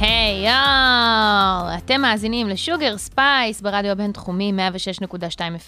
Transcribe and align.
היי 0.00 0.48
יואו, 0.48 1.78
אתם 1.78 2.00
מאזינים 2.00 2.48
ל 2.48 2.56
Sugar 2.56 2.98
Spice 2.98 3.60
ברדיו 3.60 3.90
הבינתחומי 3.90 4.52
106.2 5.10 5.16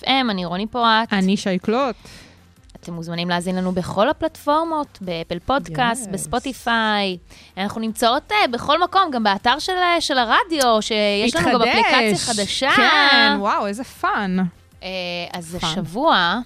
FM, 0.03 0.09
אני 0.31 0.45
רוני 0.45 0.67
פורט. 0.67 1.13
אני 1.13 1.37
שי 1.37 1.59
קלוט. 1.59 1.97
אתם 2.81 2.93
מוזמנים 2.93 3.29
להאזין 3.29 3.57
לנו 3.57 3.73
בכל 3.73 4.09
הפלטפורמות, 4.09 4.99
ב 5.01 5.07
Apple 5.07 5.39
Podcast, 5.39 6.07
Yes. 6.07 6.11
ב 6.11 6.23
Spotify. 6.23 7.17
אנחנו 7.57 7.81
נמצאות 7.81 8.33
אה, 8.33 8.49
בכל 8.53 8.83
מקום, 8.83 9.11
גם 9.13 9.23
באתר 9.23 9.59
של, 9.59 9.73
אה, 9.73 10.01
של 10.01 10.19
הרדיו, 10.19 10.83
שיש 10.83 11.37
לנו 11.37 11.47
גם 11.59 11.63
התחדש. 11.63 11.85
אפליקציה 11.87 12.35
חדשה. 12.35 12.71
כן, 12.77 13.37
וואו, 13.39 13.67
איזה 13.67 13.85
fun. 13.85 14.37
אה, 14.83 14.89
אז 15.33 15.57
fun. 15.61 15.69
השבוע 15.71 16.39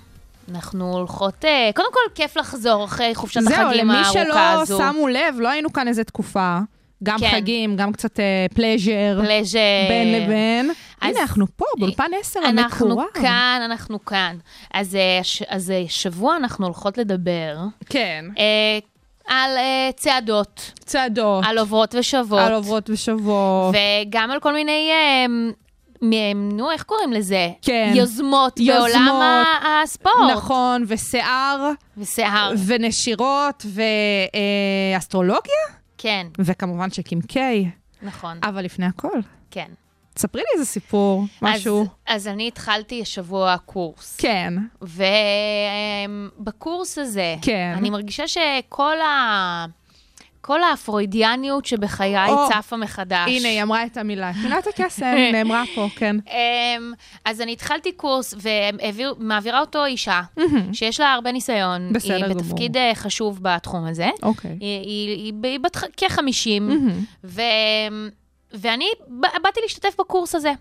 אנחנו 0.54 0.92
הולכות, 0.92 1.44
קודם 1.74 1.88
כל 1.92 2.14
כיף 2.14 2.36
לחזור 2.36 2.84
אחרי 2.84 3.14
חופשת 3.14 3.40
זהו, 3.40 3.52
החגים 3.66 3.84
למי 3.88 3.94
הארוכה 3.96 4.12
שלא 4.12 4.38
הזו. 4.62 4.78
שמו 4.78 5.08
לב, 5.08 5.34
לא 5.38 5.48
היינו 5.48 5.72
כאן 5.72 5.88
איזה 5.88 6.04
תקופה. 6.04 6.58
גם 7.02 7.18
כן. 7.18 7.30
חגים, 7.32 7.76
גם 7.76 7.92
קצת 7.92 8.20
פלז'ר. 8.54 9.20
פלז'ר. 9.24 9.58
בין 9.88 10.12
לבין. 10.22 10.70
אז- 11.00 11.10
הנה, 11.10 11.20
אנחנו 11.20 11.46
פה, 11.56 11.64
באולפן 11.78 12.10
10 12.20 12.40
אנחנו 12.44 12.86
המקורב. 12.90 13.06
כאן, 13.14 13.60
אנחנו 13.64 14.04
כאן. 14.04 14.36
אז, 14.74 14.94
אה, 14.96 15.20
אז 15.48 15.70
אה, 15.70 15.84
שבוע 15.88 16.36
אנחנו 16.36 16.66
הולכות 16.66 16.98
לדבר 16.98 17.56
כן. 17.88 18.24
אה, 18.38 18.78
על 19.28 19.50
אה, 19.56 19.90
צעדות, 19.96 20.72
צעדות. 20.84 21.44
על 21.46 21.58
עוברות 21.58 21.94
ושבות, 21.98 22.38
על 22.40 22.52
עוברות 22.54 22.90
ושוות. 22.90 23.74
וגם 24.06 24.30
על 24.30 24.40
כל 24.40 24.52
מיני, 24.52 24.90
אה, 24.90 25.26
מ- 26.02 26.56
נו, 26.56 26.70
איך 26.70 26.82
קוראים 26.82 27.12
לזה? 27.12 27.48
כן. 27.62 27.92
יוזמות, 27.94 28.60
יוזמות. 28.60 28.90
בעולם 28.92 29.44
הספורט. 29.82 30.30
נכון, 30.32 30.84
ושיער, 30.88 31.70
ושיער, 31.98 32.52
ונשירות, 32.66 33.66
ואסטרולוגיה, 34.94 35.81
כן, 36.02 36.26
וכמובן 36.38 36.90
שקמקי. 36.90 37.70
נכון, 38.02 38.38
אבל 38.42 38.64
לפני 38.64 38.86
הכל, 38.86 39.20
כן. 39.50 39.68
ספרי 40.18 40.40
לי 40.42 40.46
איזה 40.54 40.64
סיפור, 40.64 41.24
משהו. 41.42 41.80
אז, 41.82 41.88
אז 42.06 42.28
אני 42.28 42.48
התחלתי 42.48 43.02
השבוע 43.02 43.56
קורס. 43.66 44.16
כן. 44.16 44.54
ובקורס 46.40 46.98
הזה, 46.98 47.36
כן. 47.42 47.74
אני 47.76 47.90
מרגישה 47.90 48.28
שכל 48.28 49.00
ה... 49.00 49.66
כל 50.42 50.62
האפרוידיאניות 50.62 51.66
שבחיי 51.66 52.28
או, 52.28 52.48
צפה 52.48 52.76
מחדש. 52.76 53.28
הנה, 53.28 53.48
היא 53.48 53.62
אמרה 53.62 53.84
את 53.84 53.96
המילה. 53.96 54.32
מילת 54.42 54.66
הקסם 54.66 55.14
נאמרה 55.32 55.62
פה, 55.74 55.88
כן. 55.96 56.16
אמ, 56.28 56.92
אז 57.24 57.40
אני 57.40 57.52
התחלתי 57.52 57.92
קורס 57.92 58.34
ומעבירה 58.42 59.60
אותו 59.60 59.84
אישה, 59.84 60.22
שיש 60.72 61.00
לה 61.00 61.12
הרבה 61.12 61.32
ניסיון. 61.32 61.92
בסדר 61.92 62.14
היא 62.14 62.24
גמור. 62.24 62.36
בתפקיד 62.36 62.76
אה, 62.76 62.92
חשוב 62.94 63.38
בתחום 63.42 63.84
הזה. 63.84 64.10
אוקיי. 64.22 64.56
היא, 64.60 64.80
היא, 64.80 65.08
היא, 65.08 65.32
היא 65.44 65.60
בת 65.60 65.76
כ-50, 65.76 66.62
ו... 67.24 67.42
ואני 68.52 68.88
באתי 69.42 69.60
להשתתף 69.62 69.94
בקורס 69.98 70.34
הזה. 70.34 70.52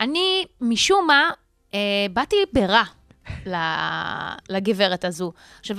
אני, 0.00 0.44
משום 0.60 1.06
מה, 1.06 1.30
אה, 1.74 2.06
באתי 2.12 2.36
ברע 2.52 2.82
לגברת 4.50 5.04
הזו. 5.04 5.32
עכשיו, 5.60 5.76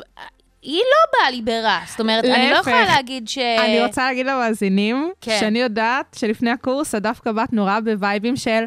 היא 0.66 0.78
לא 0.80 1.20
באה 1.20 1.32
לי 1.32 1.42
ברע, 1.42 1.80
זאת 1.88 2.00
אומרת, 2.00 2.26
אני 2.26 2.50
לא 2.50 2.56
להפך. 2.56 2.68
יכולה 2.68 2.86
להגיד 2.86 3.28
ש... 3.28 3.38
אני 3.38 3.86
רוצה 3.86 4.06
להגיד 4.06 4.26
למאזינים, 4.26 5.12
כן. 5.22 5.38
שאני 5.40 5.60
יודעת 5.60 6.16
שלפני 6.20 6.50
הקורס 6.52 6.96
את 6.96 7.02
דווקא 7.02 7.32
באת 7.32 7.54
נורא 7.54 7.80
בווייבים 7.80 8.36
של, 8.36 8.64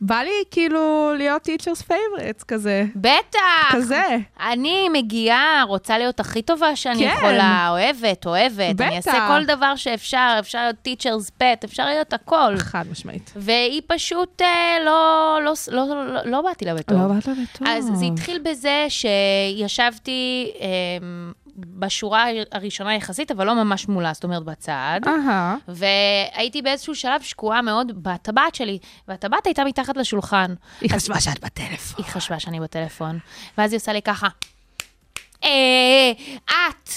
בא 0.00 0.16
לי 0.16 0.44
כאילו 0.50 1.12
להיות 1.16 1.48
teachers 1.48 1.82
favorites 1.82 2.44
כזה. 2.48 2.84
בטח. 2.96 3.72
כזה. 3.72 4.02
אני 4.40 4.88
מגיעה, 4.88 5.64
רוצה 5.68 5.98
להיות 5.98 6.20
הכי 6.20 6.42
טובה 6.42 6.76
שאני 6.76 6.98
כן. 6.98 7.14
יכולה, 7.16 7.68
אוהבת, 7.70 8.26
אוהבת. 8.26 8.80
אני 8.80 8.98
בטח. 8.98 9.08
אעשה 9.08 9.28
כל 9.28 9.44
דבר 9.44 9.76
שאפשר, 9.76 10.36
אפשר 10.38 10.58
להיות 10.58 10.76
teacher's 10.88 11.30
pet, 11.40 11.64
אפשר 11.64 11.84
להיות 11.84 12.12
הכל. 12.12 12.56
חד 12.56 12.84
משמעית. 12.90 13.32
והיא 13.36 13.82
פשוט 13.86 14.42
אה, 14.42 14.76
לא, 14.84 15.38
לא, 15.44 15.52
לא, 15.72 15.86
לא, 15.88 16.06
לא, 16.14 16.20
לא 16.24 16.42
באתי 16.42 16.64
לה 16.64 16.74
בטוב. 16.74 17.14
באת 17.14 17.26
לה 17.26 17.34
בטוב. 17.34 17.68
אז 17.68 17.90
זה 17.94 18.04
התחיל 18.04 18.40
בזה 18.44 18.86
שישבתי 18.88 20.52
אה, 20.60 20.66
בשורה 21.56 22.26
הראשונה 22.52 22.94
יחסית, 22.94 23.30
אבל 23.30 23.46
לא 23.46 23.54
ממש 23.64 23.88
מולה, 23.88 24.12
זאת 24.12 24.24
אומרת 24.24 24.42
בצד. 24.44 25.00
אהה. 25.06 25.56
והייתי 25.68 26.62
באיזשהו 26.62 26.94
שלב 26.94 27.22
שקועה 27.22 27.62
מאוד 27.62 28.02
בטבעת 28.02 28.54
שלי, 28.54 28.78
והטבעת 29.08 29.46
הייתה 29.46 29.64
מתחת 29.64 29.96
לשולחן. 29.96 30.54
היא 30.80 30.90
חשבה 30.90 31.20
שאת 31.20 31.44
בטלפון. 31.44 32.04
היא 32.04 32.12
חשבה 32.12 32.40
שאני 32.40 32.60
בטלפון, 32.60 33.18
ואז 33.58 33.72
היא 33.72 33.76
עושה 33.78 33.92
לי 33.92 34.02
ככה, 34.02 34.28
אה, 35.44 36.12
את, 36.46 36.90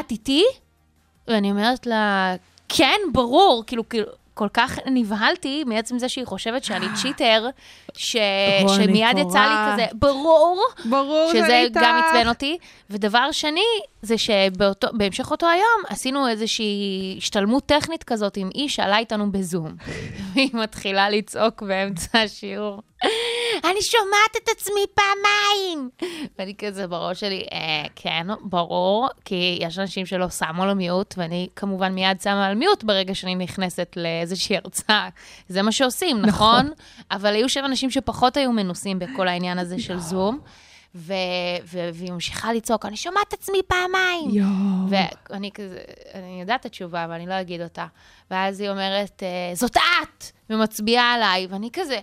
את 0.00 0.10
איתי? 0.10 0.44
ואני 1.28 1.50
אומרת 1.50 1.86
לה, 1.86 2.34
כן, 2.68 2.98
ברור, 3.12 3.64
כאילו, 3.66 3.88
כאילו, 3.88 4.06
כל 4.38 4.48
כך 4.54 4.78
נבהלתי 4.86 5.64
מעצם 5.66 5.98
זה 5.98 6.08
שהיא 6.08 6.24
חושבת 6.24 6.64
שאני 6.64 6.86
צ'יטר, 7.02 7.48
ש... 7.96 8.16
שמיד 8.76 9.18
יצא 9.18 9.40
לי. 9.40 9.72
כזה, 9.72 9.86
ברור, 9.92 10.64
ברור 10.84 11.30
שזה. 11.32 11.66
גם 11.72 12.00
עצבן 12.04 12.28
אותי. 12.28 12.58
ודבר 12.90 13.32
שני, 13.32 13.60
זה 14.02 14.14
שבהמשך 14.18 15.30
אותו 15.30 15.48
היום 15.48 15.82
עשינו 15.88 16.28
איזושהי 16.28 17.14
השתלמות 17.18 17.66
טכנית 17.66 18.04
כזאת 18.04 18.36
עם 18.36 18.50
איש 18.54 18.74
שעלה 18.74 18.98
איתנו 18.98 19.32
בזום. 19.32 19.74
והיא 20.34 20.50
מתחילה 20.52 21.10
לצעוק 21.10 21.62
באמצע 21.62 22.18
השיעור. 22.22 22.82
אני 23.64 23.82
שומעת 23.82 24.36
את 24.36 24.48
עצמי 24.48 24.86
פעמיים! 24.94 25.90
ואני 26.38 26.54
כזה 26.58 26.86
בראש 26.86 27.20
שלי, 27.20 27.44
אה, 27.52 27.84
כן, 27.96 28.26
ברור, 28.42 29.08
כי 29.24 29.58
יש 29.60 29.78
אנשים 29.78 30.06
שלא 30.06 30.28
שמו 30.28 30.62
על 30.62 30.74
מיוט, 30.74 31.14
ואני 31.18 31.48
כמובן 31.56 31.92
מיד 31.92 32.20
שמה 32.20 32.46
על 32.46 32.54
מיוט 32.54 32.84
ברגע 32.84 33.14
שאני 33.14 33.34
נכנסת 33.34 33.96
לאיזושהי 33.96 34.56
הרצאה. 34.56 35.08
זה 35.48 35.62
מה 35.62 35.72
שעושים, 35.72 36.22
נכון? 36.22 36.48
נכון. 36.66 36.72
אבל 37.10 37.34
היו 37.34 37.48
שם 37.48 37.64
אנשים 37.64 37.90
שפחות 37.90 38.36
היו 38.36 38.52
מנוסים 38.52 38.98
בכל 38.98 39.28
העניין 39.28 39.58
הזה 39.58 39.78
של 39.80 39.98
זום. 39.98 40.38
ו- 40.94 41.12
ו- 41.64 41.88
והיא 41.92 42.12
ממשיכה 42.12 42.52
לצעוק, 42.52 42.86
אני 42.86 42.96
שומעת 42.96 43.28
את 43.28 43.32
עצמי 43.32 43.58
פעמיים. 43.66 44.30
יואו. 44.30 44.48
ואני 45.30 45.50
כזה, 45.54 45.80
אני 46.14 46.40
יודעת 46.40 46.60
את 46.60 46.66
התשובה, 46.66 47.04
אבל 47.04 47.12
אני 47.12 47.26
לא 47.26 47.40
אגיד 47.40 47.60
אותה. 47.62 47.86
ואז 48.30 48.60
היא 48.60 48.70
אומרת, 48.70 49.22
אה, 49.22 49.54
זאת 49.54 49.76
את! 49.76 50.24
ומצביעה 50.50 51.14
עליי, 51.14 51.46
ואני 51.50 51.70
כזה, 51.72 51.98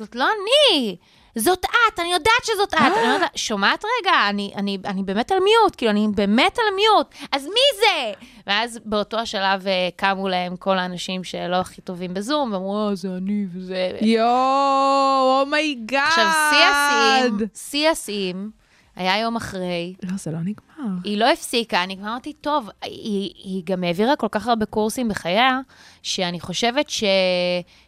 זאת 0.00 0.14
לא 0.14 0.24
אני! 0.24 0.96
זאת 1.38 1.64
את, 1.64 2.00
אני 2.00 2.12
יודעת 2.12 2.44
שזאת 2.44 2.74
את. 2.74 2.78
אני 2.78 3.02
אומרת 3.02 3.20
לה, 3.20 3.26
שומעת 3.34 3.84
רגע, 3.84 4.12
אני, 4.28 4.52
אני, 4.56 4.78
אני 4.84 5.02
באמת 5.02 5.32
על 5.32 5.38
mute, 5.38 5.76
כאילו, 5.76 5.90
אני 5.90 6.06
באמת 6.14 6.58
על 6.58 6.74
mute, 6.76 7.14
אז 7.32 7.44
מי 7.44 7.80
זה? 7.80 8.12
ואז 8.46 8.78
באותו 8.84 9.18
השלב 9.18 9.66
אה, 9.66 9.88
קמו 9.96 10.28
להם 10.28 10.56
כל 10.56 10.78
האנשים 10.78 11.24
שלא 11.24 11.56
הכי 11.56 11.80
טובים 11.80 12.14
בזום, 12.14 12.52
ואמרו, 12.52 12.88
אה, 12.88 12.94
זה 12.94 13.08
אני 13.16 13.46
וזה... 13.54 13.90
יואו, 14.00 15.40
oh 15.40 15.56
my 15.56 15.71
god. 15.71 16.02
עכשיו, 16.08 16.30
שיא 16.50 16.66
השיאים, 16.66 17.38
שיא 17.54 17.90
השיאים, 17.90 18.50
היה 18.96 19.18
יום 19.18 19.36
אחרי, 19.36 19.94
לא, 20.02 20.16
זה 20.16 20.30
לא 20.30 20.38
נגמר. 20.38 20.98
היא 21.04 21.18
לא 21.18 21.32
הפסיקה, 21.32 21.82
אני 21.82 21.96
כבר 21.96 22.06
אמרתי, 22.06 22.32
טוב, 22.32 22.70
היא, 22.82 23.32
היא 23.34 23.62
גם 23.64 23.84
העבירה 23.84 24.16
כל 24.16 24.26
כך 24.30 24.48
הרבה 24.48 24.66
קורסים 24.66 25.08
בחייה, 25.08 25.60
שאני 26.02 26.40
חושבת 26.40 26.90
ש... 26.90 27.04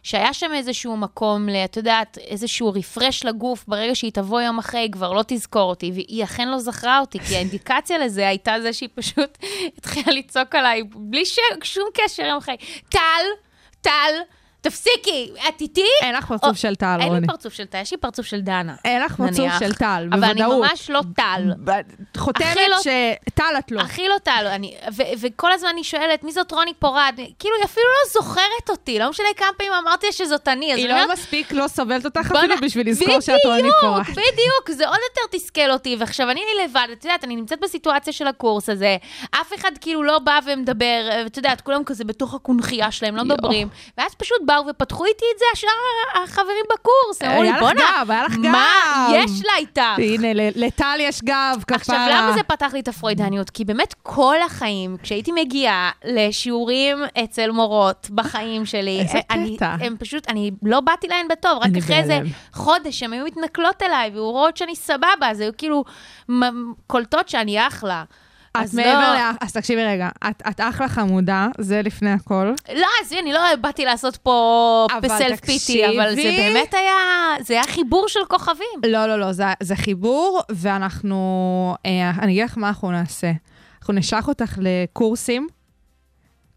שהיה 0.03 0.33
שם 0.33 0.51
איזשהו 0.53 0.97
מקום, 0.97 1.47
את 1.65 1.77
יודעת, 1.77 2.17
איזשהו 2.17 2.73
רפרש 2.73 3.25
לגוף, 3.25 3.65
ברגע 3.67 3.95
שהיא 3.95 4.11
תבוא 4.11 4.41
יום 4.41 4.59
אחרי, 4.59 4.79
היא 4.79 4.91
כבר 4.91 5.13
לא 5.13 5.23
תזכור 5.27 5.69
אותי, 5.69 5.91
והיא 5.93 6.23
אכן 6.23 6.49
לא 6.49 6.59
זכרה 6.59 6.99
אותי, 6.99 7.19
כי 7.19 7.35
האינדיקציה 7.35 7.97
לזה 7.97 8.27
הייתה 8.27 8.53
זה 8.61 8.73
שהיא 8.73 8.89
פשוט 8.95 9.37
התחילה 9.77 10.13
לצעוק 10.13 10.55
עליי, 10.55 10.83
בלי 10.83 11.25
ש... 11.25 11.39
שום 11.63 11.85
קשר 11.93 12.23
יום 12.23 12.37
אחרי. 12.37 12.55
טל, 12.89 13.25
טל, 13.81 14.13
תפסיקי, 14.67 15.31
את 15.49 15.61
איתי? 15.61 15.85
אין 16.01 16.15
לך 16.15 16.25
פרצוף 16.25 16.49
או- 16.49 16.55
של 16.55 16.75
טל, 16.75 16.97
אין 16.99 17.07
רוני. 17.07 17.21
לי 17.21 17.27
פרצוף 17.27 17.53
של 17.53 17.65
טל, 17.65 17.81
יש 17.81 17.91
לי 17.91 17.97
פרצוף 17.97 18.25
של 18.25 18.41
דנה. 18.41 18.75
אין 18.85 19.01
לך 19.01 19.15
פרצוף. 19.15 19.51
של 19.59 19.73
טל, 19.73 20.07
אבל 20.11 20.23
אני 20.23 20.33
בוודאות. 20.43 20.69
ממש 20.71 20.89
לא 20.89 21.01
טל. 21.15 21.51
ב- 21.63 21.71
חותמת 22.17 22.57
לא- 22.69 22.77
שטל 22.79 23.43
את 23.59 23.71
לא. 23.71 23.81
הכי 23.81 24.07
לא 24.07 24.15
טל, 24.23 24.47
אני, 24.55 24.73
ו- 24.97 25.01
וכל 25.21 25.51
הזמן 25.51 25.69
אני 25.73 25.83
שואלת, 25.83 26.23
מי 26.23 26.31
זאת 26.31 26.51
רוני 26.51 26.73
פורד? 26.79 27.15
כאילו, 27.39 27.55
היא 27.57 27.65
אפילו 27.65 27.85
לא 27.85 28.21
זוכרת 28.21 28.69
אותי, 28.69 28.99
לא 28.99 29.09
משנה 29.09 29.27
כמה 29.37 29.47
פעמים 29.57 29.73
אמרתי 29.73 30.07
שזאת 30.11 30.47
אני. 30.47 30.73
היא 30.73 30.87
לא 30.87 30.93
אומרת, 30.93 31.09
מספיק 31.11 31.51
לא 31.51 31.67
סובלת 31.67 32.05
אותך 32.05 32.31
בוא 32.31 32.39
אפילו 32.39 32.55
בשביל 32.61 32.89
לזכור 32.89 33.19
שאת 33.19 33.39
רוני 33.45 33.69
פורט. 33.81 34.01
בדיוק, 34.09 34.17
בדיוק, 34.33 34.71
זה 34.77 34.87
עוד 34.87 34.97
יותר 35.09 35.37
תסכל 35.37 35.71
אותי. 35.71 35.95
ועכשיו 35.99 36.29
אני 36.29 36.41
לבד, 36.63 36.87
את 36.93 37.05
יודעת, 37.05 37.23
אני 37.23 37.35
נמצאת 37.35 37.59
בסיטואציה 37.61 38.13
של 38.13 38.27
הקורס 38.27 38.69
הזה, 38.69 38.97
אף 39.31 39.53
אחד 39.55 39.71
כאילו 39.81 40.03
לא 40.03 40.19
בא 40.19 40.39
ומדבר, 40.45 41.09
את 41.25 41.37
יודעת, 41.37 41.61
כולם 41.61 41.83
כזה 41.83 42.03
בתוך 42.03 42.33
הקונכייה 42.33 42.91
שלהם, 42.91 43.15
לא. 43.15 43.23
מדברים. 43.23 43.67
ואז 43.97 44.15
פשוט 44.15 44.37
בא 44.45 44.52
באו 44.53 44.67
ופתחו 44.67 45.05
איתי 45.05 45.25
את 45.33 45.39
זה, 45.39 45.45
השאר 45.53 46.23
החברים 46.23 46.65
בקורס. 46.73 47.21
הם 47.21 47.31
אמרו 47.31 47.43
לי, 47.43 47.51
בואנה, 47.59 48.03
מה 48.37 49.09
גב." 49.09 49.15
יש 49.15 49.45
לה 49.45 49.55
איתך? 49.57 49.81
הנה, 49.97 50.27
לטל 50.55 50.97
יש 50.99 51.21
גב, 51.23 51.63
כפרה. 51.67 51.75
עכשיו, 51.77 52.07
למה 52.11 52.33
זה 52.33 52.43
פתח 52.43 52.73
לי 52.73 52.79
את 52.79 52.87
הפרוידניות? 52.87 53.49
כי 53.49 53.65
באמת 53.65 53.95
כל 54.03 54.35
החיים, 54.45 54.97
כשהייתי 55.03 55.31
מגיעה 55.31 55.91
לשיעורים 56.05 56.97
אצל 57.23 57.51
מורות 57.51 58.07
בחיים 58.09 58.65
שלי, 58.65 58.99
איזה 58.99 59.19
אני, 59.29 59.55
קטע. 59.55 59.75
הם 59.79 59.95
פשוט, 59.99 60.29
אני 60.29 60.51
לא 60.63 60.79
באתי 60.79 61.07
להן 61.07 61.27
בטוב, 61.27 61.57
רק 61.61 61.71
אחרי 61.79 61.95
איזה. 61.97 62.19
חודש 62.53 63.03
הן 63.03 63.13
היו 63.13 63.25
מתנכלות 63.25 63.83
אליי 63.83 64.11
ורואות 64.13 64.57
שאני 64.57 64.75
סבבה, 64.75 65.29
אז 65.29 65.39
היו 65.39 65.51
כאילו 65.57 65.83
קולטות 66.87 67.29
שאני 67.29 67.67
אחלה. 67.67 68.03
את 68.57 68.63
אז 68.63 68.75
מעבר 68.75 69.13
לא, 69.13 69.19
ל... 69.19 69.35
אז 69.41 69.53
תקשיבי 69.53 69.83
רגע, 69.83 70.09
את, 70.29 70.59
אחלה 70.59 70.87
חמודה, 70.87 71.47
זה 71.57 71.81
לפני 71.81 72.11
הכל. 72.11 72.53
לא, 72.75 72.87
עזבי, 73.01 73.19
אני 73.19 73.33
לא 73.33 73.39
באתי 73.61 73.85
לעשות 73.85 74.17
פה 74.17 74.87
בסלף 75.01 75.39
פיטי, 75.39 75.87
אבל 75.87 76.15
זה. 76.15 76.21
באמת 76.21 76.73
היה, 76.73 76.95
זה 77.41 77.53
היה 77.53 77.63
חיבור 77.63 78.07
של 78.07 78.19
כוכבים. 78.27 78.81
לא, 78.87 79.05
לא, 79.05 79.19
לא, 79.19 79.31
זה, 79.59 79.75
חיבור, 79.75 80.41
ואנחנו... 80.49 81.75
אה, 81.85 82.11
אני 82.21 82.31
אגיד 82.31 82.43
לך 82.43 82.57
מה 82.57 82.67
אנחנו 82.67 82.91
נעשה. 82.91 83.31
אנחנו 83.79 83.93
נשלח 83.93 84.27
אותך 84.27 84.57
לקורסים, 84.61 85.47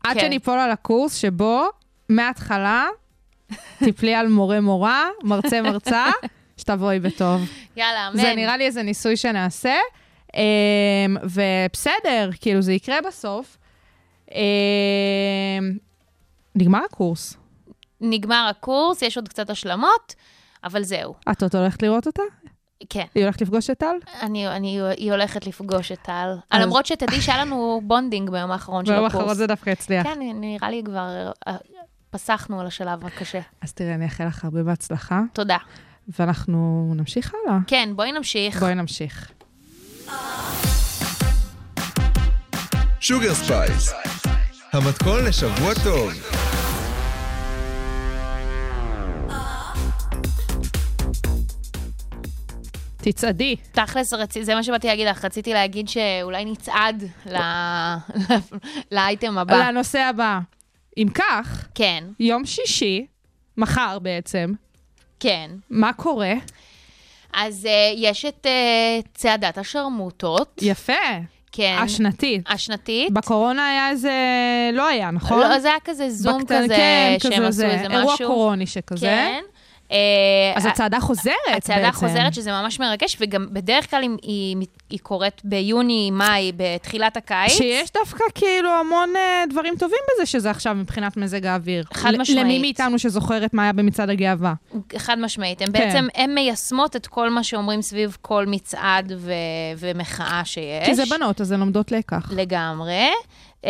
עד 0.04 0.14
כן. 0.14 0.20
שניפול 0.20 0.58
על 0.58 0.70
הקורס 0.70 1.14
שבו, 1.14 1.66
מההתחלה, 2.08 2.86
תפלי 3.84 4.14
על 4.14 4.28
מורה-מורה, 4.28 5.08
מרצה-מרצה, 5.22 6.06
שתבואי 6.60 7.00
בטוב. 7.00 7.40
יאללה, 7.76 8.08
אמן. 8.08 8.16
זה 8.16 8.34
נראה 8.36 8.56
לי 8.56 8.66
איזה 8.66 8.82
ניסוי 8.82 9.16
שנעשה, 9.16 9.74
ובסדר, 11.22 12.30
כאילו 12.40 12.62
זה 12.62 12.72
יקרה 12.72 12.96
בסוף. 13.08 13.58
אמ, 14.32 14.38
נגמר 16.54 16.80
הקורס. 16.92 17.36
נגמר 18.00 18.46
הקורס, 18.50 19.02
יש 19.02 19.16
עוד 19.16 19.28
קצת 19.28 19.50
השלמות, 19.50 20.14
אבל 20.64 20.82
זהו. 20.82 21.14
את 21.30 21.42
עוד 21.42 21.56
הולכת 21.56 21.82
לראות 21.82 22.06
אותה? 22.06 22.22
כן. 22.88 23.04
היא 23.14 23.22
הולכת 23.24 23.40
לפגוש 23.40 23.70
את 23.70 23.78
טל? 23.78 23.96
אני, 24.22 24.48
אני, 24.48 24.80
היא 24.96 25.12
הולכת 25.12 25.46
לפגוש 25.46 25.92
את 25.92 25.98
טל. 26.02 26.34
אז- 26.50 26.62
למרות 26.62 26.86
שתדעי 26.86 27.20
שהיה 27.20 27.44
לנו 27.44 27.80
bonding 27.84 28.30
ביום 28.30 28.50
האחרון 28.50 28.86
של 28.86 28.92
ביום 28.92 29.04
הקורס. 29.04 29.20
האחרון 29.20 29.34
זה 29.36 29.46
דווקא 29.46 29.70
הצליח. 29.70 30.06
כן, 30.06 30.18
נראה 30.34 30.70
לי 30.70 30.82
כבר 30.84 31.30
אה, 31.48 31.56
פסחנו 32.10 32.60
על 32.60 32.66
השלב 32.66 33.06
הקשה. 33.06 33.40
אז 33.60 33.72
תראה, 33.72 33.94
אני 33.94 34.04
אאחל 34.04 34.26
לך 34.26 34.44
הרבה 34.44 34.62
בהצלחה, 34.62 35.20
תודה. 35.32 35.56
ואנחנו 36.18 36.92
נמשיך 36.96 37.32
הלאה. 37.34 37.58
כן, 37.66 37.88
בואי 37.96 38.12
נמשיך. 38.12 38.60
בואי 38.62 38.74
נמשיך. 38.74 39.32
Sugar 43.00 43.34
Spice, 43.34 43.92
המתכון 44.72 45.24
לשבוע 45.24 45.74
טוב. 45.84 46.12
תצעדי. 52.96 53.56
תכלס, 53.72 54.14
זה 54.42 54.54
מה 54.54 54.62
שבאתי 54.62 54.86
להגיד 54.86 55.08
לך, 55.08 55.24
רציתי 55.24 55.52
להגיד 55.52 55.88
שאולי 55.88 56.44
נצעד 56.44 57.04
ל... 57.26 57.36
לאייטם 58.92 59.38
הבא. 59.38 59.68
לנושא 59.68 59.98
הבא. 59.98 60.38
אם 60.96 61.08
כך, 61.14 61.68
כן, 61.74 62.04
יום 62.20 62.46
שישי, 62.46 63.06
מחר 63.56 63.98
בעצם, 63.98 64.52
כן. 65.20 65.50
מה 65.70 65.92
קורה? 65.92 66.32
אז 67.36 67.64
uh, 67.64 67.68
יש 67.96 68.24
את 68.24 68.46
uh, 68.46 69.08
צעדת 69.14 69.58
השרמוטות. 69.58 70.58
יפה. 70.62 70.92
כן. 71.52 71.76
השנתית. 71.80 72.42
השנתית. 72.48 73.12
בקורונה 73.12 73.68
היה 73.68 73.90
איזה... 73.90 74.12
לא 74.72 74.86
היה, 74.88 75.10
נכון? 75.10 75.40
לא, 75.40 75.58
זה 75.58 75.68
היה 75.68 75.76
כזה 75.84 76.10
זום 76.10 76.42
בקטן- 76.42 76.64
כזה, 76.64 76.74
כן, 76.76 77.16
שהם 77.22 77.32
כזה 77.32 77.46
עשו 77.46 77.52
זה, 77.56 77.66
איזה 77.70 77.88
משהו. 77.88 77.98
אירוע 78.00 78.16
קורוני 78.16 78.66
שכזה. 78.66 79.06
כן. 79.06 79.40
אה, 79.92 79.96
אז 80.54 80.66
הצעדה 80.66 81.00
חוזרת 81.00 81.34
בעצם. 81.46 81.72
הצעדה 81.72 81.92
חוזרת, 81.92 82.34
שזה 82.34 82.50
ממש 82.50 82.80
מרגש, 82.80 83.16
וגם 83.20 83.46
בדרך 83.50 83.90
כלל 83.90 84.02
היא, 84.02 84.56
היא, 84.90 84.98
קורית 84.98 85.40
ביוני, 85.44 86.10
מאי, 86.10 86.52
בתחילת 86.56 87.16
הקיץ. 87.16 87.52
שיש 87.52 87.90
דווקא 87.92 88.24
כאילו 88.34 88.70
המון 88.70 89.16
אה, 89.16 89.44
דברים 89.50 89.74
טובים 89.78 89.98
בזה 90.14 90.26
שזה 90.26 90.50
עכשיו 90.50 90.74
מבחינת 90.74 91.16
מזג 91.16 91.46
האוויר. 91.46 91.84
חד 91.92 92.12
משמעית. 92.18 92.44
למי 92.44 92.58
מאיתנו 92.58 92.98
שזוכרת 92.98 93.54
מה 93.54 93.62
היה 93.62 93.72
במצעד 93.72 94.10
הגאווה. 94.10 94.54
חד 94.96 95.18
משמעית. 95.18 95.62
הן 95.62 95.66
כן. 95.66 95.72
בעצם, 95.72 96.06
הן 96.14 96.34
מיישמות 96.34 96.96
את 96.96 97.06
כל 97.06 97.30
מה 97.30 97.44
שאומרים 97.44 97.82
סביב 97.82 98.16
כל 98.22 98.44
מצעד 98.46 99.12
ו- 99.16 99.32
ומחאה 99.78 100.42
שיש. 100.44 100.86
כי 100.86 100.94
זה 100.94 101.02
בנות, 101.10 101.40
אז 101.40 101.52
הן 101.52 101.60
לומדות 101.60 101.92
לקח. 101.92 102.32
לגמרי. 102.36 103.10
Uh, 103.62 103.68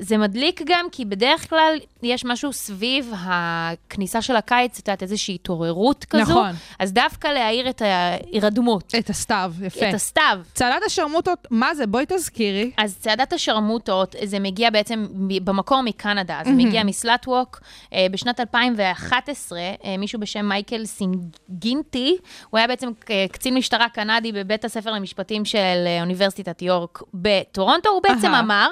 זה 0.00 0.18
מדליק 0.18 0.62
גם 0.66 0.86
כי 0.92 1.04
בדרך 1.04 1.50
כלל 1.50 1.78
יש 2.02 2.24
משהו 2.24 2.52
סביב 2.52 3.12
הכניסה 3.16 4.22
של 4.22 4.36
הקיץ, 4.36 4.78
את 4.78 4.88
יודעת, 4.88 5.02
איזושהי 5.02 5.34
התעוררות 5.34 6.04
כזו. 6.04 6.22
נכון. 6.22 6.50
אז 6.78 6.92
דווקא 6.92 7.28
להאיר 7.28 7.70
את 7.70 7.82
ההירדמות, 7.82 8.94
את 8.98 9.10
הסתיו, 9.10 9.52
יפה. 9.62 9.88
את 9.88 9.94
הסתיו. 9.94 10.38
צעדת 10.54 10.82
השרמוטות, 10.86 11.46
מה 11.50 11.74
זה? 11.74 11.86
בואי 11.86 12.04
תזכירי. 12.08 12.70
אז 12.76 12.98
צעדת 12.98 13.32
השרמוטות, 13.32 14.14
זה 14.24 14.38
מגיע 14.38 14.70
בעצם 14.70 15.06
במקור 15.44 15.82
מקנדה, 15.82 16.40
זה 16.44 16.50
מגיע 16.50 16.84
מסלאטווק. 16.84 17.60
אה, 17.92 18.06
בשנת 18.10 18.40
2011, 18.40 19.58
אה, 19.60 19.96
מישהו 19.98 20.20
בשם 20.20 20.48
מייקל 20.48 20.84
סינגינטי, 20.86 22.16
הוא 22.50 22.58
היה 22.58 22.66
בעצם 22.66 22.90
אה, 23.10 23.26
קצין 23.32 23.54
משטרה 23.54 23.88
קנדי 23.88 24.32
בבית 24.32 24.64
הספר 24.64 24.92
למשפטים 24.92 25.44
של 25.44 25.86
אוניברסיטת 26.00 26.62
יורק 26.62 27.02
בטורונטו, 27.14 27.88
הוא 27.88 28.02
בעצם. 28.02 28.34
אמר, 28.34 28.68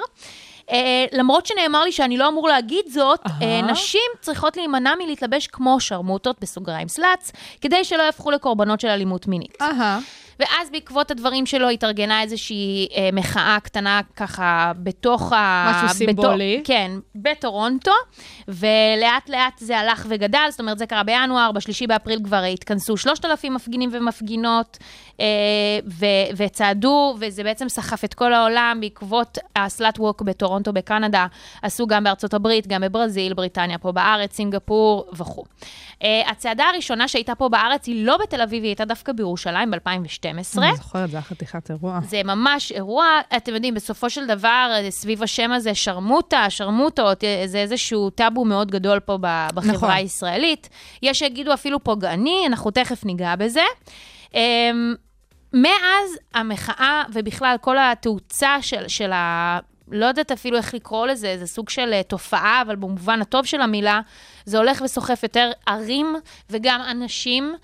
למרות 1.13 1.45
שנאמר 1.45 1.83
לי 1.83 1.91
שאני 1.91 2.17
לא 2.17 2.27
אמור 2.27 2.47
להגיד 2.47 2.85
זאת, 2.87 3.19
אה, 3.25 3.31
אהה. 3.41 3.71
נשים 3.71 4.01
צריכות 4.21 4.57
להימנע 4.57 4.93
מלהתלבש 4.99 5.47
כמו 5.47 5.79
שרמוטות, 5.79 6.35
בסוגריים 6.41 6.87
סלאץ, 6.87 7.31
כדי 7.61 7.83
שלא 7.83 8.03
יהפכו 8.03 8.31
לקורבנות 8.31 8.79
של 8.79 8.87
אלימות 8.87 9.27
מינית. 9.27 9.57
ואז 10.39 10.69
בעקבות 10.71 11.11
הדברים 11.11 11.45
שלו 11.45 11.69
התארגנה 11.69 12.21
איזושהי 12.21 12.87
אה, 12.95 13.09
מחאה 13.13 13.57
קטנה 13.63 14.01
ככה 14.15 14.71
בתוך 14.77 15.33
ה... 15.33 15.71
משהו 15.71 15.97
סימבולי. 15.97 16.55
בתוך, 16.55 16.67
כן, 16.67 16.91
בטורונטו, 17.15 17.91
ולאט 18.47 19.29
לאט 19.29 19.57
זה 19.57 19.77
הלך 19.77 20.05
וגדל, 20.09 20.47
זאת 20.49 20.59
אומרת, 20.59 20.77
זה 20.77 20.85
קרה 20.85 21.03
בינואר, 21.03 21.51
בשלישי 21.51 21.87
באפריל 21.87 22.19
כבר 22.23 22.43
התכנסו 22.43 22.97
3,000 22.97 23.53
מפגינים 23.53 23.89
ומפגינות, 23.93 24.77
אה, 25.19 25.25
ו- 25.87 26.35
וצעדו, 26.37 27.15
וזה 27.19 27.43
בעצם 27.43 27.69
סחף 27.69 28.03
את 28.03 28.13
כל 28.13 28.33
העולם 28.33 28.77
בעקבות 28.81 29.37
הסלאט 29.55 29.99
ווק 29.99 30.21
בטורונטו 30.21 30.73
בקנדה, 30.73 31.27
עשו 31.61 31.87
גם 31.87 32.03
בארצות 32.03 32.33
הברית, 32.33 32.67
גם 32.67 32.81
בברזיל, 32.81 33.33
בריטניה, 33.33 33.77
פה 33.77 33.91
בארץ, 33.91 34.33
סינגפור 34.33 35.05
וכו'. 35.13 35.43
אה, 36.03 36.21
הצעדה 36.29 36.63
הראשונה 36.73 37.07
שהייתה 37.07 37.35
פה 37.35 37.49
בארץ 37.49 37.87
היא 37.87 38.05
לא 38.05 38.17
בתל 38.17 38.41
אביב, 38.41 38.63
היא 38.63 38.69
הייתה 38.69 38.85
דווקא 38.85 39.11
בירושלים 39.11 39.71
ב-2012. 39.71 40.26
אני 40.69 40.77
זוכרת, 40.77 41.09
זה 41.09 41.17
היה 41.17 41.21
חתיכת 41.21 41.69
אירוע. 41.71 41.99
זה 42.03 42.21
ממש 42.25 42.71
אירוע, 42.71 43.05
אתם 43.37 43.53
יודעים, 43.53 43.73
בסופו 43.73 44.09
של 44.09 44.27
דבר, 44.27 44.69
אה, 44.71 44.91
סביב 44.91 45.23
השם 45.23 45.51
הזה, 45.51 45.75
שרמוטה, 45.75 46.49
שרמוטות, 46.49 47.23
אה, 47.23 47.43
זה 47.45 47.57
איזשהו 47.57 48.09
טאבו 48.09 48.45
מאוד 48.45 48.71
גדול 48.71 48.99
פה 48.99 49.17
בחברה 49.53 49.73
נכון. 49.73 49.89
הישראלית. 49.89 50.69
יש 51.03 51.19
שיגידו 51.19 51.53
אפילו 51.53 51.83
פוגעני, 51.83 52.43
אנחנו 52.47 52.71
תכף 52.71 53.05
ניגע 53.05 53.35
בזה. 53.35 53.63
אמ, 54.33 54.95
מאז 55.53 56.17
המחאה, 56.33 57.03
ובכלל 57.13 57.55
כל 57.61 57.77
התאוצה 57.77 58.57
של, 58.61 58.87
של 58.87 59.11
ה... 59.11 59.59
לא 59.91 60.05
יודעת 60.05 60.31
אפילו 60.31 60.57
איך 60.57 60.73
לקרוא 60.73 61.07
לזה, 61.07 61.35
זה 61.39 61.47
סוג 61.47 61.69
של 61.69 61.89
אה, 61.93 62.03
תופעה, 62.03 62.61
אבל 62.61 62.75
במובן 62.75 63.21
הטוב 63.21 63.45
של 63.45 63.61
המילה, 63.61 63.99
זה 64.45 64.57
הולך 64.57 64.81
וסוחף 64.85 65.19
יותר 65.23 65.51
ערים 65.65 66.15
וגם 66.49 66.81
אנשים. 66.91 67.55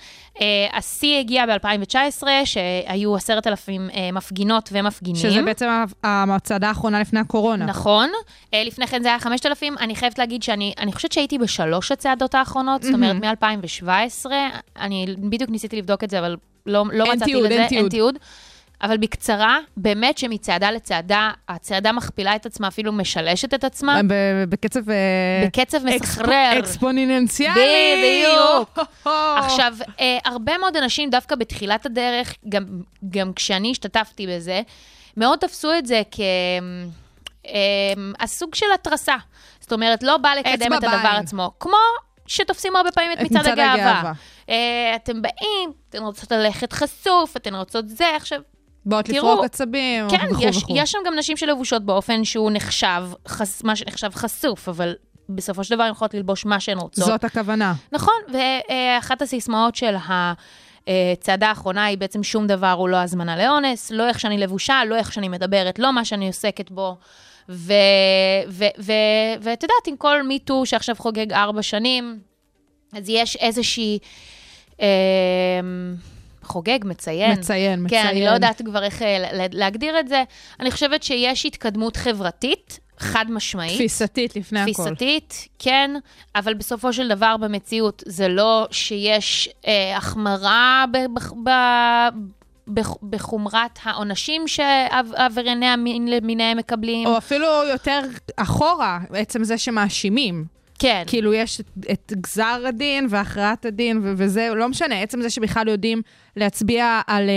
אה, 0.41 0.45
השיא 0.73 1.19
הגיע 1.19 1.45
ב-2019, 1.45 2.23
שהיו 2.45 3.15
עשרת 3.15 3.47
אלפים 3.47 3.89
אה, 3.93 4.09
מפגינות 4.11 4.69
ומפגינים. 4.71 5.21
שזה 5.21 5.41
בעצם 5.41 5.67
ה- 6.03 6.23
הצעדה 6.35 6.67
האחרונה 6.67 7.01
לפני 7.01 7.19
הקורונה. 7.19 7.65
נכון. 7.65 8.09
לפני 8.53 8.87
כן 8.87 9.03
זה 9.03 9.09
היה 9.09 9.19
5,000. 9.19 9.77
אני 9.77 9.95
חייבת 9.95 10.19
להגיד 10.19 10.43
שאני 10.43 10.73
אני 10.79 10.93
חושבת 10.93 11.11
שהייתי 11.11 11.37
בשלוש 11.37 11.91
הצעדות 11.91 12.35
האחרונות, 12.35 12.83
זאת 12.83 12.93
אומרת, 12.93 13.15
מ-2017. 13.15 14.25
אני 14.77 15.05
בדיוק 15.17 15.49
ניסיתי 15.49 15.75
לבדוק 15.77 16.03
את 16.03 16.09
זה, 16.09 16.19
אבל 16.19 16.35
לא, 16.65 16.83
לא 16.93 17.05
מצאתי 17.05 17.25
תיעוד, 17.31 17.45
לזה, 17.45 17.53
אין 17.59 17.67
תיעוד. 17.67 17.81
אין 17.83 17.89
תיעוד. 17.89 18.15
אבל 18.83 18.97
בקצרה, 18.97 19.59
באמת 19.77 20.17
שמצעדה 20.17 20.71
לצעדה, 20.71 21.31
הצעדה 21.49 21.91
מכפילה 21.91 22.35
את 22.35 22.45
עצמה, 22.45 22.67
אפילו 22.67 22.91
משלשת 22.91 23.53
את 23.53 23.63
עצמה, 23.63 24.01
ב- 24.07 24.43
בקצב... 24.49 24.89
אה, 24.89 24.95
בקצב 25.45 25.85
מסחרר. 25.85 26.59
אקספוננציאלי. 26.59 28.23
בדיוק. 28.25 28.79
עכשיו, 29.37 29.73
אה, 29.99 30.17
הרבה 30.25 30.57
מאוד 30.57 30.77
אנשים, 30.77 31.09
דווקא 31.09 31.35
בתחילת 31.35 31.85
הדרך, 31.85 32.35
גם, 32.49 32.63
גם 33.09 33.33
כשאני 33.33 33.71
השתתפתי 33.71 34.27
בזה, 34.27 34.61
מאוד 35.17 35.39
תפסו 35.39 35.77
את 35.77 35.85
זה 35.85 36.01
כ... 36.11 36.19
אה, 37.47 37.53
הסוג 38.19 38.55
של 38.55 38.65
התרסה. 38.73 39.15
זאת 39.59 39.73
אומרת, 39.73 40.03
לא 40.03 40.17
בא 40.17 40.33
לקדם 40.39 40.73
את 40.73 40.83
הדבר. 40.83 41.17
עצמו. 41.19 41.51
כמו 41.59 41.77
שתופסים 42.27 42.75
הרבה 42.75 42.91
פעמים 42.91 43.11
את, 43.11 43.17
את 43.17 43.31
מצעד 43.31 43.47
הגאווה. 43.47 43.73
הגאווה. 43.73 44.11
אה, 44.49 44.95
אתם 44.95 45.21
באים, 45.21 45.71
אתן 45.89 46.03
רוצות 46.03 46.31
ללכת 46.31 46.73
חשוף, 46.73 47.37
אתן 47.37 47.55
רוצות 47.55 47.89
זה, 47.89 48.15
עכשיו, 48.15 48.39
באות 48.85 49.09
לפרוק 49.09 49.45
עצבים, 49.45 50.09
כן, 50.09 50.27
וכו' 50.31 50.43
יש, 50.43 50.57
וכו'. 50.57 50.73
יש 50.77 50.91
שם 50.91 50.97
גם 51.05 51.15
נשים 51.15 51.37
שלבושות 51.37 51.85
באופן 51.85 52.23
שהוא 52.23 52.51
נחשב, 52.51 53.03
חס, 53.27 53.63
מה 53.63 53.75
שנחשב 53.75 54.09
חשוף, 54.13 54.69
אבל 54.69 54.93
בסופו 55.29 55.63
של 55.63 55.75
דבר 55.75 55.83
הן 55.83 55.91
יכולות 55.91 56.13
ללבוש 56.13 56.45
מה 56.45 56.59
שהן 56.59 56.77
רוצות. 56.77 57.05
זאת 57.05 57.23
הכוונה. 57.23 57.73
נכון, 57.91 58.13
ואחת 58.33 59.21
הסיסמאות 59.21 59.75
של 59.75 59.95
הצעדה 60.87 61.49
האחרונה 61.49 61.85
היא 61.85 61.97
בעצם 61.97 62.23
שום 62.23 62.47
דבר 62.47 62.71
הוא 62.71 62.89
לא 62.89 62.97
הזמנה 62.97 63.37
לאונס, 63.37 63.91
לא 63.91 64.07
איך 64.07 64.19
שאני 64.19 64.37
לבושה, 64.37 64.81
לא 64.87 64.95
איך 64.95 65.13
שאני 65.13 65.29
מדברת, 65.29 65.79
לא 65.79 65.93
מה 65.93 66.05
שאני 66.05 66.27
עוסקת 66.27 66.71
בו. 66.71 66.97
ואת 69.39 69.63
יודעת, 69.63 69.87
עם 69.87 69.97
כל 69.97 70.23
מיטו 70.23 70.65
שעכשיו 70.65 70.95
חוגג 70.95 71.33
ארבע 71.33 71.61
שנים, 71.61 72.19
אז 72.93 73.09
יש 73.09 73.35
איזושהי... 73.35 73.99
אה, 74.81 74.87
חוגג, 76.43 76.79
מציין. 76.85 77.31
מציין, 77.39 77.79
כן, 77.79 77.85
מציין. 77.85 78.07
אני 78.07 78.25
לא 78.25 78.29
יודעת 78.31 78.61
כבר 78.65 78.83
איך 78.83 79.01
אה, 79.01 79.19
לה- 79.19 79.45
להגדיר 79.51 79.99
את 79.99 80.07
זה. 80.07 80.23
אני 80.59 80.71
חושבת 80.71 81.03
שיש 81.03 81.45
התקדמות 81.45 81.97
חברתית, 81.97 82.79
חד 82.99 83.25
משמעית. 83.29 83.73
תפיסתית 83.75 84.35
לפני 84.35 84.59
הכל. 84.59 84.71
תפיסתית, 84.73 85.47
כן, 85.59 85.91
אבל 86.35 86.53
בסופו 86.53 86.93
של 86.93 87.07
דבר 87.07 87.37
במציאות 87.37 88.03
זה 88.05 88.27
לא 88.27 88.67
שיש 88.71 89.49
אה, 89.67 89.97
החמרה 89.97 90.85
ב, 90.91 90.97
ב, 91.43 91.49
ב, 92.73 92.79
בחומרת 93.09 93.79
העונשים 93.83 94.47
שעברייני 94.47 95.65
המין 95.65 96.07
למיניהם 96.07 96.57
מקבלים. 96.57 97.07
או 97.07 97.17
אפילו 97.17 97.45
יותר 97.71 98.01
אחורה, 98.37 98.99
בעצם 99.09 99.43
זה 99.43 99.57
שמאשימים. 99.57 100.45
כן, 100.79 101.03
כאילו, 101.07 101.33
יש 101.33 101.59
את, 101.59 101.67
את 101.91 102.13
גזר 102.21 102.63
הדין 102.67 103.07
והכרעת 103.09 103.65
הדין, 103.65 103.99
ו- 104.03 104.13
וזה 104.17 104.49
לא 104.55 104.69
משנה, 104.69 105.01
עצם 105.01 105.21
זה 105.21 105.29
שבכלל 105.29 105.67
יודעים 105.67 106.01
להצביע 106.37 107.01
על 107.07 107.29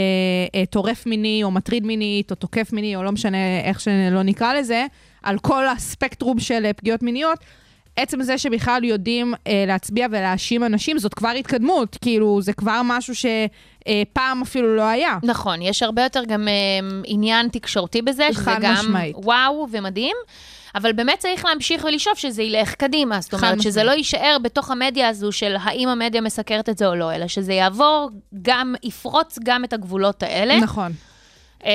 אה, 0.54 0.66
טורף 0.66 1.06
מיני, 1.06 1.40
או 1.44 1.50
מטריד 1.50 1.86
מינית, 1.86 2.30
או 2.30 2.36
תוקף 2.36 2.72
מיני, 2.72 2.96
או 2.96 3.02
לא 3.02 3.12
משנה 3.12 3.60
איך 3.64 3.80
שלא 3.80 4.22
נקרא 4.22 4.54
לזה, 4.54 4.86
על 5.22 5.38
כל 5.38 5.68
הספקטרום 5.68 6.38
של 6.40 6.64
אה, 6.64 6.72
פגיעות 6.72 7.02
מיניות, 7.02 7.38
עצם 7.96 8.22
זה 8.22 8.38
שבכלל 8.38 8.84
יודעים 8.84 9.34
אה, 9.46 9.64
להצביע 9.66 10.06
ולהאשים 10.10 10.64
אנשים, 10.64 10.98
זאת 10.98 11.14
כבר 11.14 11.28
התקדמות, 11.28 11.98
כאילו, 12.00 12.42
זה 12.42 12.52
כבר 12.52 12.80
משהו 12.84 13.14
שפעם 13.14 14.42
אפילו 14.42 14.76
לא 14.76 14.82
היה. 14.82 15.18
נכון, 15.22 15.62
יש 15.62 15.82
הרבה 15.82 16.02
יותר 16.02 16.24
גם 16.24 16.48
אה, 16.48 16.54
עניין 17.04 17.48
תקשורתי 17.48 18.02
בזה, 18.02 18.28
שזה 18.32 18.50
גם 18.60 18.74
משמעית. 18.74 19.16
וואו 19.18 19.66
ומדהים. 19.70 20.16
אבל 20.76 20.92
באמת 20.92 21.18
צריך 21.18 21.44
להמשיך 21.44 21.84
ולשאוף 21.84 22.18
שזה 22.18 22.42
ילך 22.42 22.74
קדימה. 22.74 23.20
זאת 23.20 23.34
אומרת, 23.34 23.62
שזה. 23.62 23.84
לא 23.84 23.90
יישאר 23.90 24.36
בתוך 24.42 24.70
המדיה 24.70 25.08
הזו 25.08 25.32
של 25.32 25.56
האם 25.60 25.88
המדיה 25.88 26.20
מסקרת 26.20 26.68
את 26.68 26.78
זה 26.78 26.86
או 26.86 26.94
לא, 26.94 27.14
אלא 27.14 27.28
שזה 27.28 27.52
יעבור 27.52 28.10
גם, 28.42 28.74
יפרוץ 28.82 29.38
גם 29.44 29.64
את 29.64 29.72
הגבולות 29.72 30.22
האלה. 30.22 30.56
נכון. 30.60 30.92
אה, 31.64 31.70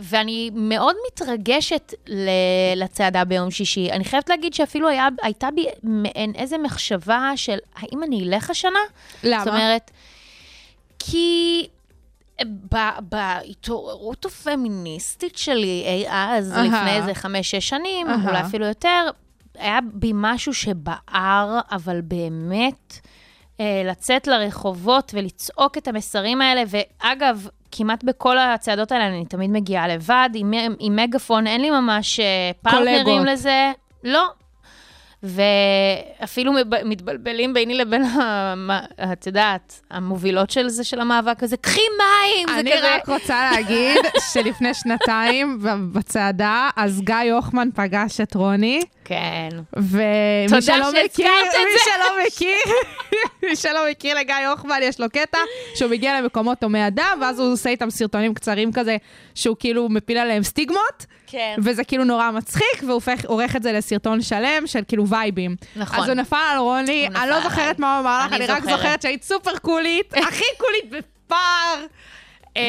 ואני 0.00 0.50
מאוד 0.54 0.96
מתרגשת 1.12 1.94
ל- 2.08 2.28
לצעדה 2.76 3.24
ביום 3.24 3.50
שישי. 3.50 3.90
אני 3.92 4.04
חייבת 4.04 4.28
להגיד 4.28 4.54
שאפילו 4.54 4.88
היה, 4.88 5.08
הייתה 5.22 5.48
בי 5.54 5.66
מעין 5.82 6.32
איזה 6.34 6.58
מחשבה 6.58 7.32
של 7.36 7.58
האם 7.76 8.02
אני 8.02 8.22
אלך 8.24 8.50
השנה? 8.50 8.78
למה? 9.24 9.44
זאת 9.44 9.48
אומרת, 9.54 9.90
כי 10.98 11.66
בהתעוררות 13.00 14.24
הפמיניסטית 14.24 15.36
שלי 15.36 15.84
אי 15.86 16.04
אז, 16.08 16.52
אהה. 16.52 16.64
לפני 16.64 16.96
איזה 16.96 17.14
חמש-שש 17.14 17.68
שנים, 17.68 18.06
אהה. 18.08 18.28
אולי 18.28 18.40
אפילו 18.40 18.66
יותר, 18.66 19.06
היה 19.58 19.78
בי 19.92 20.12
משהו 20.14 20.54
שבער, 20.54 21.58
אבל 21.72 22.00
באמת, 22.00 22.98
אה, 23.60 23.82
לצאת 23.84 24.26
לרחובות 24.26 25.12
ולצעוק 25.14 25.78
את 25.78 25.88
המסרים 25.88 26.40
האלה, 26.40 26.62
ואגב, 26.66 27.48
כמעט 27.72 28.04
בכל 28.04 28.38
הצעדות 28.38 28.92
האלה 28.92 29.06
אני 29.06 29.24
תמיד 29.24 29.50
מגיעה 29.50 29.88
לבד, 29.88 30.28
עם, 30.34 30.52
עם 30.78 30.96
מגפון, 30.96 31.46
אין 31.46 31.60
לי 31.60 31.70
ממש 31.70 32.20
אה, 32.20 32.50
פרטנרים 32.62 33.04
קולגות. 33.04 33.26
לזה. 33.26 33.72
לא. 34.04 34.28
ואפילו 35.22 36.52
מתבלבלים 36.84 37.54
ביני 37.54 37.74
לבין, 37.74 38.02
את 39.12 39.26
יודעת, 39.26 39.80
המובילות 39.90 40.50
של 40.50 40.68
זה, 40.68 40.84
של 40.84 41.00
המאבק 41.00 41.42
הזה, 41.42 41.56
קחי 41.56 41.80
מים! 41.98 42.58
אני 42.58 42.72
כזה... 42.72 42.94
רק 42.94 43.08
רוצה 43.08 43.50
להגיד 43.50 43.96
שלפני 44.32 44.74
שנתיים 44.74 45.58
בצעדה, 45.92 46.68
אז 46.76 47.00
גיא 47.00 47.32
הוחמן 47.34 47.68
פגש 47.74 48.20
את 48.20 48.34
רוני, 48.34 48.80
כן. 49.10 49.48
ומי 49.76 50.62
שלא 50.62 50.90
מכיר, 51.04 51.26
מי. 51.26 51.78
שלא 51.84 52.16
מכיר, 52.26 52.56
מי 53.42 53.56
שלא 53.56 53.80
מכיר 53.90 54.18
לגיא 54.18 54.34
הוחמן, 54.50 54.78
יש 54.82 55.00
לו 55.00 55.10
קטע 55.10 55.38
שהוא 55.74 55.90
מגיע 55.90 56.20
למקומות 56.20 56.62
הומי 56.62 56.86
אדם, 56.86 57.18
ואז 57.20 57.40
הוא 57.40 57.52
עושה 57.52 57.70
איתם 57.70 57.90
סרטונים 57.90 58.34
קצרים 58.34 58.72
כזה, 58.72 58.96
שהוא 59.34 59.56
כאילו 59.60 59.88
מפיל 59.88 60.18
עליהם 60.18 60.42
סטיגמות, 60.42 61.06
כן. 61.26 61.56
וזה 61.58 61.84
כאילו 61.84 62.04
נורא 62.04 62.30
מצחיק, 62.30 62.82
והוא 62.86 63.00
עורך 63.26 63.56
את 63.56 63.62
זה 63.62 63.72
לסרטון 63.72 64.22
שלם 64.22 64.66
של 64.66 64.80
כאילו 64.88 65.08
וייבים. 65.08 65.56
נכון. 65.76 65.98
אז 65.98 66.08
הוא 66.08 66.14
נפל 66.14 66.36
על 66.52 66.58
רוני, 66.58 67.08
אני 67.16 67.30
לא. 67.30 67.40
זוכרת 67.40 67.78
מה 67.78 67.96
הוא 67.96 68.02
אמר 68.02 68.26
לך, 68.26 68.32
אני 68.32 68.46
רק 68.46 68.64
זוכרת. 68.64 69.02
שהיית 69.02 69.22
סופר 69.24 69.58
קולית, 69.58 70.14
הכי 70.28 70.44
קולית 70.58 71.04
בפער. 71.26 71.84
אמ, 72.56 72.62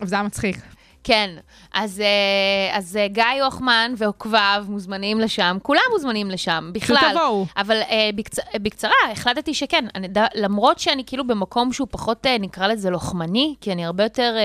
וזה 0.00 0.14
היה 0.14 0.22
מצחיק. 0.24 0.56
כן, 1.04 1.30
אז, 1.74 2.00
אה, 2.00 2.76
אז 2.76 2.96
אה, 2.96 3.08
גיא 3.08 3.44
הוחמן 3.44 3.92
ועוקביו 3.96 4.64
מוזמנים 4.68 5.20
לשם, 5.20 5.58
כולם 5.62 5.82
מוזמנים 5.92 6.30
לשם, 6.30 6.70
בכלל. 6.74 6.96
שתבואו. 6.96 7.46
אבל 7.56 7.80
אה, 7.90 8.10
בקצ... 8.14 8.38
בקצרה, 8.54 8.92
החלטתי 9.12 9.54
שכן, 9.54 9.84
אני. 9.94 10.08
למרות 10.34 10.78
שאני 10.78 11.02
כאילו 11.06 11.26
במקום 11.26 11.72
שהוא 11.72 11.88
פחות, 11.90 12.26
נקרא 12.40 12.66
לזה 12.66 12.90
לוחמני, 12.90 13.54
כי 13.60 13.72
אני 13.72 13.84
הרבה 13.84 14.04
יותר 14.04 14.36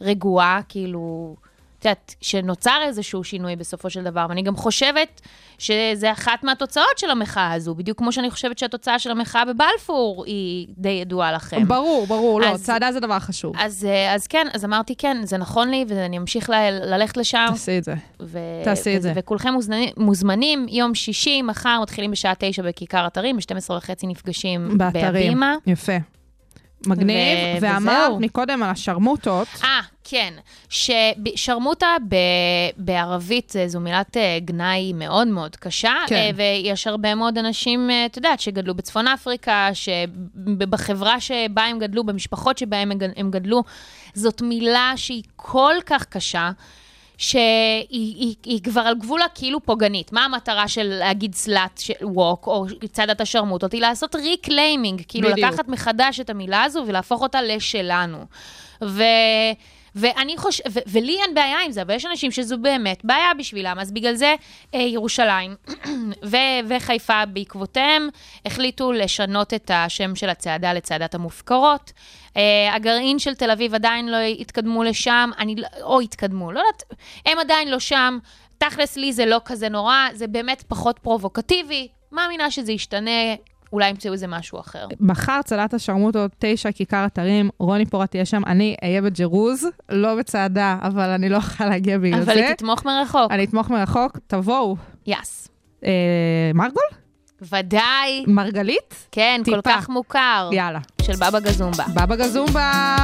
רגועה, 0.00 0.60
כאילו, 0.68 1.36
את 1.78 1.84
יודעת, 1.84 2.14
שנוצר 2.20 2.76
איזשהו 2.86 3.24
שינוי 3.24 3.56
בסופו 3.56 3.90
של 3.90 4.02
דבר, 4.04 4.26
ואני 4.28 4.42
גם 4.42 4.56
חושבת 4.56 5.20
שזה 5.58 6.12
אחת 6.12 6.44
מהתוצאות 6.44 6.98
של 6.98 7.10
המחאה 7.10 7.52
הזו, 7.52 7.74
בדיוק 7.74 7.98
כמו 7.98 8.12
שאני 8.12 8.30
חושבת 8.30 8.58
שהתוצאה 8.58 8.98
של 8.98 9.10
המחאה 9.10 9.44
בבלפור 9.44 10.24
היא 10.24 10.66
די 10.78 10.88
ידועה 10.88 11.32
לכם. 11.32 11.68
ברור, 11.68 12.06
ברור, 12.06 12.40
לא, 12.40 12.46
אז- 12.46 12.64
צעדה 12.64 12.92
זה 12.92 13.00
דבר 13.00 13.18
חשוב. 13.18 13.54
אז, 13.58 13.84
אה, 13.84 14.14
אז 14.14 14.26
כן, 14.26 14.46
אז 14.54 14.64
אמרתי 14.64 14.94
כן, 14.98 15.16
זה 15.24 15.36
נכון 15.36 15.70
לי, 15.70 15.84
ואני 15.88 16.18
אמשיך 16.18 16.50
ל- 16.50 16.78
ללכת 16.94 17.16
לשם. 17.16 17.46
תעשי 17.50 17.78
את 17.78 17.84
זה. 17.84 17.94
ו- 18.22 18.38
תעשי 18.64 18.96
את 18.96 19.02
זה. 19.02 19.12
וכולכם 19.14 19.52
מוזמנים, 19.52 19.88
מוזמנים, 19.96 20.66
יום 20.68 20.94
שישי, 20.94 21.42
מחר, 21.42 21.78
מתחילים 21.82 22.10
בשעה 22.10 22.32
תשע 22.38 22.62
בכיכר 22.62 23.06
אתרים, 23.06 23.36
ב-12 23.36 23.72
וחצי 23.72 24.06
נפגשים 24.06 24.78
באתרים. 24.78 25.02
בהבימה. 25.12 25.54
יפה. 25.66 25.92
מגניב, 26.86 27.38
ו- 27.60 27.62
ואמרת. 27.62 28.12
מקודם 28.20 28.62
על 28.62 28.70
השרמוטות. 28.70 29.48
אה, 29.64 29.80
כן, 30.04 30.34
ששרמוטה 30.68 31.86
ב- 32.08 32.16
בערבית 32.76 33.56
אה, 33.56 33.68
זו 33.68 33.80
מילת 33.80 34.16
אה, 34.16 34.38
גנאי 34.40 34.92
מאוד 34.92 35.28
מאוד 35.28 35.56
קשה, 35.56 35.94
כן. 36.06 36.14
אה, 36.16 36.30
ויש 36.36 36.86
הרבה 36.86 37.14
מאוד 37.14 37.38
אנשים, 37.38 37.90
את 38.06 38.16
יודעת, 38.16 38.40
שגדלו 38.40 38.74
בצפון 38.74 39.08
אפריקה, 39.08 39.68
שבחברה 39.74 41.20
שבה 41.20 41.62
הם 41.64 41.78
גדלו, 41.78 42.04
במשפחות 42.04 42.58
שבהם 42.58 42.92
הם 43.16 43.30
גדלו, 43.30 43.62
זאת 44.14 44.42
מילה 44.42 44.92
שהיא 44.96 45.22
כל 45.36 45.74
כך 45.86 46.04
קשה. 46.04 46.50
שהיא 47.18 47.86
היא, 47.90 48.34
היא 48.44 48.62
כבר 48.62 48.80
על 48.80 48.94
גבול 48.94 49.22
הכאילו 49.22 49.60
פוגענית. 49.60 50.12
מה 50.12 50.24
המטרה 50.24 50.68
של 50.68 50.82
להגיד 50.82 51.34
סלאט 51.34 51.80
ווק, 52.02 52.46
או 52.46 52.66
צעדת 52.92 53.20
השרמוטות? 53.20 53.72
היא 53.72 53.80
לעשות 53.80 54.14
reclaiming, 54.14 55.02
כאילו 55.08 55.30
בדיוק. 55.30 55.48
לקחת 55.48 55.68
מחדש 55.68 56.20
את 56.20 56.30
המילה 56.30 56.62
הזו 56.62 56.84
ולהפוך 56.86 57.22
אותה 57.22 57.42
לשלנו. 57.42 58.18
ו... 58.84 59.02
ואני 59.98 60.36
חושב, 60.36 60.62
ו- 60.72 60.78
ולי 60.86 61.18
אין 61.22 61.34
בעיה 61.34 61.58
עם 61.64 61.72
זה, 61.72 61.82
אבל 61.82 61.94
יש 61.94 62.06
אנשים 62.06 62.30
שזו 62.30 62.58
באמת 62.58 63.04
בעיה 63.04 63.34
בשבילם, 63.38 63.78
אז 63.78 63.92
בגלל 63.92 64.14
זה 64.14 64.34
אה, 64.74 64.80
ירושלים 64.80 65.56
ו- 66.30 66.36
וחיפה 66.68 67.26
בעקבותיהם 67.26 68.08
החליטו 68.46 68.92
לשנות 68.92 69.54
את 69.54 69.70
השם 69.74 70.16
של 70.16 70.28
הצעדה 70.28 70.72
לצעדת 70.72 71.14
המופקרות. 71.14 71.92
אה, 72.36 72.74
הגרעין 72.74 73.18
של 73.18 73.34
תל 73.34 73.50
אביב 73.50 73.74
עדיין 73.74 74.08
לא 74.08 74.16
התקדמו 74.16 74.84
לשם, 74.84 75.30
אני, 75.38 75.54
לא- 75.56 75.66
או 75.82 76.00
התקדמו, 76.00 76.52
לא 76.52 76.58
יודעת, 76.58 76.82
הם 77.26 77.38
עדיין 77.38 77.68
לא 77.70 77.78
שם. 77.78 78.18
תכלס 78.58 78.96
לי 78.96 79.12
זה 79.12 79.26
לא 79.26 79.40
כזה 79.44 79.68
נורא, 79.68 79.96
זה 80.12 80.26
באמת 80.26 80.62
פחות 80.68 80.98
פרובוקטיבי. 80.98 81.88
מאמינה 82.12 82.50
שזה 82.50 82.72
ישתנה, 82.72 83.34
אולי 83.72 83.88
ימצאו 83.88 84.12
איזה 84.12 84.26
משהו 84.26 84.60
אחר. 84.60 84.86
מחר 85.00 85.40
צלת 85.44 85.74
השרמוטות, 85.74 86.30
תשע, 86.38 86.72
כיכר 86.72 87.06
אתרים, 87.06 87.50
רוני 87.58 87.86
פורט 87.86 88.10
תהיה 88.10 88.24
שם, 88.24 88.42
אני 88.46 88.76
אהיה 88.84 89.02
בג'רוז, 89.02 89.66
לא 89.88 90.14
בצעדה, 90.14 90.78
אבל 90.82 91.10
אני 91.10 91.28
לא 91.28 91.36
אוכל 91.36 91.64
להגיע 91.66 91.98
בגלל 91.98 92.14
אבל 92.22 92.24
זה. 92.24 92.32
היא 92.46 92.54
תתמוך 92.54 92.84
מרחוק. 92.84 93.30
אני 93.32 93.44
אתמוך 93.44 93.70
מרחוק, 93.70 94.18
תבואו. 94.26 94.76
יס. 95.06 95.48
אה, 95.84 95.90
מרגול? 96.54 96.82
ודאי. 97.42 98.24
מרגלית? 98.26 99.06
כן, 99.12 99.40
כל 99.44 99.56
טיפה. 99.56 99.70
כך 99.70 99.88
מוכר. 99.88 100.50
יאללה. 100.52 100.80
של 101.02 101.12
בבא 101.16 101.40
גזומבה. 101.40 101.84
בבא 101.94 102.16
גזומבה. 102.16 102.96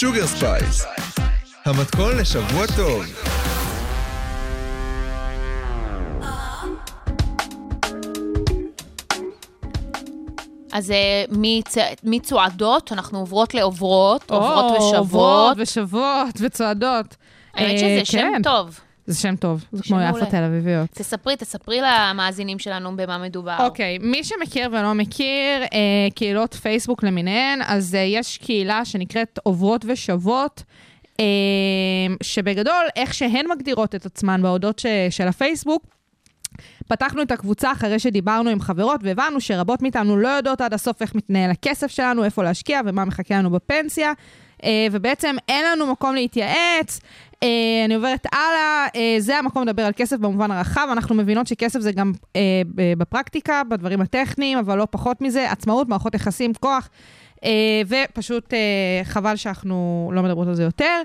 Sugar 0.00 0.26
Spice, 0.26 0.84
המתכון 1.64 2.16
לשבוע 2.16 2.66
טוב. 2.76 3.04
אז 10.72 10.90
אה, 10.90 11.24
מצ- 11.30 11.76
מצועדות, 12.04 12.92
אנחנו 12.92 13.18
עוברות 13.18 13.54
לעוברות, 13.54 14.30
עוברות 14.30 14.64
ושבות. 14.72 14.94
עוברות 14.98 15.56
ושבות 15.60 16.34
וצועדות. 16.40 17.16
האמת 17.54 17.70
אה, 17.70 17.78
שזה 17.78 18.04
שם 18.04 18.18
כן, 18.34 18.42
טוב. 18.42 18.80
זה 19.10 19.20
שם 19.20 19.36
טוב, 19.36 19.64
זה 19.72 19.82
כמו. 19.82 20.00
יפה 20.00 20.26
תל 20.26 20.42
אביביות. 20.42 20.90
תספרי, 20.90 21.36
תספרי 21.36 21.80
למאזינים 21.82 22.58
שלנו 22.58 22.96
במה 22.96 23.18
מדובר. 23.18 23.56
אוקיי, 23.60 23.98
מי 23.98 24.24
שמכיר 24.24 24.68
ולא 24.72 24.94
מכיר, 24.94 25.62
אה, 25.62 26.08
קהילות 26.14 26.54
פייסבוק 26.54 27.02
למיניהן, 27.02 27.60
אז 27.66 27.94
אה, 27.94 28.00
יש 28.00 28.38
קהילה 28.38 28.84
שנקראת 28.84 29.38
עוברות 29.42 29.84
ושוות, 29.88 30.62
אה, 31.20 31.24
שבגדול, 32.22 32.84
איך 32.96 33.14
שהן 33.14 33.46
מגדירות 33.50 33.94
את 33.94 34.06
עצמן 34.06 34.42
בהודות 34.42 34.78
ש, 34.78 34.86
של 35.10 35.28
הפייסבוק, 35.28 35.84
פתחנו 36.88 37.22
את 37.22 37.30
הקבוצה 37.30 37.72
אחרי 37.72 37.98
שדיברנו 37.98 38.50
עם 38.50 38.60
חברות 38.60 39.00
והבנו 39.04 39.40
שרבות 39.40 39.82
מאיתנו 39.82 40.16
לא 40.16 40.28
יודעות 40.28 40.60
עד 40.60 40.74
הסוף 40.74 41.02
איך 41.02 41.14
מתנהל 41.14 41.50
הכסף 41.50 41.86
שלנו, 41.86 42.24
איפה 42.24 42.42
להשקיע 42.42 42.80
ומה 42.86 43.04
מחכה 43.04 43.34
לנו 43.34 43.50
בפנסיה. 43.50 44.12
אה, 44.64 44.86
ובעצם 44.92 45.36
אין 45.48 45.64
לנו 45.72 45.86
מקום 45.86 46.14
להתייעץ. 46.14 47.00
אה, 47.42 47.48
אני 47.84 47.94
עוברת 47.94 48.26
הלאה, 48.32 48.86
אה, 48.96 49.16
זה 49.18 49.38
המקום 49.38 49.62
לדבר 49.62 49.82
על 49.82 49.92
כסף 49.96 50.16
במובן 50.16 50.50
הרחב. 50.50 50.88
אנחנו 50.92 51.14
מבינות 51.14 51.46
שכסף 51.46 51.80
זה 51.80 51.92
גם 51.92 52.12
ב- 52.74 52.92
בפרקטיקה, 52.98 53.62
בדברים 53.68 54.00
הטכניים, 54.00 54.58
אבל 54.58 54.78
לא 54.78 54.86
פחות 54.90 55.20
מזה, 55.20 55.50
עצמאות, 55.50 55.88
מערכות 55.88 56.14
יחסים, 56.14 56.52
כוח, 56.54 56.88
אה, 57.44 57.82
ופשוט 57.86 58.54
אה, 58.54 59.04
חבל 59.04 59.36
שאנחנו 59.36 60.10
לא 60.14 60.22
מדברות 60.22 60.48
על 60.48 60.54
זה 60.54 60.62
יותר. 60.62 61.02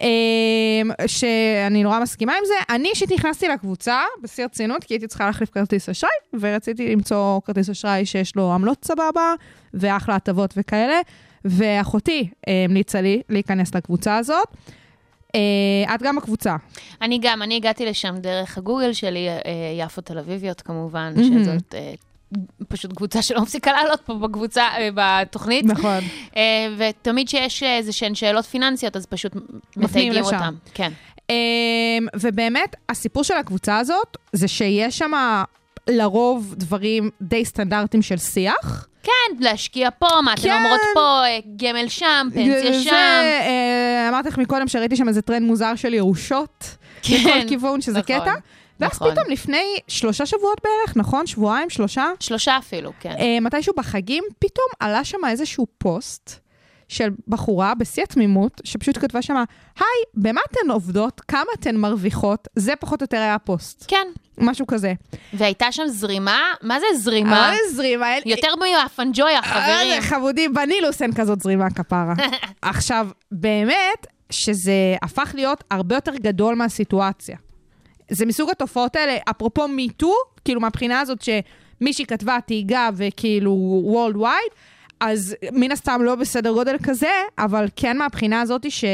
אמ, 0.00 0.90
שאני 1.06 1.82
נורא 1.82 2.00
מסכימה 2.00 2.32
עם 2.32 2.44
זה. 2.46 2.54
אני 2.74 2.88
אישית 2.88 3.12
נכנסתי 3.12 3.48
לקבוצה 3.48 4.00
בשיא 4.22 4.44
הרצינות, 4.44 4.84
כי 4.84 4.94
הייתי 4.94 5.06
צריכה 5.06 5.26
להחליף 5.26 5.50
כרטיס 5.50 5.88
אשראי, 5.88 6.10
ורציתי 6.40 6.92
למצוא 6.92 7.40
כרטיס 7.44 7.70
אשראי 7.70 8.06
שיש 8.06 8.36
לו 8.36 8.52
עמלות 8.52 8.84
סבבה, 8.84 9.34
ואחלה 9.74 10.14
הטבות 10.14 10.54
וכאלה, 10.56 11.00
ואחותי 11.46 12.28
אה, 12.48 12.64
המליצה 12.64 13.00
לי 13.00 13.22
להיכנס 13.28 13.74
לקבוצה 13.74 14.16
הזאת. 14.16 14.48
אה, 15.34 15.94
את 15.94 16.02
גם 16.02 16.16
בקבוצה. 16.16 16.56
אני 17.02 17.18
גם, 17.22 17.42
אני 17.42 17.56
הגעתי 17.56 17.86
לשם 17.86 18.14
דרך 18.18 18.58
הגוגל 18.58 18.92
שלי, 18.92 19.28
אה, 19.28 19.34
יפו 19.78 20.00
תל 20.00 20.18
אביביות 20.18 20.60
כמובן, 20.60 21.12
מהמם. 21.16 21.44
שזאת 21.44 21.74
פשוט 22.68 22.92
קבוצה 22.92 23.22
שלא 23.22 23.42
מפסיקה 23.42 23.72
לעלות 23.72 24.00
פה 24.00 24.14
בקבוצה, 24.14 24.64
בתוכנית. 24.94 25.64
נכון. 25.64 25.98
ותמיד 26.78 27.28
שיש 27.28 27.62
איזה 27.62 27.92
שהן 27.92 28.14
שאלות 28.14 28.44
פיננסיות, 28.44 28.96
אז 28.96 29.06
פשוט 29.06 29.32
מתייגים. 29.76 30.24
אותם. 30.24 30.54
כן. 30.74 30.92
אמ, 31.30 31.34
ובאמת, 32.20 32.76
הסיפור 32.88 33.24
של 33.24 33.34
הקבוצה 33.34 33.78
הזאת, 33.78 34.16
זה 34.32 34.48
שיש 34.48 34.98
שם 34.98 35.12
לרוב 35.88 36.54
דברים 36.56 37.10
די 37.22 37.44
סטנדרטיים 37.44 38.02
של 38.02 38.16
שיח. 38.16 38.88
כן, 39.06 39.44
להשקיע 39.44 39.88
פה, 39.98 40.08
מה 40.24 40.32
אתן 40.34 40.42
כן. 40.42 40.54
אומרות 40.62 40.80
פה, 40.94 41.24
אה, 41.24 41.38
גמל 41.56 41.88
שם, 41.88 42.28
פנסיה 42.34 42.72
זה, 42.72 42.82
שם. 42.82 42.92
אה, 42.92 44.08
אמרתי 44.08 44.28
לך 44.28 44.38
מקודם 44.38 44.68
שראיתי 44.68 44.96
שם 44.96 45.08
איזה 45.08 45.22
טרנד 45.22 45.46
מוזר 45.46 45.74
של 45.74 45.94
ירושות. 45.94 46.76
כן, 47.02 47.16
בכל 47.24 47.48
כיוון, 47.48 47.80
שזה 47.80 47.98
נכון, 47.98 48.20
קטע. 48.20 48.32
ואז 48.80 48.90
נכון. 48.92 49.10
פתאום 49.10 49.24
לפני 49.30 49.76
שלושה 49.88 50.26
שבועות 50.26 50.60
בערך, 50.64 50.96
נכון? 50.96 51.26
שבועיים, 51.26 51.70
שלושה? 51.70 52.10
שלושה 52.20 52.58
אפילו, 52.58 52.92
כן. 53.00 53.14
אה, 53.18 53.40
מתישהו 53.40 53.74
בחגים, 53.76 54.24
פתאום 54.38 54.66
עלה 54.80 55.04
שם 55.04 55.18
איזשהו 55.28 55.66
פוסט 55.78 56.45
של 56.88 57.08
בחורה 57.28 57.74
בשיא 57.74 58.02
התמימות, 58.02 58.60
שפשוט 58.64 58.98
כתבה 58.98 59.22
שם, 59.22 59.34
היי, 59.78 59.86
במה 60.14 60.40
אתן 60.50 60.70
עובדות? 60.70 61.20
כמה 61.28 61.50
אתן 61.60 61.76
מרוויחות? 61.76 62.48
זה 62.56 62.72
פחות 62.80 63.02
או 63.02 63.04
יותר 63.04 63.16
היה 63.16 63.34
הפוסט. 63.34 63.84
כן. 63.88 64.06
משהו 64.38 64.66
כזה. 64.66 64.92
והייתה 65.32 65.72
שם 65.72 65.82
זרימה, 65.86 66.40
מה 66.62 66.80
זה 66.80 66.86
זרימה? 66.98 67.50
אה, 67.52 67.56
זרימה. 67.72 68.14
אין- 68.14 68.22
יותר 68.26 68.48
מהפנג'ויה, 68.56 69.42
חברים. 69.42 69.92
אה, 69.92 70.00
חמודי, 70.02 70.48
בנילוס 70.48 71.02
אין 71.02 71.12
כזאת 71.14 71.40
זרימה 71.40 71.70
כפרה. 71.70 72.14
עכשיו, 72.62 73.08
באמת, 73.32 74.06
שזה 74.30 74.72
הפך 75.02 75.30
להיות 75.34 75.64
הרבה 75.70 75.94
יותר 75.94 76.16
גדול 76.16 76.54
מהסיטואציה. 76.54 77.36
זה 78.10 78.26
מסוג 78.26 78.50
התופעות 78.50 78.96
האלה, 78.96 79.16
אפרופו 79.30 79.68
Me 79.68 79.83
Too, 79.83 80.12
כאילו 80.44 80.60
מהבחינה 80.60 81.00
הזאת 81.00 81.18
שמישהי 81.22 82.06
כתבה 82.06 82.38
תייגה 82.46 82.88
וכאילו 82.96 83.80
worldwide, 83.84 84.50
אז 85.00 85.36
מן 85.52 85.72
הסתם 85.72 86.00
לא 86.04 86.14
בסדר 86.14 86.52
גודל 86.52 86.76
כזה, 86.82 87.10
אבל 87.38 87.68
כן 87.76 87.98
מהבחינה 87.98 88.40
הזאת 88.40 88.70
ש... 88.70 88.84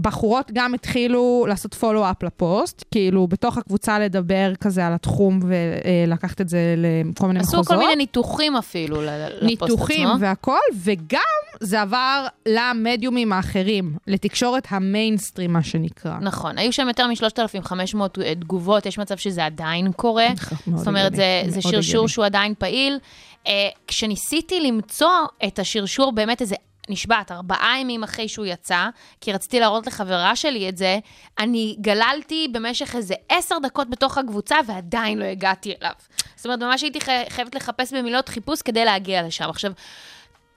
בחורות 0.00 0.50
גם 0.52 0.74
התחילו 0.74 1.46
לעשות 1.48 1.74
follow-up 1.74 2.22
לפוסט, 2.22 2.84
כאילו 2.90 3.26
בתוך 3.26 3.58
הקבוצה 3.58 3.98
לדבר 3.98 4.52
כזה 4.60 4.86
על 4.86 4.92
התחום 4.92 5.40
ולקחת 5.42 6.40
את 6.40 6.48
זה 6.48 6.74
לכל 6.76 7.26
מיני 7.26 7.40
עשו 7.40 7.52
מחוזות. 7.52 7.66
כל 7.66 7.76
מיני 7.76 7.96
ניתוחים 7.96 8.56
אפילו 8.56 8.96
לפוסט 9.02 9.34
עצמו. 9.36 9.46
ניתוחים 9.46 10.08
והכל, 10.20 10.58
וגם 10.82 11.20
זה 11.60 11.80
עבר 11.80 12.26
למדיומים 12.48 13.32
האחרים, 13.32 13.96
לתקשורת 14.06 14.66
המיינסטרים, 14.70 15.52
מה 15.52 15.62
שנקרא. 15.62 16.18
נכון, 16.20 16.58
היו 16.58 16.72
שם 16.72 16.88
יותר 16.88 17.06
מ-3,500 17.06 17.96
תגובות, 18.40 18.86
יש 18.86 18.98
מצב 18.98 19.16
שזה 19.16 19.44
עדיין 19.44 19.92
קורה. 19.92 20.26
מאוד 20.66 20.78
זאת 20.78 20.88
אומרת, 20.88 21.14
זה, 21.14 21.42
זה 21.48 21.62
שרשור. 21.62 22.08
שהוא 22.08 22.24
עדיין 22.24 22.54
פעיל. 22.58 22.98
Uh, 23.44 23.48
כשניסיתי 23.86 24.60
למצוא 24.60 25.10
את 25.46 25.58
השרשור, 25.58 26.12
באמת 26.12 26.40
איזה, 26.40 26.54
נשבעת, 26.88 27.32
ארבעה 27.32 27.74
ימים 27.80 28.02
אחרי 28.02 28.28
שהוא 28.28 28.46
יצא, 28.46 28.86
כי 29.20 29.32
רציתי 29.32 29.60
להראות 29.60 29.86
לחברה 29.86 30.36
שלי 30.36 30.68
את 30.68 30.76
זה, 30.76 30.98
אני 31.38 31.76
גללתי 31.80 32.48
במשך 32.52 32.96
איזה 32.96 33.14
עשר 33.28 33.58
דקות 33.62 33.90
בתוך 33.90 34.18
הקבוצה, 34.18 34.56
ועדיין 34.66 35.18
לא 35.18 35.24
הגעתי 35.24 35.74
אליו. 35.82 35.92
זאת 36.36 36.46
אומרת, 36.46 36.62
ממש 36.62 36.82
הייתי 36.82 37.00
חי- 37.00 37.30
חייבת 37.30 37.54
לחפש 37.54 37.92
במילות 37.92 38.28
חיפוש 38.28 38.62
כדי 38.62 38.84
להגיע 38.84 39.22
לשם. 39.22 39.50
עכשיו, 39.50 39.72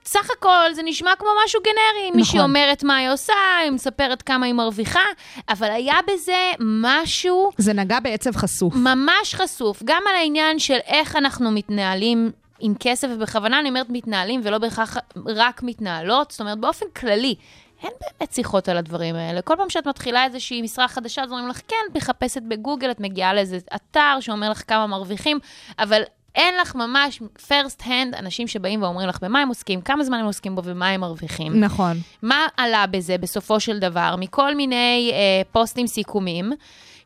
סך 0.04 0.28
הכל 0.38 0.74
זה 0.74 0.82
נשמע 0.84 1.10
כמו 1.18 1.28
משהו 1.44 1.60
גנרי, 1.62 2.08
נכון. 2.08 2.16
מישהי 2.20 2.40
אומרת 2.40 2.82
מה 2.84 2.96
היא 2.96 3.10
עושה, 3.10 3.32
היא 3.62 3.70
מספרת 3.70 4.22
כמה 4.22 4.46
היא 4.46 4.54
מרוויחה, 4.54 5.00
אבל 5.48 5.70
היה 5.70 5.94
בזה 6.12 6.52
משהו 6.60 7.50
זה 7.58 7.72
נגע 7.72 8.00
בעצב 8.00 8.36
חשוף. 8.36 8.74
ממש 8.74 9.34
חשוף, 9.34 9.82
גם 9.84 10.02
על 10.10 10.16
העניין 10.16 10.58
של 10.58 10.78
איך 10.86 11.16
אנחנו 11.16 11.50
מתנהלים 11.50 12.30
עם 12.60 12.74
כסף, 12.80 13.08
ובכוונה 13.10 13.58
אני 13.58 13.68
אומרת 13.68 13.90
מתנהלים 13.90 14.40
ולא 14.44 14.58
בהכרח 14.58 14.96
רק 15.26 15.62
מתנהלות, 15.62 16.30
זאת 16.30 16.40
אומרת, 16.40 16.58
באופן 16.58 16.86
כללי. 16.96 17.34
אין 17.82 17.92
באמת 18.00 18.32
שיחות 18.32 18.68
על 18.68 18.76
הדברים 18.76 19.14
האלה. 19.14 19.42
כל 19.42 19.54
פעם 19.56 19.70
שאת 19.70 19.86
מתחילה 19.86 20.24
איזושהי 20.24 20.62
משרה 20.62 20.88
חדשה, 20.88 21.22
אז 21.22 21.30
אומרים 21.30 21.48
לך, 21.48 21.60
כן, 21.68 21.76
את 21.90 21.96
מחפשת 21.96 22.42
בגוגל, 22.42 22.90
את 22.90 23.00
מגיעה 23.00 23.34
לאיזה 23.34 23.58
אתר 23.74 24.16
שאומר 24.20 24.50
לך 24.50 24.62
כמה 24.66 24.86
מרוויחים, 24.86 25.38
אבל 25.78 26.02
אין 26.34 26.54
לך 26.60 26.74
ממש 26.74 27.22
first 27.36 27.82
hand 27.82 28.18
אנשים 28.18 28.46
שבאים 28.48 28.82
ואומרים 28.82 29.08
לך 29.08 29.18
במה 29.22 29.40
הם 29.40 29.48
עוסקים, 29.48 29.80
כמה 29.80 30.04
זמן 30.04 30.18
הם 30.18 30.26
עוסקים 30.26 30.54
בו 30.54 30.62
ומה 30.64 30.88
הם 30.88 31.00
מרוויחים. 31.00 31.60
נכון. 31.60 31.96
מה 32.22 32.46
עלה 32.56 32.86
בזה 32.86 33.18
בסופו 33.18 33.60
של 33.60 33.78
דבר? 33.78 34.14
מכל 34.18 34.54
מיני 34.54 35.10
אה, 35.12 35.42
פוסטים 35.52 35.86
סיכומים, 35.86 36.52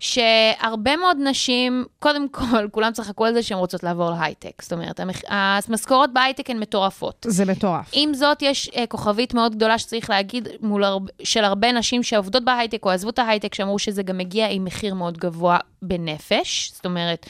שהרבה 0.02 0.96
מאוד 0.96 1.16
נשים, 1.20 1.84
קודם 1.98 2.28
כל, 2.28 2.68
כולם 2.72 2.92
צחקו 2.92 3.24
על 3.24 3.34
זה 3.34 3.42
שהן 3.42 3.58
רוצות 3.58 3.82
לעבור 3.82 4.10
להייטק. 4.10 4.62
זאת 4.62 4.72
אומרת. 4.72 5.00
המשכורות 5.28 6.12
בהייטק 6.12 6.50
הן 6.50 6.58
מטורפות. 6.58 7.26
זה 7.28 7.44
מטורף. 7.44 7.90
עם 7.92 8.14
זאת, 8.14 8.42
יש 8.42 8.70
אה, 8.76 8.86
כוכבית 8.86 9.34
מאוד 9.34 9.54
גדולה 9.54 9.78
שצריך 9.78 10.10
להגיד, 10.10 10.48
מול 10.60 10.84
הרב... 10.84 11.02
של 11.22 11.44
הרבה 11.44 11.72
נשים 11.72 12.02
שעובדות 12.02 12.44
בהייטק 12.44 12.84
או 12.84 12.90
עזבו 12.90 13.10
את 13.10 13.18
ההייטק, 13.18 13.54
שאמרו 13.54 13.78
שזה 13.78 14.02
גם 14.02 14.18
מגיע 14.18 14.48
עם 14.48 14.64
מחיר 14.64 14.94
מאוד 14.94 15.18
גבוה 15.18 15.58
בנפש. 15.82 16.72
זאת 16.74 16.84
אומרת, 16.84 17.26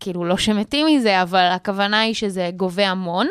כאילו, 0.00 0.24
לא 0.24 0.36
שמתים 0.36 0.86
מזה, 0.86 1.22
אבל 1.22 1.48
הכוונה 1.52 2.00
היא 2.00 2.14
שזה 2.14 2.50
גובה 2.56 2.88
המון 2.88 3.26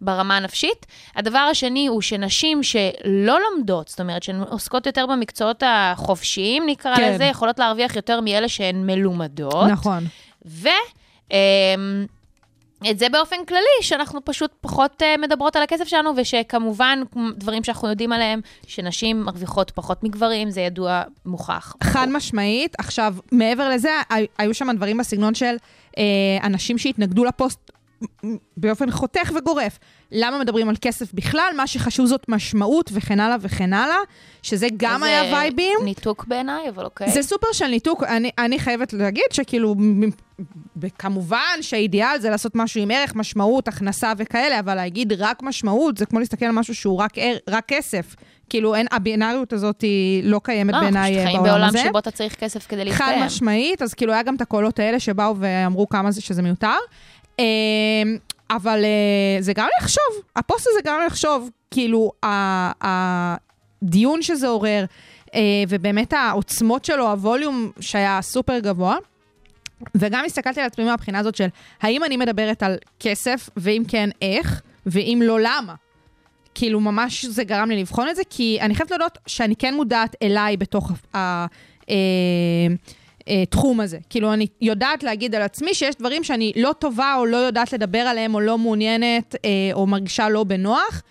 ברמה 0.00 0.36
הנפשית. 0.36 0.86
הדבר 1.16 1.38
השני 1.38 1.86
הוא 1.86 2.02
שנשים 2.02 2.62
שלא 2.62 3.38
לומדות, 3.40 3.88
זאת 3.88 4.00
אומרת, 4.00 4.22
שהן 4.22 4.42
עוסקות 4.42 4.86
יותר 4.86 5.06
במקצועות 5.06 5.62
החופשיים, 5.66 6.62
נקרא 6.66 6.96
כן. 6.96 7.12
לזה, 7.12 7.24
יכולות 7.24 7.58
להרוויח 7.58 7.96
יותר 7.96 8.20
מאלה 8.20 8.48
שהן 8.48 8.86
מלומדות. 8.86 9.68
נכון. 9.70 10.04
ו... 10.46 10.68
אמ, 11.30 12.06
את 12.90 12.98
זה 12.98 13.08
באופן 13.08 13.36
כללי, 13.48 13.60
שאנחנו 13.80 14.24
פשוט 14.24 14.50
פחות 14.60 15.02
uh, 15.02 15.20
מדברות 15.20 15.56
על 15.56 15.62
הכסף 15.62 15.84
שלנו, 15.88 16.10
ושכמובן, 16.16 17.02
דברים 17.36 17.64
שאנחנו 17.64 17.88
יודעים 17.88 18.12
עליהם, 18.12 18.40
שנשים 18.66 19.22
מרוויחות 19.22 19.70
פחות 19.70 20.04
מגברים, 20.04 20.50
זה 20.50 20.60
ידוע, 20.60 21.02
מוכח. 21.26 21.74
חד 21.82 22.06
משמעית. 22.10 22.74
עכשיו, 22.78 23.14
מעבר 23.32 23.68
לזה, 23.68 23.90
הי- 24.10 24.26
היו 24.38 24.54
שם 24.54 24.68
דברים 24.76 24.98
בסגנון 24.98 25.34
של 25.34 25.54
אה, 25.98 26.02
אנשים 26.42 26.78
שהתנגדו 26.78 27.24
לפוסט 27.24 27.70
באופן 28.56 28.90
חותך 28.90 29.32
וגורף. 29.34 29.78
למה 30.12 30.38
מדברים 30.38 30.68
על 30.68 30.74
כסף 30.80 31.12
בכלל? 31.12 31.52
מה 31.56 31.66
שחשוב 31.66 32.06
זאת 32.06 32.28
משמעות 32.28 32.90
וכן 32.92 33.20
הלאה 33.20 33.36
וכן 33.40 33.72
הלאה, 33.72 33.96
שזה 34.42 34.66
גם 34.76 35.02
היה 35.02 35.22
וייבים. 35.34 35.78
ניתוק 35.84 36.24
בעיניי, 36.28 36.68
אבל 36.68 36.84
אוקיי. 36.84 37.10
זה 37.10 37.22
סופר 37.22 37.46
של 37.52 37.66
ניתוק, 37.66 38.02
אני, 38.02 38.30
אני 38.38 38.58
חייבת 38.58 38.92
להגיד 38.92 39.24
שכאילו, 39.30 39.74
כמובן 40.98 41.56
שהאידיאל 41.60 42.18
זה 42.20 42.30
לעשות 42.30 42.52
משהו 42.54 42.82
עם 42.82 42.90
ערך, 42.90 43.14
משמעות, 43.14 43.68
הכנסה 43.68 44.12
וכאלה, 44.16 44.58
אבל 44.58 44.74
להגיד 44.74 45.12
רק 45.12 45.42
משמעות, 45.42 45.96
זה 45.96 46.06
כמו 46.06 46.18
להסתכל 46.18 46.46
על 46.46 46.52
משהו 46.52 46.74
שהוא 46.74 46.98
רק, 46.98 47.12
רק 47.48 47.64
כסף. 47.68 48.16
כאילו, 48.50 48.74
אין, 48.74 48.86
הבינאריות 48.90 49.52
הזאת 49.52 49.80
היא 49.80 50.24
לא 50.24 50.40
קיימת 50.44 50.72
לא, 50.72 50.78
אנחנו 50.78 50.92
בעיניי 50.92 51.18
אה, 51.18 51.24
חיים 51.24 51.36
בעולם 51.36 51.52
בעולם 51.52 51.68
הזה. 51.68 51.84
שבו 51.88 51.98
אתה 51.98 52.10
צריך 52.10 52.34
כסף 52.34 52.66
כדי 52.66 52.92
חד 52.92 53.04
להתקיים. 53.04 53.22
משמעית, 53.22 53.82
אז 53.82 53.94
כאילו 53.94 54.12
היה 54.12 54.22
גם 54.22 54.34
את 54.34 54.40
הקולות 54.40 54.78
האלה 54.78 55.00
שבאו 55.00 55.34
ואמרו 55.38 55.88
כמה 55.88 56.10
זה 56.10 56.20
שזה 56.20 56.42
מיותר. 56.42 56.78
אבל 58.56 58.84
אה, 58.84 59.42
זה 59.42 59.52
גם 59.52 59.68
לחשוב, 59.80 60.04
הפוסט 60.36 60.66
הזה 60.70 60.80
גם 60.84 61.00
לחשוב, 61.06 61.50
כאילו, 61.70 62.12
הדיון 63.82 64.22
שזה 64.22 64.48
עורר, 64.48 64.84
אה, 65.34 65.40
ובאמת 65.68 66.12
העוצמות 66.12 66.84
שלו, 66.84 67.10
הווליום 67.10 67.70
שהיה 67.80 68.22
סופר 68.22 68.58
גבוה. 68.58 68.96
וגם 69.94 70.24
הסתכלתי 70.24 70.60
על 70.60 70.66
עצמי 70.66 70.84
מהבחינה 70.84 71.18
הזאת 71.18 71.34
של 71.34 71.48
האם 71.82 72.04
אני 72.04 72.16
מדברת 72.16 72.62
על 72.62 72.76
כסף, 73.00 73.48
ואם 73.56 73.82
כן, 73.88 74.10
איך, 74.22 74.62
ואם 74.86 75.20
לא, 75.24 75.40
למה. 75.40 75.74
כאילו, 76.54 76.80
ממש 76.80 77.24
זה 77.24 77.44
גרם 77.44 77.70
לי 77.70 77.80
לבחון 77.80 78.08
את 78.08 78.16
זה, 78.16 78.22
כי 78.30 78.58
אני 78.60 78.74
חייבת 78.74 78.90
להודות 78.90 79.18
שאני 79.26 79.56
כן 79.56 79.74
מודעת 79.74 80.16
אליי 80.22 80.56
בתוך 80.56 80.90
ה... 80.90 81.16
אה, 81.16 81.46
אה, 81.90 81.96
תחום 83.50 83.80
הזה. 83.80 83.98
כאילו, 84.10 84.32
אני 84.32 84.46
יודעת 84.60 85.02
להגיד 85.02 85.34
על 85.34 85.42
עצמי 85.42 85.74
שיש 85.74 85.94
דברים 85.94 86.24
שאני 86.24 86.52
לא 86.56 86.72
טובה 86.78 87.14
או 87.18 87.26
לא 87.26 87.36
יודעת 87.36 87.72
לדבר 87.72 87.98
עליהם 87.98 88.34
או 88.34 88.40
לא 88.40 88.58
מעוניינת 88.58 89.34
אה, 89.44 89.50
או 89.72 89.86
מרגישה 89.86 90.28
לא 90.28 90.44
בנוח, 90.44 91.02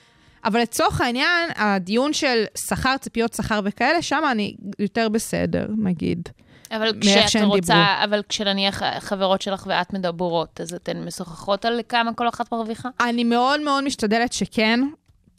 אבל 0.45 0.61
לצורך 0.61 1.01
העניין, 1.01 1.49
הדיון 1.55 2.13
של 2.13 2.43
שכר, 2.67 2.97
ציפיות 2.97 3.33
שכר 3.33 3.59
וכאלה, 3.63 4.01
שם 4.01 4.23
אני 4.31 4.55
יותר 4.79 5.09
בסדר, 5.09 5.67
נגיד. 5.77 6.29
אבל 6.71 6.93
כשאת 7.01 7.43
רוצה, 7.43 7.73
דיברו. 7.73 8.03
אבל 8.03 8.21
כשנניח 8.29 8.81
חברות 8.99 9.41
שלך 9.41 9.63
ואת 9.67 9.93
מדברות, 9.93 10.61
אז 10.61 10.73
אתן 10.73 11.03
משוחחות 11.05 11.65
על 11.65 11.79
כמה 11.89 12.13
כל 12.13 12.29
אחת 12.29 12.51
מרוויחה? 12.51 12.89
אני 12.99 13.23
מאוד 13.23 13.61
מאוד 13.61 13.83
משתדלת 13.83 14.33
שכן, 14.33 14.79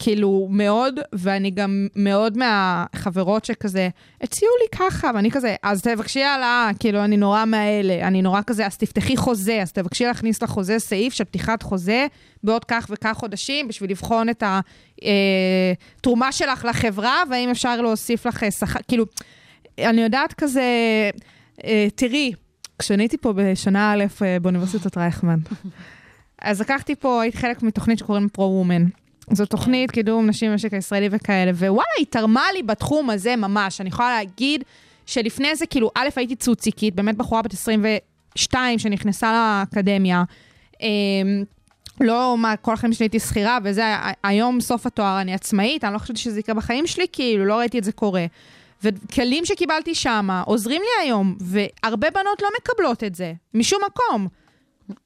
כאילו, 0.03 0.47
מאוד, 0.49 0.99
ואני 1.13 1.51
גם 1.51 1.87
מאוד 1.95 2.37
מהחברות 2.37 3.45
שכזה, 3.45 3.89
הציעו 4.21 4.51
לי 4.61 4.77
ככה, 4.77 5.11
ואני 5.15 5.31
כזה, 5.31 5.55
אז 5.63 5.81
תבקשי 5.81 6.23
העלאה, 6.23 6.69
כאילו, 6.79 7.03
אני 7.03 7.17
נורא 7.17 7.45
מהאלה, 7.45 8.07
אני 8.07 8.21
נורא 8.21 8.41
כזה, 8.47 8.65
אז 8.65 8.77
תפתחי 8.77 9.17
חוזה, 9.17 9.61
אז 9.61 9.71
תבקשי 9.71 10.05
להכניס 10.05 10.43
לחוזה 10.43 10.79
סעיף 10.79 11.13
של 11.13 11.23
פתיחת 11.23 11.63
חוזה 11.63 12.07
בעוד 12.43 12.65
כך 12.65 12.87
וכך 12.89 13.13
חודשים, 13.13 13.67
בשביל 13.67 13.91
לבחון 13.91 14.29
את 14.29 14.43
התרומה 15.99 16.31
שלך 16.31 16.65
לחברה, 16.65 17.23
והאם 17.29 17.49
אפשר 17.49 17.81
להוסיף 17.81 18.25
לך 18.25 18.43
אה, 18.43 18.51
שכר, 18.51 18.79
כאילו, 18.87 19.05
אני 19.79 20.01
יודעת 20.01 20.33
כזה, 20.33 20.63
אה, 21.63 21.87
תראי, 21.95 22.33
כשאני 22.79 23.03
הייתי 23.03 23.17
פה 23.17 23.33
בשנה 23.33 23.93
א' 23.93 24.05
אה, 24.21 24.39
באוניברסיטת 24.39 24.97
רייכמן, 24.97 25.39
אז 26.41 26.61
לקחתי 26.61 26.95
פה, 26.95 27.21
הייתי 27.21 27.37
חלק 27.37 27.63
מתוכנית 27.63 27.99
שקוראים 27.99 28.29
פרו-וומן. 28.29 28.85
זו 29.31 29.45
תוכנית 29.45 29.91
קידום 29.91 30.27
נשים 30.27 30.51
במשק 30.51 30.73
הישראלי 30.73 31.07
וכאלה, 31.11 31.51
ווואלה, 31.51 31.83
היא 31.97 32.05
תרמה 32.09 32.45
לי 32.53 32.63
בתחום 32.63 33.09
הזה 33.09 33.35
ממש. 33.35 33.81
אני 33.81 33.89
יכולה 33.89 34.09
להגיד 34.17 34.63
שלפני 35.05 35.55
זה, 35.55 35.65
כאילו, 35.65 35.91
א', 35.95 36.07
הייתי 36.15 36.35
צוציקית, 36.35 36.95
באמת 36.95 37.17
בחורה 37.17 37.41
בת 37.41 37.53
22 37.53 38.79
שנכנסה 38.79 39.61
לאקדמיה. 39.61 40.23
אה, 40.81 40.87
לא, 42.01 42.35
מה, 42.37 42.55
כל 42.55 42.73
החיים 42.73 42.93
שלי 42.93 43.03
הייתי 43.03 43.19
שכירה, 43.19 43.57
וזה, 43.63 43.83
היום, 44.23 44.61
סוף 44.61 44.85
התואר, 44.85 45.21
אני 45.21 45.33
עצמאית, 45.33 45.83
אני 45.83 45.93
לא 45.93 45.99
חושבת 45.99 46.17
שזה 46.17 46.39
יקרה 46.39 46.55
בחיים 46.55 46.87
שלי, 46.87 47.05
כאילו, 47.11 47.45
לא 47.45 47.55
ראיתי 47.55 47.79
את 47.79 47.83
זה 47.83 47.91
קורה. 47.91 48.25
וכלים 48.83 49.45
שקיבלתי 49.45 49.95
שם 49.95 50.29
עוזרים 50.45 50.81
לי 50.81 51.05
היום, 51.05 51.35
והרבה 51.39 52.09
בנות 52.09 52.41
לא 52.41 52.49
מקבלות 52.59 53.03
את 53.03 53.15
זה, 53.15 53.33
משום 53.53 53.81
מקום. 53.85 54.27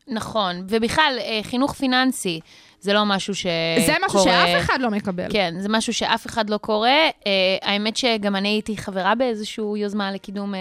נכון, 0.08 0.56
ובכלל, 0.70 1.18
אה, 1.20 1.40
חינוך 1.44 1.74
פיננסי 1.74 2.40
זה 2.80 2.94
לא 2.94 3.06
משהו 3.06 3.36
שקורה... 3.36 3.86
זה 3.86 3.94
משהו 4.06 4.20
שאף 4.20 4.60
אחד 4.60 4.78
לא 4.82 4.90
מקבל. 4.90 5.26
כן, 5.30 5.54
זה 5.60 5.70
משהו 5.70 5.94
שאף 5.94 6.26
אחד 6.26 6.50
לא 6.50 6.58
קורא. 6.58 6.90
Uh, 6.90 7.24
האמת 7.62 7.98
שגם 7.98 8.36
אני 8.36 8.48
הייתי 8.50 8.78
חברה 8.78 9.16
באיזושהי 9.16 9.64
יוזמה 9.78 10.12
לקידום 10.12 10.54
uh, 10.54 10.58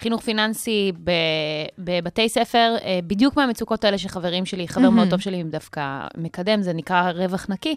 חינוך 0.00 0.22
פיננסי 0.22 0.92
בבתי 1.78 2.28
ספר, 2.28 2.76
uh, 2.78 2.82
בדיוק 3.06 3.36
מהמצוקות 3.36 3.84
האלה 3.84 3.98
שחברים 3.98 4.46
שלי, 4.46 4.68
חבר 4.68 4.90
מאוד 4.90 5.10
טוב 5.10 5.20
שלי 5.20 5.42
דווקא 5.42 6.06
מקדם, 6.16 6.62
זה 6.62 6.72
נקרא 6.72 7.10
רווח 7.10 7.46
נקי. 7.48 7.74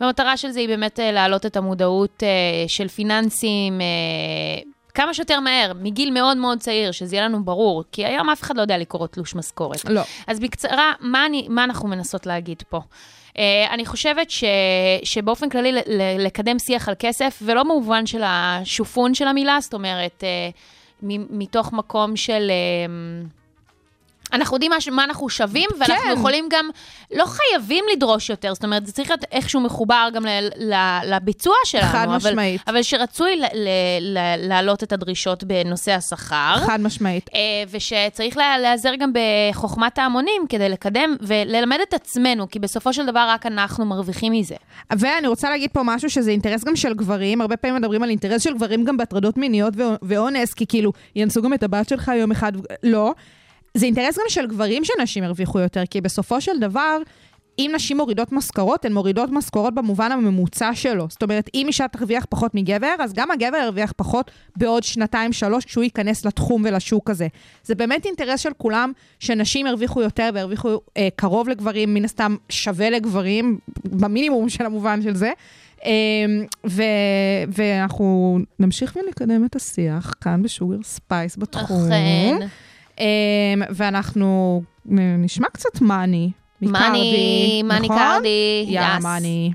והמטרה 0.00 0.36
של 0.36 0.50
זה 0.50 0.60
היא 0.60 0.68
באמת 0.68 0.98
uh, 0.98 1.02
להעלות 1.12 1.46
את 1.46 1.56
המודעות 1.56 2.22
uh, 2.22 2.68
של 2.68 2.88
פיננסים. 2.88 3.80
כמה 4.94 5.14
שיותר 5.14 5.40
מהר, 5.40 5.72
מגיל 5.80 6.10
מאוד 6.10 6.36
מאוד 6.36 6.58
צעיר, 6.58 6.92
שזה 6.92 7.16
יהיה 7.16 7.24
לנו 7.24 7.44
ברור, 7.44 7.84
כי 7.92 8.04
היום 8.06 8.30
אף 8.30 8.42
אחד 8.42 8.56
לא 8.56 8.62
יודע 8.62 8.78
לקרוא 8.78 9.06
תלוש 9.06 9.34
משכורת. 9.34 9.84
לא. 9.84 10.02
אז 10.26 10.40
בקצרה, 10.40 10.92
מה, 11.00 11.26
אני, 11.26 11.46
מה 11.48 11.64
אנחנו 11.64 11.88
מנסות 11.88 12.26
להגיד 12.26 12.62
פה? 12.68 12.80
Uh, 13.30 13.32
אני 13.70 13.86
חושבת 13.86 14.30
ש, 14.30 14.44
שבאופן 15.04 15.48
כללי 15.48 15.72
ל- 15.72 15.78
ל- 15.86 16.26
לקדם 16.26 16.58
שיח 16.58 16.88
על 16.88 16.94
כסף, 16.98 17.42
ולא 17.42 17.62
במובן 17.62 18.06
של 18.06 18.22
השופון 18.24 19.14
של 19.14 19.28
המילה, 19.28 19.58
זאת 19.60 19.74
אומרת, 19.74 20.24
uh, 20.24 20.56
מ- 21.02 21.38
מתוך 21.38 21.72
מקום 21.72 22.16
של... 22.16 22.50
Uh, 22.50 23.39
אנחנו 24.32 24.56
יודעים 24.56 24.70
מה, 24.70 24.76
מה 24.92 25.04
אנחנו 25.04 25.28
שווים, 25.28 25.68
ואנחנו 25.78 25.94
כן. 26.04 26.14
יכולים 26.18 26.48
גם, 26.50 26.68
לא 27.14 27.24
חייבים 27.26 27.84
לדרוש 27.92 28.30
יותר, 28.30 28.54
זאת 28.54 28.64
אומרת, 28.64 28.86
זה 28.86 28.92
צריך 28.92 29.10
להיות 29.10 29.24
איכשהו 29.32 29.60
מחובר 29.60 30.08
גם 30.14 30.26
ל- 30.26 30.48
ל- 30.74 31.14
לביצוע 31.14 31.54
שלנו. 31.64 31.84
חד 31.84 32.04
אבל, 32.08 32.16
משמעית. 32.16 32.62
אבל 32.68 32.82
שרצוי 32.82 33.40
להעלות 34.38 34.82
את 34.82 34.92
הדרישות 34.92 35.44
בנושא 35.44 35.92
השכר. 35.92 36.54
חד 36.66 36.80
משמעית. 36.80 37.30
אה, 37.34 37.40
ושצריך 37.70 38.36
לה- 38.36 38.58
להיעזר 38.58 38.94
גם 38.98 39.12
בחוכמת 39.50 39.98
ההמונים 39.98 40.42
כדי 40.48 40.68
לקדם 40.68 41.16
וללמד 41.20 41.78
את 41.88 41.94
עצמנו, 41.94 42.50
כי 42.50 42.58
בסופו 42.58 42.92
של 42.92 43.06
דבר 43.06 43.26
רק 43.28 43.46
אנחנו 43.46 43.84
מרוויחים 43.84 44.32
מזה. 44.32 44.54
ואני 44.98 45.26
רוצה 45.26 45.50
להגיד 45.50 45.70
פה 45.72 45.80
משהו 45.84 46.10
שזה 46.10 46.30
אינטרס 46.30 46.64
גם 46.64 46.76
של 46.76 46.94
גברים, 46.94 47.40
הרבה 47.40 47.56
פעמים 47.56 47.76
מדברים 47.76 48.02
על 48.02 48.10
אינטרס 48.10 48.42
של 48.42 48.54
גברים 48.54 48.84
גם 48.84 48.96
בהטרדות 48.96 49.36
מיניות 49.36 49.74
ואונס, 50.02 50.54
כי 50.54 50.66
כאילו, 50.66 50.92
יאנסו 51.16 51.42
גם 51.42 51.54
את 51.54 51.62
הבת 51.62 51.88
שלך 51.88 52.10
יום 52.16 52.30
אחד, 52.30 52.52
לא. 52.82 53.12
זה 53.74 53.86
אינטרס 53.86 54.18
גם 54.18 54.24
של 54.28 54.46
גברים 54.46 54.82
שנשים 54.84 55.24
ירוויחו 55.24 55.58
יותר, 55.58 55.82
כי 55.90 56.00
בסופו 56.00 56.40
של 56.40 56.58
דבר, 56.60 56.98
אם 57.58 57.70
נשים 57.74 57.96
מורידות 57.96 58.32
משכורות, 58.32 58.84
הן 58.84 58.92
מורידות 58.92 59.30
משכורות 59.30 59.74
במובן 59.74 60.12
הממוצע 60.12 60.70
שלו. 60.74 61.06
זאת 61.10 61.22
אומרת, 61.22 61.50
אם 61.54 61.64
אישה 61.66 61.88
תרוויח 61.88 62.26
פחות 62.28 62.54
מגבר, 62.54 62.94
אז 63.00 63.12
גם 63.12 63.30
הגבר 63.30 63.56
ירוויח 63.64 63.92
פחות 63.96 64.30
בעוד 64.56 64.82
שנתיים, 64.82 65.32
שלוש, 65.32 65.64
כשהוא 65.64 65.84
ייכנס 65.84 66.24
לתחום 66.24 66.62
ולשוק 66.64 67.10
הזה. 67.10 67.28
זה 67.64 67.74
באמת 67.74 68.06
אינטרס 68.06 68.40
של 68.40 68.52
כולם 68.56 68.92
שנשים 69.18 69.66
ירוויחו 69.66 70.02
יותר 70.02 70.30
וירוויחו 70.34 70.80
אה, 70.96 71.08
קרוב 71.16 71.48
לגברים, 71.48 71.94
מן 71.94 72.04
הסתם 72.04 72.36
שווה 72.48 72.90
לגברים, 72.90 73.58
במינימום 73.84 74.48
של 74.48 74.66
המובן 74.66 75.02
של 75.02 75.14
זה. 75.14 75.30
אה, 75.84 75.90
ו- 76.66 76.82
ואנחנו 77.48 78.38
נמשיך 78.58 78.96
ונקדם 78.96 79.44
את 79.44 79.56
השיח 79.56 80.14
כאן 80.20 80.42
ב 80.42 80.49
Sugar 80.49 80.82
Spice 80.82 81.36
בתחום. 81.36 81.86
אכן. 81.86 82.46
אה, 83.00 83.06
ואנחנו 83.70 84.62
נשמע 85.18 85.48
קצת 85.52 85.80
מאני. 85.80 86.30
מאני, 86.62 87.62
מאני 87.64 87.88
נכון? 87.88 87.98
קרדי, 87.98 88.64
יאללה. 88.68 88.98
מאני. 89.02 89.52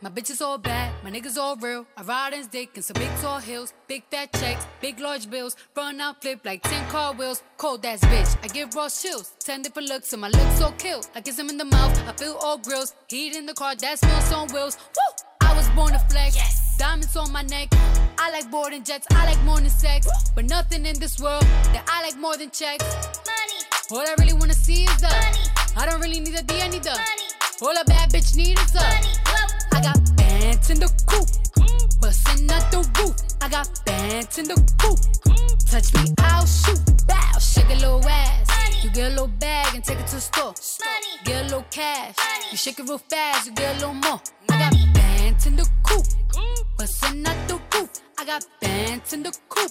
My 0.00 0.10
bitches 0.10 0.40
all 0.40 0.58
bad, 0.58 0.92
my 1.02 1.10
niggas 1.10 1.36
all 1.36 1.56
real. 1.56 1.84
I 1.96 2.02
ride 2.02 2.32
in 2.32 2.46
dick 2.46 2.70
in 2.76 2.82
some 2.82 2.94
big 2.94 3.10
tall 3.20 3.40
hills, 3.40 3.72
big 3.88 4.04
fat 4.12 4.32
checks, 4.40 4.64
big 4.80 5.00
large 5.00 5.28
bills. 5.28 5.56
Run 5.76 6.00
out, 6.00 6.22
flip 6.22 6.38
like 6.44 6.62
10 6.62 6.88
car 6.88 7.12
wheels. 7.14 7.42
Cold 7.56 7.84
ass 7.84 7.98
bitch, 8.12 8.32
I 8.44 8.46
give 8.46 8.72
raw 8.76 8.88
chills. 8.88 9.32
10 9.40 9.62
different 9.62 9.88
looks, 9.88 10.12
and 10.12 10.20
my 10.22 10.28
looks 10.28 10.56
so 10.60 10.70
kill. 10.78 11.00
I 11.16 11.20
kiss 11.20 11.36
him 11.36 11.48
in 11.48 11.56
the 11.58 11.64
mouth, 11.64 11.92
I 12.08 12.12
feel 12.12 12.36
all 12.40 12.58
grills. 12.58 12.94
Heat 13.08 13.34
in 13.34 13.46
the 13.46 13.54
car, 13.54 13.74
that 13.74 13.98
smells 13.98 14.32
on 14.32 14.46
wheels. 14.54 14.76
Woo! 14.96 15.37
Was 15.68 15.76
born 15.76 15.92
to 15.92 15.98
flex. 16.08 16.76
Diamonds 16.78 17.16
on 17.16 17.32
my 17.32 17.42
neck. 17.42 17.68
I 18.18 18.30
like 18.30 18.50
boarding 18.50 18.84
jets, 18.84 19.06
I 19.10 19.26
like 19.26 19.42
more 19.44 19.56
than 19.56 19.70
sex. 19.70 20.06
But 20.34 20.44
nothing 20.46 20.86
in 20.86 20.98
this 20.98 21.20
world 21.20 21.42
that 21.72 21.84
I 21.88 22.02
like 22.02 22.16
more 22.18 22.36
than 22.36 22.50
checks. 22.50 22.84
Money. 23.26 23.60
All 23.90 23.98
I 23.98 24.14
really 24.18 24.32
wanna 24.32 24.54
see 24.54 24.84
is 24.84 25.00
the 25.00 25.08
money. 25.08 25.44
I 25.76 25.86
don't 25.86 26.00
really 26.00 26.20
need 26.20 26.34
a 26.38 26.42
D, 26.42 26.60
I 26.62 26.68
need 26.68 26.84
the 26.84 26.90
money. 26.90 27.28
All 27.60 27.76
a 27.76 27.84
bad 27.84 28.10
bitch 28.10 28.36
need 28.36 28.58
is 28.58 28.72
the 28.72 28.80
money. 28.80 29.12
I 29.72 29.80
got 29.82 30.16
bands 30.16 30.70
in 30.70 30.80
the 30.80 30.88
coop, 31.06 31.28
bustin' 32.00 32.50
out 32.50 32.70
the 32.70 32.78
roof. 32.98 33.16
I 33.40 33.48
got 33.48 33.68
bands 33.84 34.38
in 34.38 34.48
the 34.48 34.56
coop. 34.78 34.98
Touch 35.66 35.92
me, 35.94 36.14
I'll 36.18 36.46
shoot. 36.46 36.80
Bow, 37.06 37.38
shake 37.38 37.70
a 37.70 37.74
little 37.74 38.08
ass. 38.08 38.48
You 38.82 38.90
get 38.90 39.08
a 39.08 39.10
little 39.10 39.28
bag 39.28 39.74
and 39.74 39.84
take 39.84 39.98
it 39.98 40.06
to 40.08 40.16
the 40.16 40.20
store. 40.20 40.54
Get 41.24 41.42
a 41.42 41.44
little 41.44 41.66
cash. 41.70 42.14
You 42.50 42.56
shake 42.56 42.78
it 42.78 42.88
real 42.88 42.98
fast, 42.98 43.46
you 43.46 43.52
get 43.52 43.76
a 43.76 43.80
little 43.80 43.94
more. 43.94 44.20
I 44.50 44.58
got 44.58 44.97
bands 45.38 45.46
in 45.46 45.56
the 45.56 45.68
coop, 45.82 46.04
bustin' 46.76 47.26
out 47.26 47.48
the 47.48 47.60
roof. 47.74 47.90
I 48.18 48.24
got 48.24 48.44
bands 48.60 49.12
in 49.12 49.22
the 49.22 49.36
coop, 49.48 49.70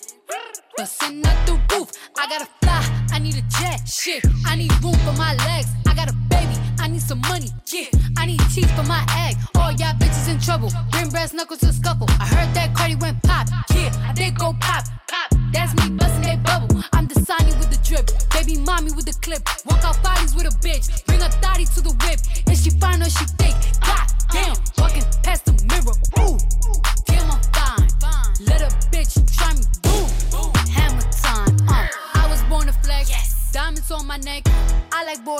bustin' 0.77 1.25
out 1.25 1.45
the 1.45 1.53
roof. 1.73 1.91
I 2.17 2.27
gotta 2.29 2.47
fly, 2.61 3.07
I 3.11 3.19
need 3.19 3.35
a 3.35 3.41
jet. 3.59 3.81
Shit, 3.87 4.25
I 4.45 4.55
need 4.55 4.71
room 4.83 4.95
for 5.05 5.13
my 5.13 5.35
legs. 5.45 5.67
I 5.87 5.93
got 5.93 6.09
a 6.09 6.13
baby, 6.29 6.55
I 6.79 6.87
need 6.87 7.01
some 7.01 7.21
money. 7.21 7.49
Yeah, 7.67 7.87
I 8.17 8.25
need 8.25 8.39
teeth 8.53 8.71
for 8.75 8.83
my 8.83 9.03
egg. 9.27 9.35
All 9.55 9.71
y'all 9.71 9.93
bitches 9.99 10.29
in 10.29 10.39
trouble. 10.39 10.71
Bring 10.91 11.09
brass 11.09 11.33
knuckles 11.33 11.59
to 11.61 11.73
scuffle. 11.73 12.07
I 12.19 12.27
heard 12.27 12.53
that 12.53 12.73
Cardi 12.75 12.95
went 12.95 13.21
pop. 13.23 13.47
Yeah, 13.75 13.91
I 14.07 14.13
did 14.13 14.37
go 14.37 14.53
pop. 14.59 14.85
Pop. 15.07 15.29
That's 15.51 15.73
me 15.75 15.95
busting 15.97 16.23
that 16.23 16.43
bubble. 16.43 16.81
I'm 16.93 17.07
the 17.07 17.19
Sonny 17.21 17.51
with 17.59 17.71
the 17.71 17.79
drip. 17.83 18.09
Baby 18.31 18.61
mommy 18.61 18.91
with 18.91 19.05
the 19.05 19.17
clip. 19.21 19.43
Walk 19.65 19.83
out 19.83 20.01
bodies 20.01 20.35
with 20.35 20.45
a 20.45 20.55
bitch. 20.59 21.05
Bring 21.05 21.21
a 21.21 21.29
thotty 21.43 21.65
to 21.65 21.81
the 21.81 21.93
whip. 22.03 22.19
Is 22.51 22.63
she 22.63 22.69
fine 22.79 23.01
or 23.01 23.09
she 23.09 23.25
thick? 23.39 23.55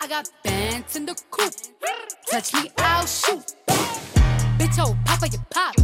I 0.00 0.08
got 0.08 0.30
bands 0.44 0.96
in 0.96 1.06
the 1.06 1.14
coop. 1.30 1.52
Touch 2.30 2.54
me, 2.54 2.70
I'll 2.78 3.06
shoot. 3.06 3.54
Bitch, 4.58 4.78
oh, 4.78 4.96
Papa, 5.04 5.28
you 5.28 5.38
pop. 5.50 5.74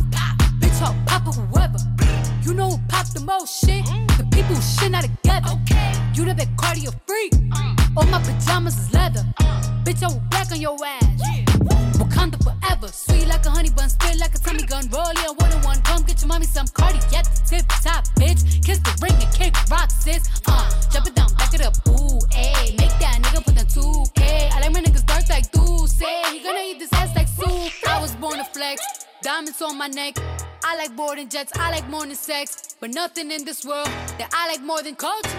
Bitch, 0.60 0.80
oh, 0.82 0.94
Papa, 1.06 1.32
whoever. 1.32 1.78
You 2.42 2.54
know 2.54 2.70
who 2.70 2.78
pop 2.88 3.06
the 3.08 3.20
most 3.20 3.64
shit? 3.64 3.84
The 4.18 4.26
people 4.32 4.54
who 4.54 4.62
shit 4.62 4.90
not 4.92 5.04
together. 5.04 5.58
You 6.14 6.24
the 6.24 6.34
big 6.34 6.56
cardio 6.56 6.92
freak. 7.06 7.32
All 7.96 8.06
my 8.06 8.20
pajamas 8.22 8.78
is 8.78 8.92
leather. 8.94 9.24
Uh. 9.40 9.62
Bitch, 9.84 10.02
I 10.02 10.08
will 10.08 10.22
black 10.30 10.50
on 10.52 10.60
your 10.60 10.76
ass. 10.84 11.51
Wakanda 12.22 12.42
forever. 12.42 12.88
Sweet 12.88 13.26
like 13.26 13.44
a 13.46 13.50
honey 13.50 13.70
bun, 13.70 13.88
spit 13.88 14.18
like 14.18 14.34
a 14.34 14.38
tummy 14.38 14.62
gun. 14.64 14.88
Roll 14.90 15.12
yeah, 15.14 15.30
one 15.36 15.52
on 15.52 15.62
one. 15.62 15.80
Come 15.82 16.02
get 16.02 16.20
your 16.20 16.28
mommy 16.28 16.46
some 16.46 16.66
cardi 16.68 16.98
the 16.98 17.40
tip 17.46 17.66
top, 17.82 18.04
bitch. 18.16 18.64
Kiss 18.64 18.78
the 18.78 18.98
ring 19.02 19.14
and 19.20 19.34
kick 19.34 19.54
rock, 19.70 19.90
sis. 19.90 20.28
Uh, 20.46 20.70
jump 20.90 21.06
it 21.06 21.14
down, 21.14 21.32
back 21.34 21.54
it 21.54 21.60
up. 21.62 21.74
Ooh, 21.88 22.18
ayy. 22.30 22.78
Make 22.78 22.94
that 23.00 23.18
nigga 23.22 23.44
put 23.44 23.56
the 23.56 23.64
2K. 23.64 24.52
I 24.52 24.60
like 24.60 24.72
my 24.72 24.80
niggas 24.82 25.06
dark 25.06 25.28
like 25.28 25.44
say. 25.88 26.22
He 26.32 26.42
gonna 26.42 26.60
eat 26.60 26.78
this 26.78 26.92
ass 26.92 27.14
like 27.16 27.28
soup. 27.28 27.88
I 27.88 28.00
was 28.00 28.14
born 28.16 28.38
to 28.38 28.44
flex. 28.44 29.06
Diamonds 29.22 29.60
on 29.62 29.78
my 29.78 29.88
neck. 29.88 30.16
I 30.64 30.76
like 30.76 30.94
boarding 30.96 31.28
jets. 31.28 31.52
I 31.56 31.70
like 31.70 31.88
more 31.88 32.06
than 32.06 32.14
sex. 32.14 32.76
But 32.80 32.90
nothing 32.90 33.30
in 33.30 33.44
this 33.44 33.64
world 33.64 33.86
that 34.18 34.30
I 34.32 34.48
like 34.48 34.62
more 34.62 34.82
than 34.82 34.96
culture. 34.96 35.38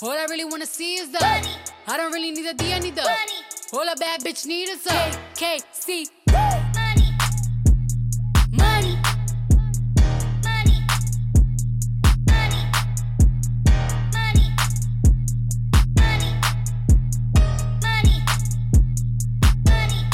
All 0.00 0.10
I 0.10 0.26
really 0.30 0.44
wanna 0.44 0.66
see 0.66 0.94
is 0.96 1.10
the 1.10 1.20
money. 1.20 1.54
I 1.86 1.96
don't 1.96 2.12
really 2.12 2.30
need 2.30 2.46
a 2.46 2.54
D, 2.54 2.72
I 2.72 2.78
need 2.78 2.94
the 2.94 3.02
money. 3.02 3.57
All 3.70 3.86
a 3.86 3.94
bad 3.96 4.22
bitch 4.24 4.46
need 4.46 4.66
is 4.70 4.86
a 4.86 5.10
KC. 5.34 6.06
Money. 6.32 7.12
Money. 8.50 8.96
Money. 10.42 10.78
Money. 12.26 12.62
Money. 14.14 14.48
Money. 15.98 16.32
Money. 17.84 18.22
Money. 19.66 20.04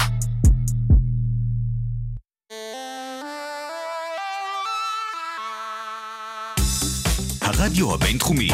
הרדיו 7.41 7.95
הבינתחומי. 7.95 8.49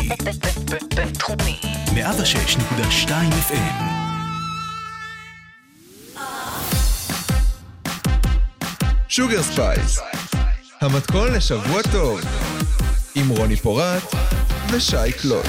בינתחומי. 0.94 1.60
106.2 1.86 3.30
FM. 3.48 4.09
Sugar 9.10 9.42
Spice, 9.42 10.00
המתכון 10.80 11.32
לשבוע 11.32 11.82
טוב, 11.92 12.20
עם 13.14 13.28
רוני 13.28 13.56
פורט 13.56 14.02
ושי 14.72 15.12
קלוט. 15.22 15.46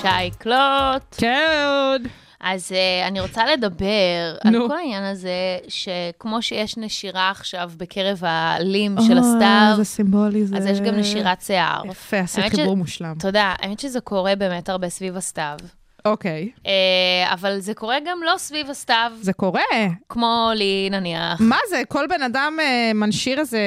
שי 0.00 0.30
קלוט. 0.38 1.14
כן. 1.16 2.02
אז 2.40 2.72
uh, 2.72 3.08
אני 3.08 3.20
רוצה 3.20 3.46
לדבר 3.46 4.36
על 4.44 4.50
נו. 4.58 4.68
כל 4.68 4.76
העניין 4.76 5.02
הזה, 5.04 5.58
שכמו 5.68 6.42
שיש 6.42 6.76
נשירה 6.76 7.30
עכשיו 7.30 7.70
בקרב 7.76 8.18
הלים 8.22 8.96
של 9.06 9.18
הסתיו, 9.18 9.72
זה 9.76 9.84
סימבולי, 9.84 10.46
זה... 10.46 10.56
אז 10.56 10.66
יש 10.66 10.80
גם 10.80 10.94
נשירת 10.94 11.42
שיער. 11.42 11.82
יפה, 11.86 12.18
עשית 12.18 12.38
האמת 12.44 12.52
ש- 12.52 12.56
חיבור 12.56 12.76
מושלם. 12.76 13.14
תודה. 13.18 13.54
האמת 13.58 13.80
שזה 13.80 14.00
קורה 14.00 14.34
באמת 14.36 14.68
הרבה 14.68 14.88
סביב 14.88 15.16
הסתיו. 15.16 15.56
אוקיי. 16.04 16.50
אה, 16.66 17.32
אבל 17.32 17.58
זה 17.58 17.74
קורה 17.74 17.96
גם 18.06 18.18
לא 18.22 18.34
סביב 18.38 18.70
הסתיו, 18.70 19.12
זה 19.20 19.32
קורה. 19.32 19.60
כמו 20.08 20.50
לי 20.54 20.88
נניח, 20.90 21.40
מה 21.40 21.56
זה, 21.68 21.82
כל 21.88 22.06
בן 22.06 22.22
אדם 22.22 22.56
אה, 22.60 22.92
מנשיר 22.94 23.40
איזה... 23.40 23.58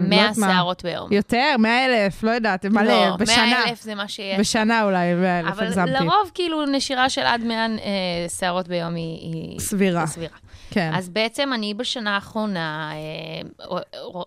לא 0.00 0.08
100 0.08 0.20
יודעת 0.20 0.38
מה. 0.38 0.52
שערות 0.52 0.82
ביום. 0.84 1.12
יותר, 1.12 1.56
100 1.58 1.84
אלף, 1.86 2.22
לא 2.22 2.30
יודעת, 2.30 2.66
מלא, 2.66 2.82
לא, 2.82 3.16
בשנה. 3.16 3.46
100 3.46 3.64
אלף 3.68 3.82
זה 3.82 3.94
מה 3.94 4.08
שיש. 4.08 4.38
בשנה 4.38 4.82
אולי, 4.82 5.14
100 5.14 5.40
אלף, 5.40 5.48
אבל. 5.48 5.90
לרוב, 5.90 6.30
כאילו, 6.34 6.66
נשירה 6.66 7.10
של 7.10 7.22
עד 7.22 7.44
100 7.44 7.66
אה, 7.66 7.68
שערות 8.38 8.68
ביום. 8.68 8.94
היא 8.94 9.60
סבירה. 9.60 10.00
היא 10.00 10.06
סבירה. 10.06 10.36
כן. 10.70 10.90
אז 10.94 11.08
בעצם 11.08 11.50
אני 11.54 11.74
בשנה 11.74 12.14
האחרונה, 12.14 12.92
אה, 12.92 13.78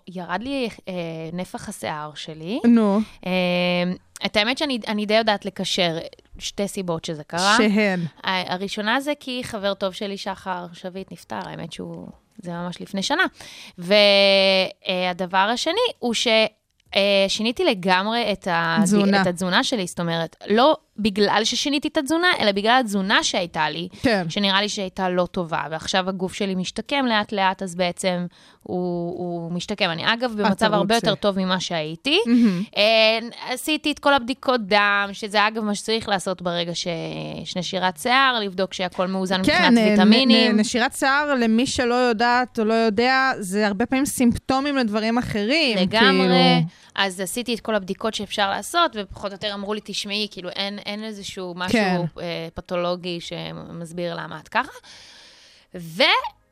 ירד 0.07 0.41
לי 0.41 0.69
אה, 0.87 0.93
נפח 1.33 1.69
השיער 1.69 2.11
שלי. 2.15 2.59
נו, 2.65 2.99
אה, 3.25 3.31
את 4.25 4.37
האמת 4.37 4.57
שאני 4.57 4.79
אני 4.87 5.05
די 5.05 5.13
יודעת 5.13 5.45
לקשר 5.45 5.97
שתי 6.39 6.67
סיבות 6.67 7.05
שזה 7.05 7.23
קרה. 7.23 7.55
שהן. 7.57 7.99
הראשונה 8.23 9.01
זה 9.01 9.13
כי 9.19 9.41
חבר 9.43 9.73
טוב 9.73 9.93
שלי, 9.93 10.17
שחר 10.17 10.65
שביט, 10.73 11.11
נפטר, 11.11 11.39
האמת 11.45 11.73
שהוא, 11.73 12.07
זה 12.37 12.51
ממש 12.51 12.81
לפני 12.81 13.03
שנה. 13.03 13.23
והדבר 13.77 15.37
השני 15.37 15.73
הוא 15.99 16.13
ששיניתי 16.13 17.65
לגמרי 17.65 18.31
את, 18.31 18.47
ה... 18.47 18.77
תזונה. 18.83 19.21
את 19.21 19.27
התזונה 19.27 19.63
שלי, 19.63 19.87
זאת 19.87 19.99
אומרת, 19.99 20.35
לא 20.47 20.77
בגלל 20.97 21.41
ששיניתי 21.43 21.87
את 21.87 21.97
התזונה, 21.97 22.27
אלא 22.39 22.51
בגלל 22.51 22.77
התזונה 22.79 23.23
שהייתה 23.23 23.69
לי, 23.69 23.87
כן. 24.01 24.25
שנראה 24.29 24.61
לי 24.61 24.69
שהייתה 24.69 25.09
לא 25.09 25.25
טובה, 25.31 25.61
ועכשיו 25.71 26.09
הגוף 26.09 26.33
שלי 26.33 26.55
משתקם 26.55 27.05
לאט-לאט, 27.05 27.63
אז 27.63 27.75
בעצם 27.75 28.25
הוא, 28.63 28.77
הוא 29.17 29.51
משתקם. 29.51 29.89
אני 29.89 30.13
אגב 30.13 30.33
במצב 30.37 30.73
הרבה 30.73 30.95
רוצה. 30.95 31.07
יותר 31.07 31.21
טוב 31.21 31.39
ממה 31.39 31.59
שהייתי. 31.59 32.19
מהמם. 32.25 32.63
אה, 32.77 33.19
עשיתי 33.53 33.91
את 33.91 33.99
כל 33.99 34.13
הבדיקות 34.13 34.61
דם, 34.67 35.09
שזה 35.13 35.47
אגב 35.47 35.63
מה 35.63 35.75
שצריך 35.75 36.09
לעשות 36.09 36.41
ברגע 36.41 36.75
שיש 36.75 37.57
נשירת 37.57 37.97
שיער, 37.97 38.39
לבדוק 38.39 38.73
שהכל 38.73 39.07
מאוזן 39.07 39.39
מבחינת 39.39 39.59
כן, 39.59 39.73
נ- 39.77 39.77
ויטמינים. 39.77 40.55
נ- 40.55 40.59
נשירת 40.59 40.93
שיער, 40.93 41.33
למי 41.35 41.67
שלא 41.67 41.93
יודעת 41.95 42.59
או 42.59 42.63
לא 42.65 42.73
יודע, 42.73 43.31
זה 43.39 43.67
הרבה 43.67 43.85
פעמים 43.85 44.05
סימפטומים 44.05 44.77
לדברים 44.77 45.17
אחרים. 45.17 45.77
לגמרי. 45.77 46.27
כאילו. 46.27 46.67
אז 46.95 47.19
עשיתי 47.19 47.53
את 47.53 47.59
כל 47.59 47.75
הבדיקות 47.75 48.13
שאפשר 48.13 48.49
לעשות, 48.49 48.91
ופחות 48.95 49.31
או 49.31 49.35
יותר 49.35 49.53
אמרו 49.53 49.73
לי, 49.73 49.81
תשמעי, 49.83 50.27
כאילו, 50.31 50.49
אין, 50.49 50.79
אין 50.79 51.03
איזשהו 51.03 51.53
משהו 51.57 51.79
כן. 51.79 52.01
אה, 52.21 52.47
פתולוגי 52.53 53.19
שמסביר 53.21 54.15
למה 54.15 54.39
את 54.39 54.47
ככה. 54.47 54.71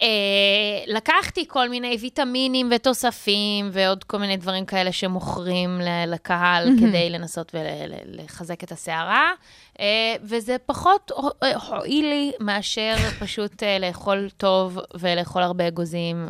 ולקחתי 0.02 1.46
כל 1.48 1.70
מיני 1.70 1.98
ויטמינים 2.00 2.70
ותוספים 2.76 3.70
ועוד 3.72 4.04
כל 4.04 4.18
מיני 4.18 4.38
דברים 4.38 4.66
כאלה 4.66 4.92
שמוכרים 4.92 5.82
לקהל 6.08 6.70
כדי 6.80 7.10
לנסות 7.10 7.56
ולחזק 7.56 8.64
את 8.64 8.72
הסערה, 8.72 9.32
אה, 9.80 10.16
וזה 10.24 10.56
פחות 10.66 11.12
אה, 11.44 11.52
הועיל 11.68 12.06
לי 12.06 12.32
מאשר 12.40 12.96
פשוט 13.22 13.64
אה, 13.64 13.78
לאכול 13.80 14.30
טוב 14.38 14.80
ולאכול 15.00 15.42
הרבה 15.42 15.68
אגוזים 15.68 16.28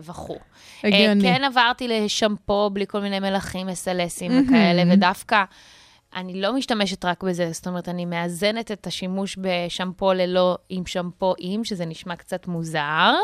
וכו'. 0.00 0.38
הגיוני. 0.84 1.28
אה, 1.30 1.36
כן 1.36 1.44
עברתי 1.44 1.88
לשמפו 1.88 2.70
בלי 2.70 2.86
כל 2.86 3.00
מיני 3.00 3.20
מלחים, 3.20 3.68
SLSים 3.68 4.32
וכאלה, 4.32 4.82
ודווקא 4.90 5.44
אני 6.14 6.40
לא 6.40 6.52
משתמשת 6.52 7.04
רק 7.04 7.22
בזה, 7.22 7.52
זאת 7.52 7.66
אומרת, 7.66 7.88
אני 7.88 8.04
מאזנת 8.04 8.72
את 8.72 8.86
השימוש 8.86 9.38
בשמפו 9.40 10.12
ללא 10.12 10.58
עם 10.68 10.86
שמפו 10.86 11.34
עם, 11.38 11.64
שזה 11.64 11.86
נשמע 11.86 12.16
קצת 12.16 12.46
מוזר, 12.46 13.14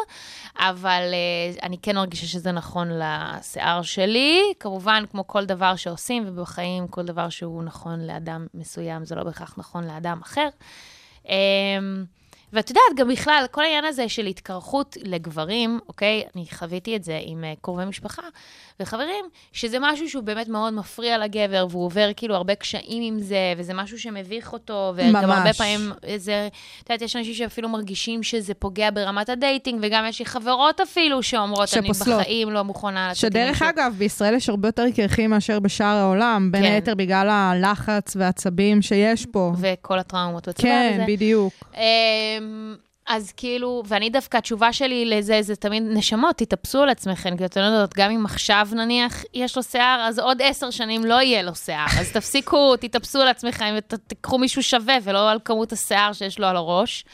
אבל 0.59 1.03
uh, 1.11 1.63
אני 1.63 1.79
כן 1.79 1.97
מרגישה 1.97 2.27
שזה 2.27 2.53
נכון 2.53 2.89
לשיער 2.93 3.83
שלי. 3.83 4.41
כמובן, 4.61 5.05
כמו 5.11 5.27
כל 5.27 5.45
דבר 5.45 5.77
שעושים, 5.77 6.25
ובחיים 6.27 6.89
כל 6.89 7.05
דבר 7.05 7.29
שהוא 7.29 7.63
נכון 7.63 8.01
לאדם 8.01 8.47
מסוים, 8.55 9.05
זה 9.05 9.15
לא 9.15 9.25
בהכרח 9.25 9.55
נכון 9.59 9.85
לאדם 9.85 10.21
אחר. 10.23 10.49
Um, 11.25 11.29
ואת 12.53 12.71
יודעת, 12.71 12.97
גם 12.97 13.09
בכלל, 13.09 13.45
כל 13.51 13.63
העניין 13.63 13.85
הזה 13.85 14.09
של 14.09 14.27
התקרחות 14.27 14.97
לגברים, 15.03 15.81
אוקיי? 15.89 16.25
אני 16.37 16.47
חוויתי 16.53 16.97
את 16.97 17.05
זה 17.05 17.21
עם 17.23 17.45
uh, 17.45 17.61
קרובי 17.61 17.85
משפחה 17.85 18.23
וחברים, 18.81 19.25
שזה 19.53 19.77
משהו 19.81 20.09
שהוא 20.09 20.23
באמת 20.23 20.49
מאוד 20.49 20.73
מפריע 20.75 21.19
לגבר, 21.19 21.67
והוא 21.71 21.85
עובר 21.85 22.11
כאילו 22.17 22.35
הרבה 22.35 22.55
קשיים 22.55 23.03
עם 23.03 23.21
זה, 23.21 23.55
וזה 23.57 23.75
משהו 23.75 23.99
שמביך 23.99 24.53
אותו, 24.53 24.93
וגם 24.97 25.13
ממש. 25.13 25.39
הרבה 25.39 25.53
פעמים 25.53 25.93
זה, 26.17 26.49
את 26.83 26.91
יודעת, 26.91 27.03
יש 27.03 27.17
אנשים 27.17 27.35
שאפילו 27.35 27.69
מרגישים 27.69 28.23
שזה 28.23 28.55
פוגע 28.55 28.91
ברמת 28.91 29.29
ה 29.29 29.35
dating, 29.35 29.81
וגם 29.83 30.05
יש 30.09 30.19
לי 30.19 30.25
חברות 30.25 30.81
אפילו 30.81 31.23
שאומרות, 31.23 31.69
אני 31.77 31.87
שפוסלות. 31.87 32.21
בחיים 32.21 32.51
לא 32.51 32.63
מוכנה 32.63 33.09
עם 33.09 33.15
שדרך 33.15 33.63
מישהו." 33.63 33.69
אגב, 33.69 33.95
בישראל 33.99 34.35
יש 34.35 34.49
הרבה 34.49 34.69
יותר 34.69 34.85
קרחים 34.97 35.31
מאשר 35.31 35.61
בשאר 35.61 35.87
העולם, 35.87 36.49
בין 36.53 36.63
כן. 36.63 36.73
היתר 36.73 36.95
בגלל 36.95 37.29
הלחץ 37.31 38.17
והעצבים 38.17 38.83
שיש 38.83 39.27
פה. 39.27 39.53
וכל 39.61 39.99
הטראומות 39.99 40.49
בצבא 40.49 40.63
כן, 40.63 40.93
וזה. 40.95 41.05
בדיוק. 41.07 41.53
אז 43.07 43.33
כאילו, 43.37 43.83
ואני 43.87 44.11
דווקא, 44.11 44.37
התשובה 44.37 44.73
שלי 44.73 45.05
לזה, 45.05 45.43
זה 45.43 45.57
תמיד, 45.57 45.83
נשמות, 45.87 46.37
תתאפסו 46.37 46.83
על 46.83 46.89
עצמכם, 46.89 47.37
כי 47.37 47.45
אתן 47.45 47.61
יודעות, 47.61 47.95
גם 47.97 48.11
אם 48.11 48.25
עכשיו 48.25 48.69
נניח 48.73 49.25
יש 49.35 49.57
לו 49.57 49.63
שיער, 49.63 50.07
אז 50.09 50.19
עוד 50.19 50.43
עשר 50.43 50.71
שנים 50.71 51.05
לא 51.05 51.15
יהיה 51.23 51.43
לו 51.43 51.55
שיער. 51.55 51.87
אז 52.01 52.13
תפסיקו, 52.13 52.77
תתאפסו 52.81 53.21
על 53.21 53.29
עצמכם 53.29 53.75
ותיקחו 53.77 54.39
מישהו 54.39 54.63
שווה, 54.63 54.95
ולא 55.03 55.31
על 55.31 55.39
כמות 55.45 55.73
השיער 55.73 56.13
שיש 56.13 56.39
לו 56.39 56.47
על 56.47 56.57
הראש. 56.57 57.05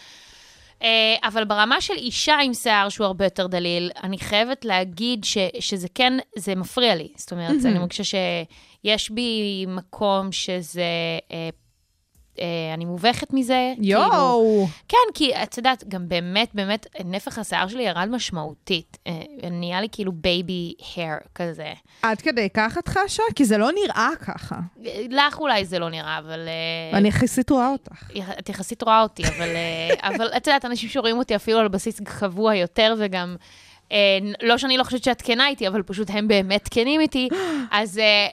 אה, 0.82 1.16
אבל 1.24 1.44
ברמה 1.44 1.80
של 1.80 1.94
אישה 1.94 2.36
עם 2.38 2.54
שיער 2.54 2.88
שהוא 2.88 3.06
הרבה 3.06 3.24
יותר 3.24 3.46
דליל, 3.46 3.90
אני 4.02 4.18
חייבת 4.18 4.64
להגיד 4.64 5.24
ש, 5.24 5.38
שזה 5.60 5.88
כן, 5.94 6.12
זה 6.36 6.54
מפריע 6.54 6.94
לי. 6.94 7.08
זאת 7.16 7.32
אומרת, 7.32 7.64
אני 7.64 7.78
מרגישה 7.78 8.04
שיש 8.04 9.10
בי 9.10 9.64
מקום 9.68 10.32
שזה... 10.32 10.82
אה, 11.32 11.48
אני 12.74 12.84
מובכת 12.84 13.32
מזה. 13.32 13.72
כאילו, 13.74 13.88
יואו! 13.88 14.66
כן, 14.88 15.12
כי 15.14 15.34
את 15.42 15.56
יודעת, 15.56 15.84
גם 15.88 16.08
באמת, 16.08 16.50
באמת, 16.54 16.86
נפח 17.04 17.38
השיער 17.38 17.68
שלי 17.68 17.82
ירד 17.82 18.08
משמעותית. 18.10 18.98
אה, 19.06 19.12
נהיה 19.50 19.80
לי 19.80 19.88
כאילו 19.92 20.12
baby 20.12 20.74
hair 20.80 21.28
כזה. 21.34 21.72
עד 22.02 22.20
כדי 22.20 22.48
כך 22.54 22.78
את 22.78 22.88
חשה? 22.88 23.22
כי 23.34 23.44
זה 23.44 23.58
לא 23.58 23.70
נראה 23.72 24.10
ככה. 24.26 24.56
לך 25.10 25.38
אולי 25.38 25.64
זה 25.64 25.78
לא 25.78 25.90
נראה, 25.90 26.18
אבל... 26.18 26.48
אה, 26.92 26.98
אני 26.98 27.08
יחסית 27.08 27.50
רואה 27.50 27.68
אותך. 27.68 28.10
את 28.38 28.48
יחסית 28.48 28.82
רואה 28.82 29.02
אותי, 29.02 29.22
אבל, 29.28 29.48
אה, 29.56 29.94
אבל 30.08 30.26
את 30.36 30.46
יודעת, 30.46 30.64
אנשים 30.64 30.88
שרואים 30.88 31.18
אותי 31.18 31.36
אפילו 31.36 31.58
על 31.58 31.68
בסיס 31.68 32.00
קבוע 32.00 32.54
יותר, 32.54 32.94
וגם, 32.98 33.36
אה, 33.92 34.18
לא 34.42 34.58
שאני 34.58 34.76
לא 34.78 34.84
חושבת 34.84 35.04
שאת 35.04 35.22
כנה 35.22 35.48
איתי, 35.48 35.68
אבל 35.68 35.82
פשוט 35.82 36.10
הם 36.10 36.28
באמת 36.28 36.68
כנים 36.70 37.00
איתי, 37.00 37.28
אז 37.70 37.98
אה, 37.98 38.28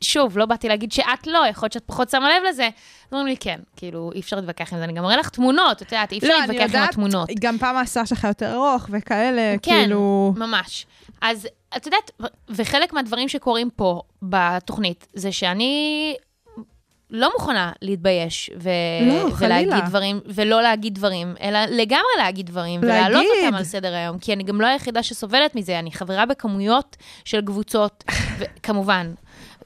שוב, 0.00 0.38
לא 0.38 0.46
באתי 0.46 0.68
להגיד 0.68 0.92
שאת 0.92 1.26
לא, 1.26 1.44
יכול 1.50 1.66
להיות 1.66 1.72
שאת 1.72 1.82
פחות 1.86 2.10
שמה 2.10 2.28
לב 2.28 2.42
לזה. 2.48 2.68
אומרים 3.12 3.26
לי, 3.26 3.36
כן, 3.36 3.60
כאילו, 3.76 4.10
אי 4.14 4.20
אפשר 4.20 4.36
להתווכח 4.36 4.72
עם 4.72 4.78
זה. 4.78 4.84
אני 4.84 4.92
גם 4.92 5.04
אראה 5.04 5.16
לך 5.16 5.28
תמונות, 5.28 5.82
את 5.82 5.92
יודעת, 5.92 6.12
אי 6.12 6.18
אפשר 6.18 6.28
לא, 6.28 6.40
להתווכח 6.40 6.74
עם 6.74 6.82
התמונות. 6.82 7.28
גם 7.40 7.58
פעם 7.58 7.76
השיער 7.76 8.04
שלך 8.04 8.24
יותר 8.24 8.54
ארוך 8.54 8.86
וכאלה, 8.90 9.54
כן, 9.62 9.82
כאילו... 9.82 10.34
ממש. 10.36 10.86
אז 11.20 11.48
את 11.76 11.86
יודעת, 11.86 12.10
וחלק 12.48 12.92
מהדברים 12.92 13.28
שקורים 13.28 13.70
פה 13.76 14.02
בתוכנית, 14.22 15.06
זה 15.14 15.32
שאני 15.32 16.14
לא 17.10 17.30
מוכנה 17.38 17.72
להתבייש 17.82 18.50
ו- 18.56 18.70
לא, 19.08 19.14
ולהגיד 19.38 19.70
חלילה. 19.70 19.80
דברים, 19.80 20.20
ולא 20.26 20.62
להגיד 20.62 20.94
דברים, 20.94 21.34
אלא 21.40 21.58
לגמרי 21.64 22.12
להגיד 22.18 22.46
דברים, 22.46 22.80
ולהעלות. 22.82 23.24
אותם 23.44 23.54
על 23.54 23.64
סדר 23.64 23.94
היום, 23.94 24.18
כי 24.18 24.32
אני 24.32 24.44
גם 24.44 24.60
לא 24.60 24.66
היחידה 24.66 25.02
שסובלת 25.02 25.54
מזה, 25.54 25.78
אני 25.78 25.92
חברה 25.92 26.26
בכמויות 26.26 26.96
של 27.24 27.40
קבוצות, 27.40 28.04
כמובן. 28.62 29.12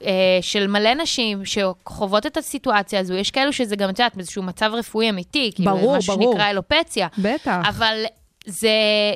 אה, 0.05 0.38
של 0.40 0.66
מלא 0.66 0.94
נשים 0.94 1.42
שחוות 1.44 2.26
את 2.26 2.36
הסיטואציה 2.36 3.01
הזו, 3.01 3.14
יש 3.14 3.30
כאלו 3.30 3.53
שזה 3.53 3.76
גם, 3.76 3.90
את 3.90 3.98
יודעת, 3.98 4.16
באיזשהו 4.16 4.42
מצב 4.42 4.70
רפואי 4.74 5.11
אמיתי, 5.11 5.51
כאילו, 5.55 5.70
ברור, 5.70 5.96
משהו 5.96 6.16
ברור. 6.16 6.32
שנקרא 6.32 6.51
אלופציה, 6.51 7.09
בטח. 7.18 7.62
אבל 7.68 8.05
זה, 8.46 8.70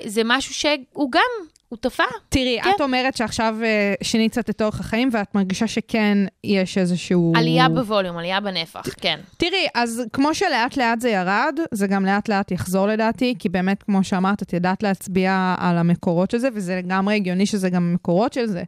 זה 0.05 0.23
משהו 0.25 0.55
שהוא 0.55 1.11
גם 1.11 1.47
הוא 1.75 1.79
תופעה. 1.79 2.07
תראי, 2.29 2.59
כן. 2.63 2.71
את 2.77 2.81
אומרת 2.81 3.17
שעכשיו 3.17 3.57
אה, 3.63 3.95
שינית 4.03 4.33
קצת 4.33 4.51
את 4.51 4.63
אורח 4.63 4.81
החיים, 4.81 5.09
ואת 5.13 5.35
מרגישה 5.35 5.67
שכן 5.67 6.19
יש 6.45 6.79
איזשהו... 6.79 7.33
עלייה 7.37 7.69
בווליום, 7.69 8.17
עלייה 8.17 8.41
בנפח, 8.41 8.83
כן. 9.01 9.21
תראי, 9.37 9.67
אז 9.75 10.03
כמו 10.13 10.35
שלאט 10.35 10.77
לאט 10.77 11.01
זה 11.01 11.11
ירד, 11.11 11.59
זה 11.71 11.87
גם 11.87 12.07
לאט 12.07 12.29
לאט 12.29 12.51
יחזור 12.51 12.87
לדעתי, 12.87 13.35
כי 13.39 13.49
באמת, 13.49 13.83
כמו 13.83 14.05
שאמרת, 14.05 14.43
את 14.43 14.53
ידעת 14.53 14.83
להצביע 14.83 15.55
על 15.59 15.79
המקורות 15.79 16.31
של 16.31 16.39
זה, 16.39 16.49
וזה 16.55 16.77
לגמרי 16.77 17.15
הגיוני 17.15 17.47
שזה 17.47 17.71
גם 17.71 17.83
המקורות 17.83 18.33
של 18.33 18.47
זה. 18.47 18.63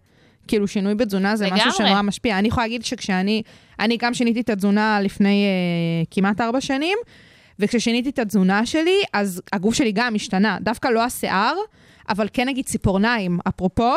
כאילו, 0.48 0.68
שינוי 0.68 0.94
בתזונה 0.94 1.36
זה 1.36 1.44
משהו 1.44 1.56
לגמרי. 1.56 1.76
שנורא 1.76 2.02
משפיע. 2.02 2.38
אני 2.38 2.48
יכולה 2.48 2.66
להגיד 2.66 2.84
שכשאני, 2.84 3.42
אני 3.78 3.96
גם 3.96 4.14
שיניתי 4.14 4.40
את 4.40 4.50
התזונה 4.50 5.00
לפני 5.00 5.44
אה, 5.44 6.04
כמעט 6.10 6.40
ארבע 6.40 6.60
שנים, 6.60 6.98
וכששיניתי 7.58 8.08
את 8.08 8.18
התזונה 8.18 8.66
שלי, 8.66 9.02
אז 9.12 9.42
הגוף 9.52 9.74
שלי 9.74 9.92
גם 9.92 10.14
השתנה. 10.14 10.58
דווקא 10.60 10.88
לא 10.88 11.04
השיער, 11.04 11.54
אבל 12.08 12.28
כן 12.32 12.48
נגיד 12.48 12.64
ציפורניים. 12.64 13.38
אפרופו, 13.48 13.92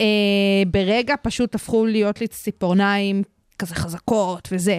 אה, 0.00 0.06
ברגע 0.70 1.14
פשוט 1.22 1.54
הפכו 1.54 1.86
להיות 1.86 2.20
לי 2.20 2.26
ציפורניים 2.26 3.22
כזה 3.58 3.74
חזקות 3.74 4.48
וזה. 4.52 4.78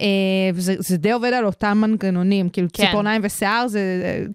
אה, 0.00 0.06
וזה 0.54 0.74
זה 0.78 0.96
די 0.96 1.12
עובד 1.12 1.32
על 1.32 1.44
אותם 1.46 1.78
מנגנונים, 1.80 2.48
כאילו 2.48 2.68
כן. 2.72 2.86
ציפורניים 2.86 3.22
ושיער 3.24 3.68
זה 3.68 3.80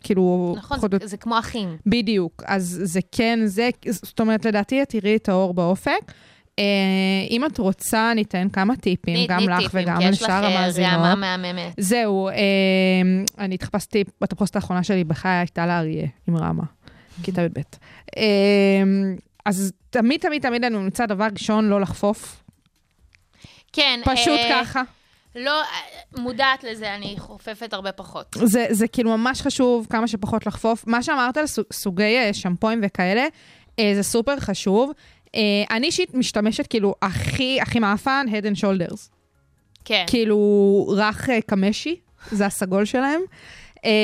כאילו... 0.04 0.56
נכון, 0.58 0.80
זה, 1.02 1.08
זה 1.08 1.18
כמו 1.18 1.40
אחים. 1.40 1.78
בדיוק, 1.86 2.44
אז 2.48 2.82
זה 2.84 3.00
כן 3.12 3.40
זה, 3.46 3.70
זאת 3.90 4.20
אומרת, 4.20 4.46
לדעתי 4.46 4.82
את 4.82 4.90
תראי 4.90 5.16
את 5.16 5.30
האור 5.30 5.54
באופק. 5.54 6.12
אה, 6.60 6.64
אם 7.30 7.46
את 7.46 7.58
רוצה, 7.58 8.12
אני 8.12 8.22
אתן 8.22 8.48
כמה 8.50 8.76
טיפים, 8.76 9.14
תני- 9.16 9.28
גם 9.28 9.38
תני 9.40 9.48
לך 9.48 9.60
טיפים, 9.60 9.82
וגם 9.84 9.98
יש 10.02 10.22
לך 10.22 10.30
לשאר 10.30 10.44
אה, 10.44 10.60
המאזינות. 10.60 10.92
רעמה 10.94 11.16
מהממת. 11.16 11.74
זהו, 11.78 12.30
אני 13.38 13.56
התחפשתי, 13.56 14.04
בתחפושת 14.22 14.56
האחרונה 14.56 14.84
שלי 14.84 15.04
בחיי 15.04 15.32
הייתה 15.32 15.66
לאריה 15.66 16.08
עם 16.28 16.38
רמה, 16.38 16.64
כיתה 17.24 17.42
י"ב. 17.46 17.60
אז 19.46 19.74
תמיד, 19.90 20.22
תמיד, 20.22 20.42
תמיד 20.42 20.64
אני 20.64 20.76
ממליצה 20.78 21.06
דבר 21.06 21.28
ראשון, 21.34 21.70
לא 21.70 21.82
לחפוף. 21.82 22.44
כן. 23.74 24.00
פשוט 24.06 24.40
ככה. 24.52 24.82
לא, 25.36 25.62
אה, 25.62 25.68
מודעת 26.22 26.64
לזה, 26.64 26.96
אני 26.96 27.16
חופפת 27.20 27.74
הרבה 27.74 27.92
פחות. 27.92 28.36
זה, 28.44 28.66
זה 28.70 28.88
כאילו 28.88 29.18
ממש 29.18 29.42
חשוב 29.42 29.88
כמה 29.90 30.08
שפחות 30.08 30.46
לחפוף. 30.48 30.88
מה 30.88 31.04
שאמרת 31.04 31.38
על 31.38 31.48
סוג- 31.48 31.66
סוגי 31.74 32.18
אה, 32.18 32.34
שמפוים 32.34 32.82
וכאלה, 32.84 33.26
אה, 33.80 33.92
זה 33.96 34.04
סופר 34.04 34.40
חשוב. 34.40 34.92
אני 35.72 35.88
אישית 35.88 36.14
משתמשת 36.14 36.68
כאילו 36.68 36.96
הכי, 37.02 37.62
הכי 37.62 37.80
מאפן, 37.80 38.26
Head 38.30 38.44
and 38.46 38.60
Shoulders. 38.60 39.10
כן. 39.86 40.04
כאילו 40.08 40.38
רך 40.98 41.30
קמשי, 41.48 41.96
זה 42.32 42.46
הסגול 42.46 42.86
שלהם. 42.86 43.22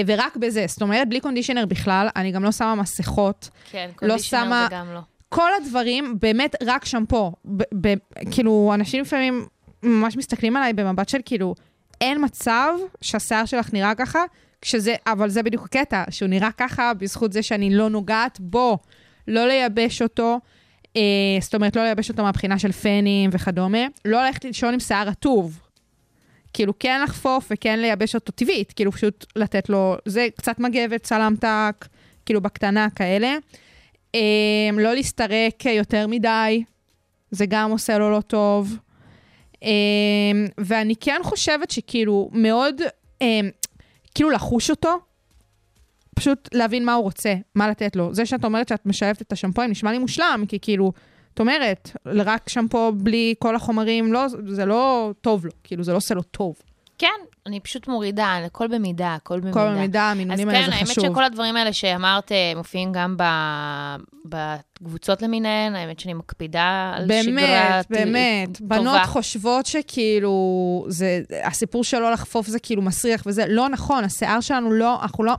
ורק 0.08 0.38
בזה, 0.38 0.66
זאת 0.68 0.82
אומרת, 0.82 1.10
בלי 1.10 1.20
קונדישנר 1.20 1.66
בכלל, 1.66 2.08
אני 2.16 2.32
גם 2.32 2.44
לא 2.44 2.52
שמה 2.52 2.76
מסכות. 2.76 3.50
כן, 3.72 3.88
לא 3.90 3.94
קונדישנר 3.96 4.40
שמה- 4.46 4.68
זה 4.70 4.76
גם 4.76 4.94
לא. 4.94 5.00
כל 5.30 5.50
הדברים, 5.62 6.18
באמת 6.22 6.56
רק 6.66 6.86
שמפו. 6.86 7.32
ב- 7.46 7.64
ב- 7.88 7.94
כאילו, 8.32 8.72
אנשים 8.74 9.02
לפעמים 9.02 9.46
ממש 9.84 10.18
מסתכלים 10.18 10.56
עליי 10.56 10.74
במבט 10.74 11.10
של 11.10 11.20
כאילו, 11.26 11.56
אין 12.02 12.26
מצב 12.26 12.74
שהשיער 13.02 13.46
שלך 13.46 13.74
נראה 13.74 13.96
ככה, 13.96 14.20
כשזה, 14.62 14.96
אבל 15.08 15.30
זה 15.30 15.44
בדיוק 15.44 15.64
הקטע, 15.64 16.04
שהוא 16.10 16.30
נראה 16.30 16.52
ככה 16.52 16.94
בזכות 16.94 17.34
זה 17.34 17.44
שאני 17.44 17.76
לא 17.76 17.90
נוגעת 17.90 18.40
בו, 18.40 18.78
לא 19.28 19.48
לייבש 19.48 20.02
אותו. 20.02 20.40
אה, 20.96 21.02
זאת 21.42 21.56
אומרת, 21.56 21.76
לא 21.76 21.84
לייבש 21.84 22.10
אותו 22.10 22.24
מהבחינה 22.24 22.60
של 22.60 22.72
פנים 22.72 23.30
וכדומה, 23.34 23.88
לא 24.06 24.24
ללכת 24.26 24.46
לישון 24.46 24.74
עם 24.74 24.80
שיער 24.80 25.08
רטוב. 25.08 25.60
כאילו, 26.54 26.80
כן 26.80 27.02
לחפוף 27.04 27.48
וכן 27.52 27.80
לייבש 27.80 28.16
אותו 28.16 28.32
טבעית, 28.32 28.74
כאילו 28.74 28.92
פשוט 28.92 29.26
לתת 29.36 29.70
לו, 29.70 29.96
זה 30.06 30.28
קצת 30.38 30.60
מגבת, 30.60 31.06
סלמתק, 31.06 31.86
כאילו 32.26 32.42
בקטנה 32.42 32.90
כאלה. 32.90 33.36
אה, 34.16 34.20
לא 34.74 34.94
להסתרק 34.94 35.66
יותר 35.66 36.08
מדי, 36.08 36.64
זה 37.32 37.46
גם 37.46 37.72
עושה 37.72 37.98
לו 37.98 38.12
לא 38.12 38.22
טוב. 38.22 38.78
אה, 39.64 39.70
ואני 40.58 40.96
כן 40.96 41.22
חושבת 41.24 41.72
שכאילו 41.72 42.30
מאוד, 42.34 42.82
אה, 43.22 43.40
כאילו 44.16 44.30
לחוש 44.30 44.70
אותו, 44.70 45.00
פשוט 46.16 46.50
להבין 46.54 46.86
מה 46.86 46.94
הוא 46.94 47.04
רוצה, 47.04 47.36
מה 47.56 47.70
לתת 47.70 47.96
לו. 47.96 48.14
זה 48.14 48.26
שאת 48.26 48.46
אומרת 48.46 48.68
שאת 48.68 48.86
משאבת 48.86 49.22
את 49.22 49.32
השמפוים 49.32 49.72
נשמע 49.72 49.92
לי 49.92 49.98
מושלם, 49.98 50.44
כי 50.48 50.60
כאילו, 50.60 50.92
את 51.34 51.40
אומרת, 51.40 51.92
רק 52.06 52.50
שמפו 52.50 52.92
בלי 52.92 53.34
כל 53.40 53.56
החומרים, 53.56 54.14
לא, 54.14 54.26
זה 54.48 54.66
לא 54.66 55.12
טוב 55.22 55.46
לו, 55.46 55.52
כאילו 55.64 55.84
זה 55.84 55.92
לא 55.92 55.98
עושה 55.98 56.16
לו 56.16 56.24
טוב. 56.24 56.56
כן, 56.98 57.20
אני 57.48 57.60
פשוט 57.60 57.88
מורידה, 57.88 58.38
הכל 58.46 58.68
במידה, 58.68 59.16
הכל 59.16 59.40
במידה. 59.40 59.54
כל 59.54 59.68
המידה, 59.68 60.06
אז 60.06 60.12
המינונים 60.12 60.50
האלה 60.50 60.62
כן, 60.66 60.70
זה 60.72 60.76
האמת 60.76 60.88
חשוב. 60.90 61.06
שכל 61.06 61.24
הדברים 61.24 61.56
האלה 61.56 61.74
שאמרת 61.74 62.32
אה, 62.32 62.54
מופיעים 62.56 62.92
גם 62.92 63.16
ב- 63.18 63.96
בקבוצות 64.26 65.22
למיניהן, 65.22 65.76
האמת 65.76 66.00
שאני 66.00 66.14
מקפידה 66.14 66.94
על 66.96 67.08
שגרה 67.24 67.34
באמת, 67.34 67.86
ט- 67.86 67.92
באמת. 67.92 68.58
טובה. 68.58 68.80
בנות 68.80 69.02
חושבות 69.06 69.66
שכאילו, 69.66 70.32
זה, 70.90 71.22
הסיפור 71.44 71.84
של 71.84 72.00
לא 72.00 72.12
לחפוף 72.12 72.48
זה 72.48 72.60
כאילו 72.60 72.82
מסריח 72.82 73.24
וזה, 73.26 73.46
לא 73.48 73.70
נכון, 73.70 74.04
השיער 74.04 74.40
שלנו 74.42 74.72
לא, 74.72 75.02
אנחנו 75.02 75.24
לא, 75.24 75.34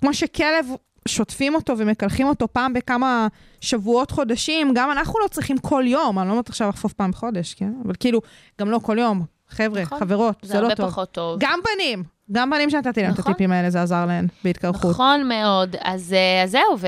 כמו 0.00 0.14
שכלב 0.14 0.66
שוטפים 1.08 1.54
אותו 1.54 1.78
ומקלחים 1.78 2.26
אותו 2.26 2.48
פעם 2.52 2.72
בכמה 2.72 3.26
שבועות, 3.60 4.10
חודשים, 4.10 4.72
גם 4.74 4.90
אנחנו 4.90 5.20
לא 5.22 5.28
צריכים 5.28 5.58
כל 5.58 5.84
יום, 5.86 6.18
אני 6.18 6.26
לא 6.28 6.32
אומרת 6.32 6.48
עכשיו 6.48 6.68
לחפוף 6.68 6.92
פעם 6.92 7.10
בחודש, 7.10 7.54
כן? 7.54 7.72
אבל 7.84 7.94
כאילו, 8.00 8.20
גם 8.60 8.70
לא 8.70 8.78
כל 8.82 8.98
יום. 8.98 9.35
חבר'ה, 9.48 9.82
נכון. 9.82 9.98
חברות, 9.98 10.34
זה 10.42 10.48
זה, 10.48 10.60
לא 10.60 10.62
הרבה 10.62 10.74
טוב. 10.74 10.90
פחות 10.90 11.10
טוב. 11.12 11.36
גם 11.40 11.58
בנים, 11.64 12.02
גם 12.32 12.50
בנים 12.50 12.70
שנתתי 12.70 13.02
להם 13.02 13.12
את 13.12 13.18
נכון. 13.18 13.32
הטיפים 13.32 13.52
האלה, 13.52 13.70
זה 13.70 13.82
עזר 13.82 14.06
להם 14.06 14.26
בהתקרחות. 14.44 14.90
נכון 14.90 15.28
מאוד. 15.28 15.76
אז 15.80 16.12
אה, 16.12 16.42
אז 16.42 16.50
זהו, 16.50 16.78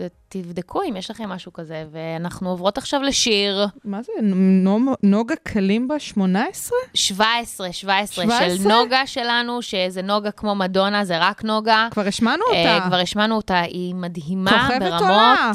ותבדקו 0.00 0.82
אם 0.82 0.96
יש 0.96 1.10
לכם 1.10 1.28
משהו 1.28 1.52
כזה. 1.52 1.84
ואנחנו 1.92 2.50
עוברות 2.50 2.78
עכשיו 2.78 3.02
לשיר 3.02 3.66
מה 3.84 4.02
זה, 4.02 4.12
נו- 4.22 4.94
נוגה 5.02 5.34
קלימבה 5.42 5.98
18? 5.98 6.78
17, 6.94 7.72
17, 7.72 8.24
17? 8.24 8.56
של 8.56 8.68
נוגה 8.68 9.06
שלנו, 9.06 9.62
שזה 9.62 10.02
נוגה 10.02 10.30
כמו 10.30 10.54
מדונה, 10.54 11.04
זה 11.04 11.18
רק 11.20 11.44
נוגה. 11.44 11.88
כבר 11.90 12.06
השמענו 12.06 12.42
אה, 12.52 12.74
אותה. 12.74 12.86
כבר 12.86 12.96
השמענו 12.96 13.36
אותה, 13.36 13.60
היא 13.60 13.94
מדהימה 13.94 14.50
כוכבת 14.50 14.80
ברמות. 14.82 15.00
עולה. 15.02 15.52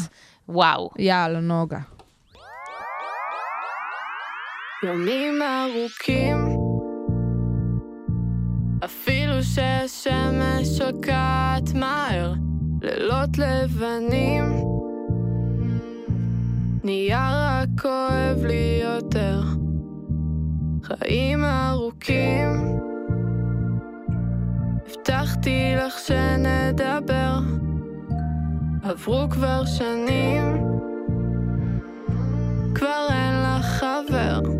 וואו. 0.49 0.89
יאללה, 0.99 1.39
נוגה. 1.39 1.79
ימים 4.83 5.41
ארוכים, 5.41 6.37
אפילו 8.85 9.43
שהשמש 9.43 10.67
שוקעת 10.77 11.73
מהר, 11.75 12.33
לילות 12.81 13.37
לבנים, 13.37 14.43
נהיה 16.83 17.31
רק 17.33 17.81
כואב 17.81 18.45
לי 18.45 18.81
יותר. 18.83 19.41
חיים 20.83 21.43
ארוכים, 21.45 22.49
הבטחתי 24.87 25.73
לך 25.77 25.99
שנדבר, 25.99 27.39
עברו 28.83 29.29
כבר 29.29 29.65
שנים, 29.65 30.43
כבר 32.75 33.07
אין 33.09 33.33
לך 33.43 33.65
חבר. 33.65 34.58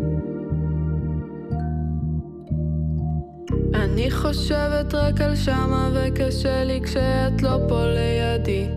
אני 3.92 4.10
חושבת 4.10 4.94
רק 4.94 5.20
על 5.20 5.36
שמה 5.36 5.90
וקשה 5.94 6.64
לי 6.64 6.80
כשאת 6.84 7.42
לא 7.42 7.58
פה 7.68 7.84
לידי. 7.84 8.68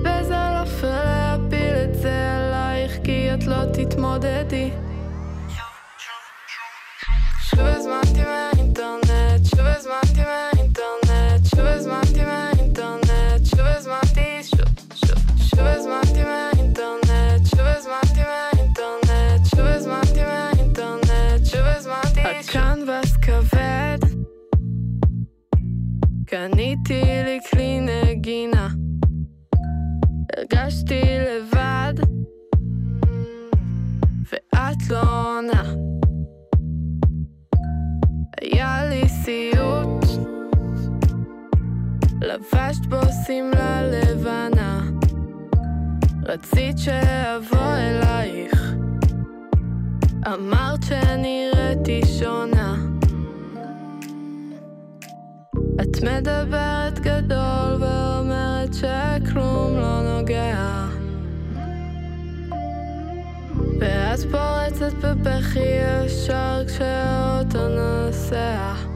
וזה 0.00 0.34
לא 0.34 0.64
פייר 0.64 1.04
להפיל 1.04 1.74
את 1.84 1.94
זה 1.94 2.32
עלייך 2.36 2.92
כי 3.04 3.34
את 3.34 3.44
לא 3.46 3.64
תתמודדי. 3.72 4.70
שוב 7.40 7.60
הזמנתי 7.60 8.22
מהאינטרנט, 8.22 8.53
קניתי 26.34 27.02
לי 27.24 27.38
כלי 27.50 27.80
נגינה, 27.80 28.68
הרגשתי 30.36 31.00
לבד, 31.04 31.94
ואת 34.32 34.90
לא 34.90 35.02
עונה. 35.02 35.74
היה 38.40 38.84
לי 38.88 39.08
סיוט, 39.08 40.04
לבשת 42.20 42.86
בו 42.86 43.00
שמלה 43.26 43.82
לבנה, 43.82 44.90
רצית 46.22 46.78
שאבוא 46.78 47.76
אלייך, 47.76 48.74
אמרת 50.26 50.82
שנראיתי 50.82 52.00
שונה. 52.18 52.83
את 55.94 56.02
מדברת 56.02 56.98
גדול 56.98 57.76
ואומרת 57.80 58.74
ש... 58.74 58.84
כלום 59.32 59.76
לא 59.76 60.02
נוגע. 60.02 60.86
ואת 63.80 64.20
פורצת 64.30 64.94
בבכי 64.94 65.60
ישר 66.04 66.62
כשהאוטו 66.66 67.68
נוסע. 67.68 68.93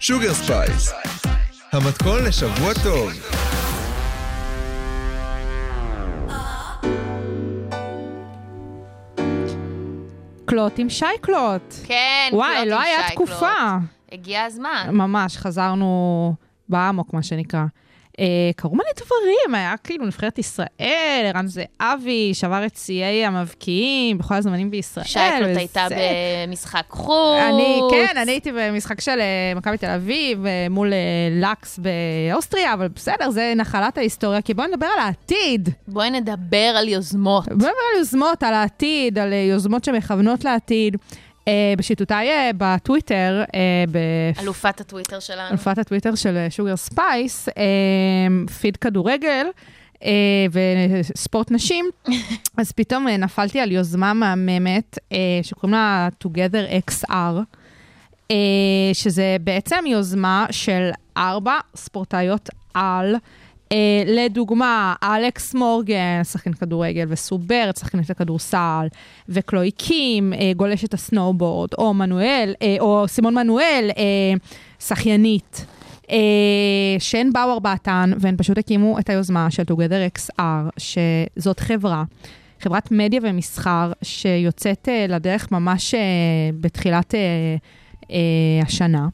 שוגר 0.00 0.34
ספייס, 0.34 0.92
המתכון 1.72 2.24
לשבוע 2.24 2.72
טוב. 2.82 3.10
קלוט 10.46 10.78
עם 10.78 10.90
שייקלוט. 10.90 11.74
כן, 11.84 12.30
וואי, 12.32 12.54
קלוט 12.56 12.68
לא 12.68 12.74
עם 12.76 12.82
היה 12.82 12.98
שייקלוט. 13.06 13.28
תקופה. 13.28 13.52
הגיע 14.12 14.44
הזמן. 14.44 14.88
ממש, 14.92 15.36
חזרנו 15.36 16.34
באמוק, 16.68 17.14
מה 17.14 17.22
שנקרא. 17.22 17.64
אה, 18.20 18.24
קרו 18.56 18.74
מלא 18.74 18.84
דברים, 18.96 19.54
היה 19.54 19.74
כאילו 19.84 20.06
נבחרת 20.06 20.38
ישראל, 20.38 20.66
ערן 21.34 21.46
זהבי, 21.46 22.30
שבר 22.34 22.66
את 22.66 22.76
שיאי 22.76 23.24
המבקיעים 23.26 24.18
בכל 24.18 24.34
הזמנים 24.34 24.70
בישראל. 24.70 25.06
שייקלוט 25.06 25.50
וזה- 25.50 25.58
הייתה 25.58 25.86
במשחק 26.46 26.82
חוץ. 26.90 27.38
אני, 27.48 27.80
כן, 27.90 28.16
אני 28.16 28.30
הייתי 28.32 28.50
במשחק 28.52 29.00
של 29.00 29.18
אה, 29.20 29.52
מכבי 29.56 29.76
תל 29.78 29.90
אביב 29.90 30.46
אה, 30.46 30.66
מול 30.70 30.92
לאסק 31.30 31.78
באוסטריה, 31.78 32.72
אבל 32.74 32.88
בסדר, 32.88 33.30
זה 33.30 33.52
נחלת 33.56 33.98
ההיסטוריה, 33.98 34.42
כי 34.42 34.54
בואי 34.54 34.68
נדבר 34.68 34.86
על 34.86 35.00
העתיד. 35.00 35.68
בואי 35.88 36.10
נדבר 36.10 36.74
על 36.78 36.88
יוזמות. 36.88 37.44
בואי 37.48 37.56
נדבר 37.56 37.68
על 37.92 37.98
יוזמות, 37.98 38.42
על 38.42 38.54
העתיד, 38.54 39.18
על 39.18 39.32
יוזמות 39.32 39.84
שמכוונות 39.84 40.44
לעתיד. 40.44 40.96
אה, 41.48 41.52
בשיטוטיי 41.78 42.28
אה, 42.30 42.50
בטוויטר, 42.58 43.42
אה, 43.54 43.60
ב- 43.90 44.40
אלופת 44.42 44.80
הטוויטר 44.80 45.20
שלנו. 45.20 45.48
אלופת 45.50 45.78
הטוויטר 45.78 46.14
של 46.14 46.46
שוגר 46.50 46.76
ספייס, 46.76 47.48
פיד 48.60 48.76
כדורגל 48.76 49.46
אה, 50.04 50.10
וספורט 50.52 51.50
נשים, 51.50 51.84
אז 52.58 52.72
פתאום 52.72 53.08
אה, 53.08 53.16
נפלתי 53.16 53.60
על 53.60 53.72
יוזמה 53.72 54.12
מהממת 54.12 54.98
אה, 55.12 55.18
שקוראים 55.42 55.72
לה 55.74 56.08
Together 56.24 56.90
XR, 56.90 57.10
אה, 58.30 58.36
שזה 58.92 59.36
בעצם 59.40 59.84
יוזמה 59.86 60.46
של 60.50 60.90
ארבע 61.16 61.54
ספורטאיות 61.76 62.48
על. 62.74 63.14
אה, 63.66 63.76
לדוגמה, 64.06 64.94
אלכס 65.02 65.54
מורגן, 65.54 66.24
שחקנית 66.24 66.52
כדורגל, 66.52 67.06
וסו 67.08 67.34
בירד, 67.34 67.76
שחקנית 67.76 68.10
הכדורסל, 68.10 68.86
וקלוי 69.28 69.70
קים, 69.70 70.32
אה, 70.32 70.36
גולשת 70.56 70.94
הסנואובורד, 70.94 71.68
או 71.78 71.94
מנואל, 71.94 72.54
אה, 72.54 72.80
או 72.80 73.04
סימון 73.08 73.34
מנואל, 73.34 73.90
אה, 73.90 74.84
שחיינית. 74.84 75.66
אה, 76.02 76.08
שהן 76.98 77.32
באו 77.32 77.52
ארבעתן, 77.52 78.12
והן 78.18 78.34
פשוט 78.38 78.58
הקימו 78.58 78.98
את 78.98 79.10
היוזמה 79.10 79.50
של 79.50 79.62
Together 79.62 80.18
XR, 80.18 80.42
שזאת 80.78 81.60
חברה, 81.60 82.04
חברת 82.60 82.92
מדיה 82.92 83.20
ומסחר, 83.22 83.92
שיוצאת 84.02 84.88
אה, 84.88 85.10
לדרך 85.12 85.52
ממש 85.52 85.94
אה, 85.94 85.98
בתחילת 86.60 87.14
אה, 87.14 88.02
אה, 88.02 88.06
השנה. 88.66 89.08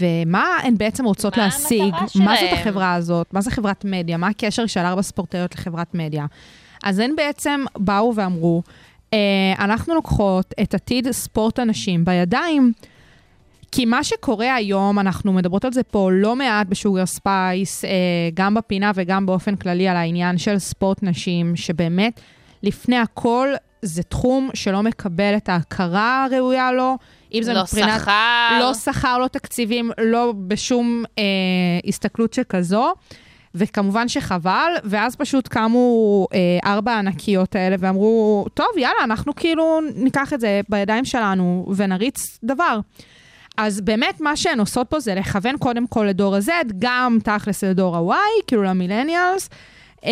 ומה 0.00 0.58
הן 0.62 0.78
בעצם 0.78 1.04
רוצות 1.04 1.36
מה 1.36 1.44
להשיג? 1.44 1.94
מה 2.14 2.36
זאת? 2.36 2.52
החברה 2.52 2.94
הזאת? 2.94 3.34
מה 3.34 3.40
זה 3.40 3.50
חברת 3.50 3.84
מדיה? 3.84 4.16
מה 4.16 4.28
הקשר 4.28 4.66
של 4.66 4.80
ארבע 4.80 5.02
ספורטאיות 5.02 5.54
לחברת 5.54 5.94
מדיה? 5.94 6.26
אז 6.82 6.98
הן 6.98 7.16
בעצם 7.16 7.64
באו 7.76 8.12
ואמרו, 8.16 8.62
אה, 9.14 9.18
אנחנו 9.58 9.94
לוקחות 9.94 10.54
את 10.62 10.74
עתיד 10.74 11.10
ספורט 11.10 11.58
הנשים 11.58 12.04
בידיים. 12.04 12.72
כי 13.72 13.84
מה 13.84 14.04
שקורה 14.04 14.54
היום, 14.54 14.98
אנחנו 14.98 15.32
מדברות 15.32 15.64
על 15.64 15.72
זה 15.72 15.82
פה 15.82 16.10
לא 16.12 16.36
מעט 16.36 16.66
בשוגר 16.66 17.06
ספייס, 17.06 17.84
אה, 17.84 17.90
גם 18.34 18.54
בפינה 18.54 18.92
וגם 18.94 19.26
באופן 19.26 19.56
כללי 19.56 19.88
על 19.88 19.96
העניין 19.96 20.38
של 20.38 20.58
ספורט 20.58 21.02
נשים, 21.02 21.56
שבאמת, 21.56 22.20
לפני 22.62 22.96
הכל, 22.96 23.48
זה 23.82 24.02
תחום 24.02 24.50
שלא 24.54 24.82
מקבל 24.82 25.36
את 25.36 25.48
ההכרה 25.48 26.24
הראויה 26.24 26.72
לו. 26.72 26.96
אם 27.34 27.42
זה 27.42 27.52
לא 27.52 27.62
מבחינת... 27.62 28.00
שכר. 28.00 28.58
לא 28.60 28.74
שכר, 28.74 29.18
לא 29.18 29.28
תקציבים, 29.28 29.90
לא 30.00 30.34
בשום 30.46 31.04
אה, 31.18 31.24
הסתכלות 31.88 32.32
שכזו. 32.32 32.94
וכמובן 33.54 34.08
שחבל, 34.08 34.72
ואז 34.84 35.16
פשוט 35.16 35.48
קמו 35.48 36.26
אה, 36.34 36.72
ארבע 36.72 36.92
הענקיות 36.92 37.56
האלה 37.56 37.76
ואמרו, 37.78 38.46
טוב, 38.54 38.66
יאללה, 38.76 39.04
אנחנו 39.04 39.34
כאילו 39.34 39.80
ניקח 39.94 40.32
את 40.32 40.40
זה 40.40 40.60
בידיים 40.68 41.04
שלנו 41.04 41.66
ונריץ 41.76 42.38
דבר. 42.44 42.80
אז 43.56 43.80
באמת 43.80 44.20
מה 44.20 44.36
שהן 44.36 44.60
עושות 44.60 44.90
פה 44.90 45.00
זה 45.00 45.14
לכוון 45.14 45.58
קודם 45.58 45.86
כל 45.86 46.04
לדור 46.04 46.34
ה-Z, 46.36 46.50
גם 46.78 47.18
תכלס 47.24 47.64
לדור 47.64 47.96
ה-Y, 47.96 48.42
כאילו 48.46 48.62
למילניאלס. 48.62 49.50
אה, 50.04 50.10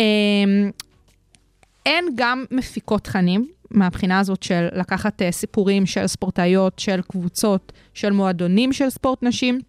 הן 1.85 2.05
גם 2.15 2.45
מפיקות 2.51 3.03
תכנים, 3.03 3.47
מהבחינה 3.71 4.19
הזאת 4.19 4.43
של 4.43 4.67
לקחת 4.75 5.21
uh, 5.21 5.25
סיפורים 5.31 5.85
של 5.85 6.07
ספורטאיות, 6.07 6.79
של 6.79 7.01
קבוצות, 7.01 7.71
של 7.93 8.11
מועדונים 8.11 8.73
של 8.73 8.89
ספורט 8.89 9.23
נשים, 9.23 9.59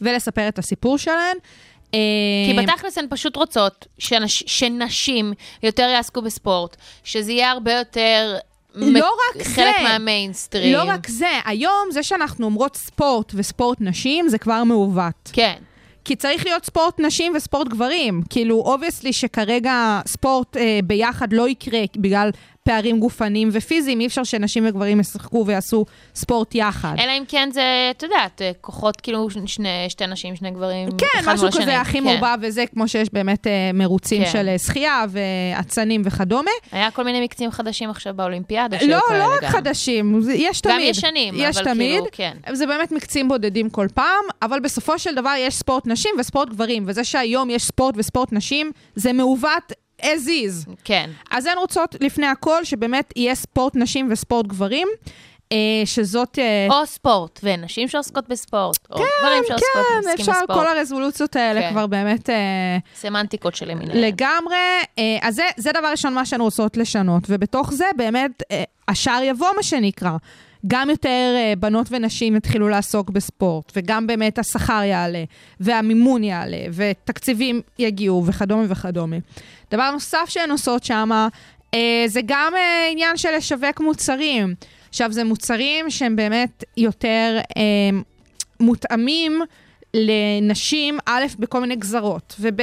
ולספר 0.00 0.48
את 0.48 0.58
הסיפור 0.58 0.98
שלהן. 0.98 1.36
כי 1.92 2.56
אה, 2.58 2.62
בתכלס 2.62 2.98
הן 2.98 3.06
פשוט 3.10 3.36
רוצות 3.36 3.86
שנש, 3.98 4.44
שנשים 4.46 5.32
יותר 5.62 5.82
יעסקו 5.82 6.22
בספורט, 6.22 6.76
שזה 7.04 7.32
יהיה 7.32 7.50
הרבה 7.50 7.72
יותר... 7.72 8.36
לא 8.74 9.06
רק 9.06 9.42
חלק 9.42 9.76
זה. 9.78 9.82
מהמיינסטרים. 9.82 10.72
לא 10.72 10.82
רק 10.86 11.08
זה, 11.08 11.30
היום 11.44 11.88
זה 11.90 12.02
שאנחנו 12.02 12.46
אומרות 12.46 12.76
ספורט 12.76 13.32
וספורט 13.34 13.78
נשים, 13.80 14.28
זה 14.28 14.38
כבר 14.38 14.64
מעוות. 14.64 15.30
כן. 15.32 15.56
כי 16.04 16.16
צריך 16.16 16.46
להיות 16.46 16.64
ספורט 16.64 17.00
נשים 17.00 17.32
וספורט 17.36 17.68
גברים. 17.68 18.22
כאילו, 18.30 18.56
obviously 18.56 19.12
שכרגע 19.12 20.00
ספורט 20.06 20.56
אה, 20.56 20.80
ביחד 20.84 21.32
לא 21.32 21.48
יקרה 21.48 21.80
בגלל 21.96 22.30
פערים 22.70 23.00
גופניים 23.00 23.48
ופיזיים, 23.52 24.00
אי 24.00 24.06
אפשר 24.06 24.24
שנשים 24.24 24.66
וגברים 24.68 25.00
ישחקו 25.00 25.44
ויעשו 25.46 25.84
ספורט 26.14 26.54
יחד. 26.54 26.94
אלא 26.98 27.12
אם 27.18 27.22
כן 27.28 27.48
זה, 27.52 27.62
את 27.90 28.02
יודעת, 28.02 28.42
כוחות 28.60 29.00
כאילו 29.00 29.28
שני, 29.46 29.68
שתי 29.88 30.06
נשים, 30.06 30.36
שני 30.36 30.50
גברים. 30.50 30.88
כן, 30.98 31.06
משהו. 31.26 31.48
כזה 31.48 31.80
הכי 31.80 31.92
כן. 31.98 32.04
מעורבב 32.04 32.38
וזה, 32.40 32.64
כמו 32.66 32.88
שיש 32.88 33.08
באמת 33.12 33.46
אה, 33.46 33.70
מרוצים 33.74 34.24
כן. 34.24 34.30
של 34.32 34.48
אה, 34.48 34.58
שחייה 34.58 35.04
ואצנים 35.08 36.02
וכדומה. 36.04 36.50
היה 36.72 36.90
כל 36.90 37.04
מיני 37.04 37.24
מקצים 37.24 37.50
חדשים 37.50 37.90
עכשיו 37.90 38.14
באולימפיאדה. 38.14 38.76
לא, 38.86 38.98
לא 39.10 39.34
רק 39.34 39.42
גם. 39.42 39.48
חדשים, 39.50 40.20
יש 40.34 40.62
גם 40.62 40.72
תמיד. 40.72 40.90
ישנים, 40.90 41.34
יש 41.36 41.56
אבל 41.56 41.64
תמיד. 41.64 41.90
כאילו, 41.90 42.06
כן. 42.12 42.54
זה 42.54 42.66
באמת 42.66 42.92
מקצים 42.92 43.28
בודדים 43.28 43.70
כל 43.70 43.86
פעם, 43.94 44.24
אבל 44.42 44.60
בסופו 44.60 44.98
של 44.98 45.14
דבר 45.14 45.34
יש 45.38 45.54
ספורט 45.54 45.86
נשים 45.86 46.10
וספורט 46.18 46.48
גברים, 46.48 46.84
וזה 46.86 47.04
שהיום 47.04 47.50
יש 47.50 47.62
ספורט 47.62 47.94
וספורט 47.98 48.32
נשים, 48.32 48.72
זה 48.94 49.12
מעוות 49.12 49.72
as 50.02 50.28
is. 50.28 50.70
כן. 50.84 51.10
אז 51.30 51.46
הן 51.46 51.58
רוצות 51.58 51.96
לפני 52.00 52.26
הכל 52.26 52.64
שבאמת 52.64 53.12
יהיה 53.16 53.34
ספורט 53.34 53.76
נשים 53.76 54.08
וספורט 54.10 54.46
גברים, 54.46 54.88
אה, 55.52 55.82
שזאת... 55.84 56.38
אה, 56.38 56.66
או 56.70 56.86
ספורט, 56.86 57.40
ונשים 57.42 57.88
שעוסקות 57.88 58.28
בספורט, 58.28 58.78
או 58.90 58.96
גברים 58.96 59.42
שעוסקות 59.48 59.70
כן, 59.72 59.96
עוסקים 59.96 60.20
אפשר, 60.20 60.32
בספורט. 60.32 60.58
כל 60.58 60.66
הרזולוציות 60.66 61.36
האלה 61.36 61.60
כן. 61.60 61.70
כבר 61.70 61.86
באמת... 61.86 62.30
אה, 62.30 62.78
סמנטיקות 62.94 63.54
שלמיניהן. 63.54 63.98
לגמרי. 63.98 64.56
אה, 64.98 65.18
אז 65.22 65.34
זה, 65.34 65.44
זה 65.56 65.72
דבר 65.72 65.88
ראשון 65.90 66.14
מה 66.14 66.26
שהן 66.26 66.40
רוצות 66.40 66.76
לשנות, 66.76 67.22
ובתוך 67.28 67.72
זה 67.72 67.84
באמת, 67.96 68.42
השאר 68.88 69.20
יבוא, 69.22 69.48
מה 69.56 69.62
שנקרא. 69.62 70.10
גם 70.66 70.90
יותר 70.90 71.34
אה, 71.36 71.52
בנות 71.58 71.86
ונשים 71.90 72.36
יתחילו 72.36 72.68
לעסוק 72.68 73.10
בספורט, 73.10 73.72
וגם 73.76 74.06
באמת 74.06 74.38
השכר 74.38 74.82
יעלה, 74.82 75.24
והמימון 75.60 76.24
יעלה, 76.24 76.58
ותקציבים 76.72 77.60
יגיעו, 77.78 78.26
וכדומה 78.26 78.64
וכדומה. 78.68 79.16
דבר 79.70 79.90
נוסף 79.90 80.24
שהן 80.28 80.50
עושות 80.50 80.84
שם, 80.84 81.10
אה, 81.74 82.04
זה 82.06 82.20
גם 82.26 82.52
אה, 82.56 82.88
עניין 82.92 83.16
של 83.16 83.36
לשווק 83.36 83.80
מוצרים. 83.80 84.54
עכשיו, 84.88 85.12
זה 85.12 85.24
מוצרים 85.24 85.90
שהם 85.90 86.16
באמת 86.16 86.64
יותר 86.76 87.38
מותאמים 88.60 89.40
לנשים, 89.94 90.98
א', 91.06 91.24
בכל 91.38 91.60
מיני 91.60 91.76
גזרות, 91.76 92.34
וב', 92.40 92.62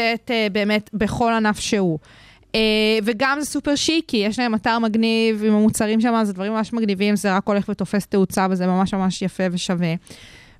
באמת 0.51 0.89
בכל 0.93 1.33
ענף 1.33 1.59
שהוא. 1.59 1.99
אה, 2.55 2.99
וגם 3.03 3.37
זה 3.39 3.45
סופר 3.45 3.75
שיקי, 3.75 4.17
יש 4.17 4.39
להם 4.39 4.55
אתר 4.55 4.79
מגניב 4.79 5.43
עם 5.43 5.53
המוצרים 5.53 6.01
שם, 6.01 6.21
זה 6.23 6.33
דברים 6.33 6.53
ממש 6.53 6.73
מגניבים, 6.73 7.15
זה 7.15 7.35
רק 7.35 7.47
הולך 7.47 7.69
ותופס 7.69 8.05
תאוצה 8.05 8.47
וזה 8.49 8.67
ממש 8.67 8.93
ממש 8.93 9.21
יפה 9.21 9.43
ושווה. 9.51 9.93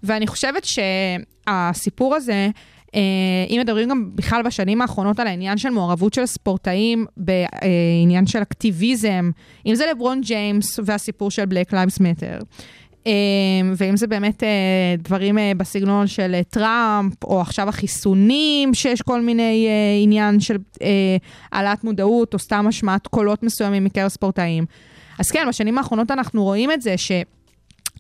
ואני 0.04 0.28
חושבת 0.28 0.66
שהסיפור 0.66 2.16
הזה, 2.16 2.50
אה, 2.96 3.02
אם 3.50 3.60
מדברים 3.62 3.90
גם 3.90 4.16
בכלל 4.16 4.44
בשנים 4.44 4.82
האחרונות 4.82 5.20
על 5.20 5.28
העניין 5.28 5.58
של 5.58 5.70
מעורבות 5.70 6.14
של 6.14 6.26
ספורטאים 6.26 7.06
בעניין 7.18 8.28
של 8.28 8.42
אקטיביזם, 8.42 9.32
אם 9.66 9.76
זה 9.76 9.86
לברון 9.92 10.22
ג'יימס 10.22 10.80
והסיפור 10.86 11.32
של 11.32 11.44
Lives 11.44 12.00
Matter, 12.00 12.24
אה, 12.34 12.40
ואם 13.76 13.98
זה 13.98 14.08
באמת 14.08 14.44
אה, 14.44 14.50
דברים 14.98 15.38
אה, 15.38 15.52
בסגנון 15.58 16.08
של 16.08 16.36
אה, 16.36 16.44
טראמפ, 16.44 17.24
או 17.24 17.42
עכשיו 17.42 17.70
החיסונים, 17.70 18.74
שיש 18.74 19.02
כל 19.02 19.22
מיני 19.22 19.68
עניין 20.04 20.40
של 20.40 20.58
העלאת 21.52 21.84
מודעות, 21.84 22.34
או 22.34 22.40
סתם 22.40 22.68
השמעת 22.68 23.08
קולות 23.08 23.44
מסוימים 23.44 23.84
מקרב 23.84 24.08
ספורטאים. 24.08 24.66
אז 25.20 25.32
כן, 25.32 25.46
בשנים 25.50 25.78
האחרונות 25.78 26.12
אנחנו 26.12 26.44
רואים 26.44 26.72
את 26.72 26.82
זה 26.82 26.98
ש... 26.98 27.12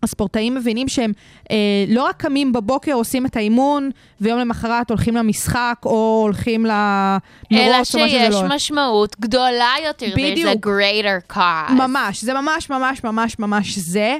הספורטאים 0.03 0.55
מבינים 0.55 0.87
שהם 0.87 1.11
אה, 1.51 1.55
לא 1.87 2.03
רק 2.03 2.17
קמים 2.17 2.53
בבוקר, 2.53 2.93
עושים 2.93 3.25
את 3.25 3.35
האימון, 3.35 3.89
ויום 4.21 4.39
למחרת 4.39 4.89
הולכים 4.89 5.15
למשחק, 5.15 5.75
או 5.85 6.19
הולכים 6.23 6.65
למרוץ, 6.65 7.21
אלא 7.53 7.73
או 7.73 7.77
מה 7.79 7.85
שזה 7.85 8.09
שיש 8.09 8.35
לא. 8.35 8.55
משמעות 8.55 9.15
גדולה 9.19 9.73
יותר. 9.85 10.05
There's 10.05 10.31
בדיוק. 10.31 10.65
a 10.65 10.69
greater 10.69 11.33
cause. 11.33 11.71
ממש, 11.73 12.23
זה 12.23 12.33
ממש 12.33 12.69
ממש 12.69 13.03
ממש 13.03 13.39
ממש 13.39 13.77
זה. 13.77 14.17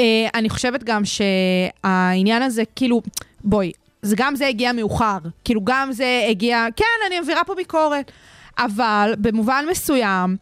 אה, 0.00 0.28
אני 0.34 0.50
חושבת 0.50 0.84
גם 0.84 1.02
שהעניין 1.04 2.42
הזה, 2.42 2.62
כאילו, 2.76 3.02
בואי, 3.44 3.72
זה 4.02 4.16
גם 4.18 4.36
זה 4.36 4.46
הגיע 4.46 4.72
מאוחר. 4.72 5.18
כאילו, 5.44 5.60
גם 5.64 5.92
זה 5.92 6.26
הגיע, 6.30 6.66
כן, 6.76 6.84
אני 7.06 7.18
מעבירה 7.20 7.44
פה 7.44 7.54
ביקורת, 7.54 8.12
אבל 8.58 9.14
במובן 9.18 9.64
מסוים, 9.70 10.36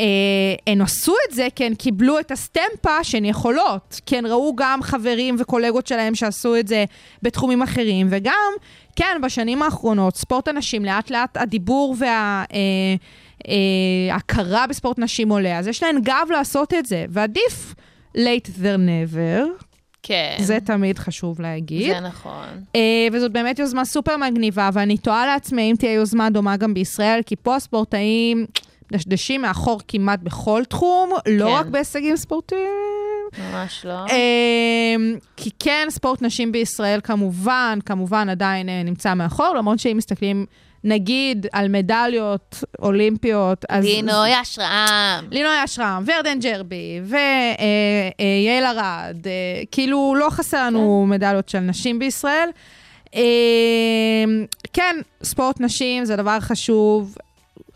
אה, 0.00 0.04
הן 0.66 0.80
עשו 0.80 1.14
את 1.28 1.34
זה 1.34 1.48
כי 1.54 1.64
הן 1.64 1.74
קיבלו 1.74 2.18
את 2.18 2.30
הסטמפה 2.30 3.04
שהן 3.04 3.24
יכולות. 3.24 4.00
כי 4.06 4.18
הן 4.18 4.26
ראו 4.26 4.56
גם 4.56 4.82
חברים 4.82 5.36
וקולגות 5.38 5.86
שלהם 5.86 6.14
שעשו 6.14 6.56
את 6.56 6.68
זה 6.68 6.84
בתחומים 7.22 7.62
אחרים, 7.62 8.06
וגם, 8.10 8.52
כן, 8.96 9.20
בשנים 9.22 9.62
האחרונות, 9.62 10.16
ספורט 10.16 10.48
הנשים, 10.48 10.84
לאט 10.84 11.10
לאט 11.10 11.36
הדיבור 11.36 11.96
וה... 11.98 12.44
אה, 12.52 12.58
אה, 13.48 14.16
הכרה 14.16 14.66
בספורט 14.66 14.98
נשים 14.98 15.28
עולה, 15.28 15.58
אז 15.58 15.66
יש 15.66 15.82
להן 15.82 16.00
גב 16.00 16.26
לעשות 16.30 16.74
את 16.74 16.86
זה, 16.86 17.04
ועדיף 17.08 17.74
late 18.16 18.48
than 18.62 18.80
never, 18.88 19.64
כן. 20.02 20.36
זה 20.38 20.58
תמיד 20.64 20.98
חשוב 20.98 21.40
להגיד. 21.40 21.94
זה 21.94 22.00
נכון. 22.00 22.46
אה, 22.76 23.08
וזאת 23.12 23.32
באמת 23.32 23.58
יוזמה 23.58 23.84
סופר 23.84 24.16
מגניבה, 24.16 24.70
ואני 24.72 24.98
תוהה 24.98 25.26
לעצמי 25.26 25.70
אם 25.70 25.76
תהיה 25.78 25.92
יוזמה 25.92 26.30
דומה 26.30 26.56
גם 26.56 26.74
בישראל, 26.74 27.20
כי 27.26 27.36
פה 27.36 27.56
הספורטאים 27.56 28.46
דשדשים 28.92 29.42
מאחור 29.42 29.80
כמעט 29.88 30.20
בכל 30.22 30.62
תחום, 30.68 31.10
לא 31.26 31.46
כן. 31.46 31.52
רק 31.52 31.66
בהישגים 31.66 32.16
ספורטיים. 32.16 32.60
ממש 33.38 33.84
לא. 33.84 33.92
אה, 33.92 34.96
כי 35.36 35.50
כן, 35.58 35.86
ספורט 35.90 36.22
נשים 36.22 36.52
בישראל 36.52 37.00
כמובן, 37.04 37.78
כמובן 37.86 38.28
עדיין 38.28 38.68
אה, 38.68 38.82
נמצא 38.82 39.14
מאחור, 39.14 39.54
למרות 39.58 39.78
שאם 39.78 39.96
מסתכלים, 39.96 40.46
נגיד, 40.84 41.46
על 41.52 41.68
מדליות 41.68 42.64
אולימפיות, 42.82 43.64
אז... 43.68 43.84
לינוי 43.84 44.42
אשרם. 44.42 45.24
לינוי 45.30 45.64
אשרם, 45.64 46.04
ורדן 46.06 46.38
ג'רבי, 46.38 47.00
ויעל 47.04 48.64
ארד, 48.64 49.26
אה, 49.26 49.62
כאילו 49.70 50.14
לא 50.18 50.30
חסר 50.30 50.66
לנו 50.66 51.06
מדליות 51.08 51.48
של 51.48 51.58
נשים 51.60 51.98
בישראל. 51.98 52.48
אה, 53.14 54.24
כן, 54.72 54.96
ספורט 55.22 55.60
נשים 55.60 56.04
זה 56.04 56.16
דבר 56.16 56.40
חשוב. 56.40 57.14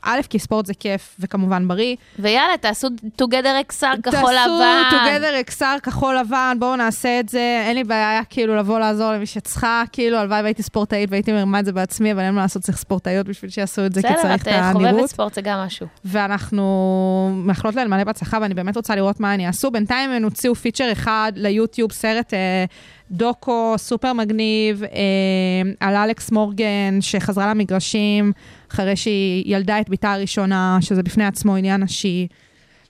א', 0.02 0.20
כי 0.30 0.38
ספורט 0.38 0.66
זה 0.66 0.74
כיף 0.74 1.16
וכמובן 1.18 1.68
בריא. 1.68 1.96
ויאללה, 2.18 2.56
תעשו 2.56 2.88
together 3.22 3.72
XR 3.72 4.02
כחול 4.02 4.32
לבן. 4.32 4.82
תעשו 4.90 4.96
together 4.96 5.50
XR 5.50 5.80
כחול 5.82 6.16
לבן, 6.18 6.56
בואו 6.58 6.76
נעשה 6.76 7.20
את 7.20 7.28
זה. 7.28 7.62
אין 7.66 7.76
לי 7.76 7.84
בעיה 7.84 8.24
כאילו 8.24 8.56
לבוא 8.56 8.78
לעזור 8.78 9.12
למי 9.12 9.26
שצריכה, 9.26 9.82
כאילו 9.92 10.16
הלוואי 10.16 10.42
והייתי 10.42 10.62
ספורטאית 10.62 11.10
והייתי 11.10 11.32
מרימה 11.32 11.60
את 11.60 11.64
זה 11.64 11.72
בעצמי, 11.72 12.12
אבל 12.12 12.20
אין 12.20 12.34
מה 12.34 12.40
לעשות, 12.40 12.62
צריך 12.62 12.78
ספורטאיות 12.78 13.28
בשביל 13.28 13.50
שיעשו 13.50 13.86
את 13.86 13.92
זה, 13.92 14.02
כי 14.02 14.08
בסדר, 14.08 14.22
צריך 14.22 14.42
את 14.42 14.48
את 14.48 14.48
אה, 14.48 14.68
הנראות. 14.68 14.90
חובבת 14.90 15.10
ספורט 15.10 15.34
זה 15.34 15.40
גם 15.40 15.58
משהו. 15.58 15.86
ואנחנו 16.04 17.30
מאחלות 17.34 17.74
להן 17.74 17.88
מלא 17.88 18.04
בהצלחה, 18.04 18.38
ואני 18.42 18.54
באמת 18.54 18.76
רוצה 18.76 18.96
לראות 18.96 19.20
מה 19.20 19.32
הן 19.32 19.40
יעשו. 19.40 19.70
בינתיים 19.70 20.10
הן 20.10 20.24
הוציאו 20.24 20.54
פיצ'ר 20.54 20.92
אחד 20.92 21.32
ליוטיוב, 21.36 21.92
סרט 21.92 22.34
אה, 22.34 22.64
דוקו 23.10 23.74
סופר 23.76 24.12
מגניב, 24.12 24.82
אה, 24.84 24.88
על 25.80 25.96
אלכס 25.96 26.30
מורגן, 26.30 27.00
שחזרה 27.00 27.50
למגרשים 27.50 28.32
אחרי 28.72 28.96
שהיא 28.96 29.56
ילדה 29.56 29.80
את 29.80 29.88
בתה 29.88 30.12
הראשונה, 30.12 30.78
שזה 30.80 31.02
בפני 31.02 31.24
עצמו 31.24 31.56
עניין 31.56 31.82
נשי, 31.82 32.26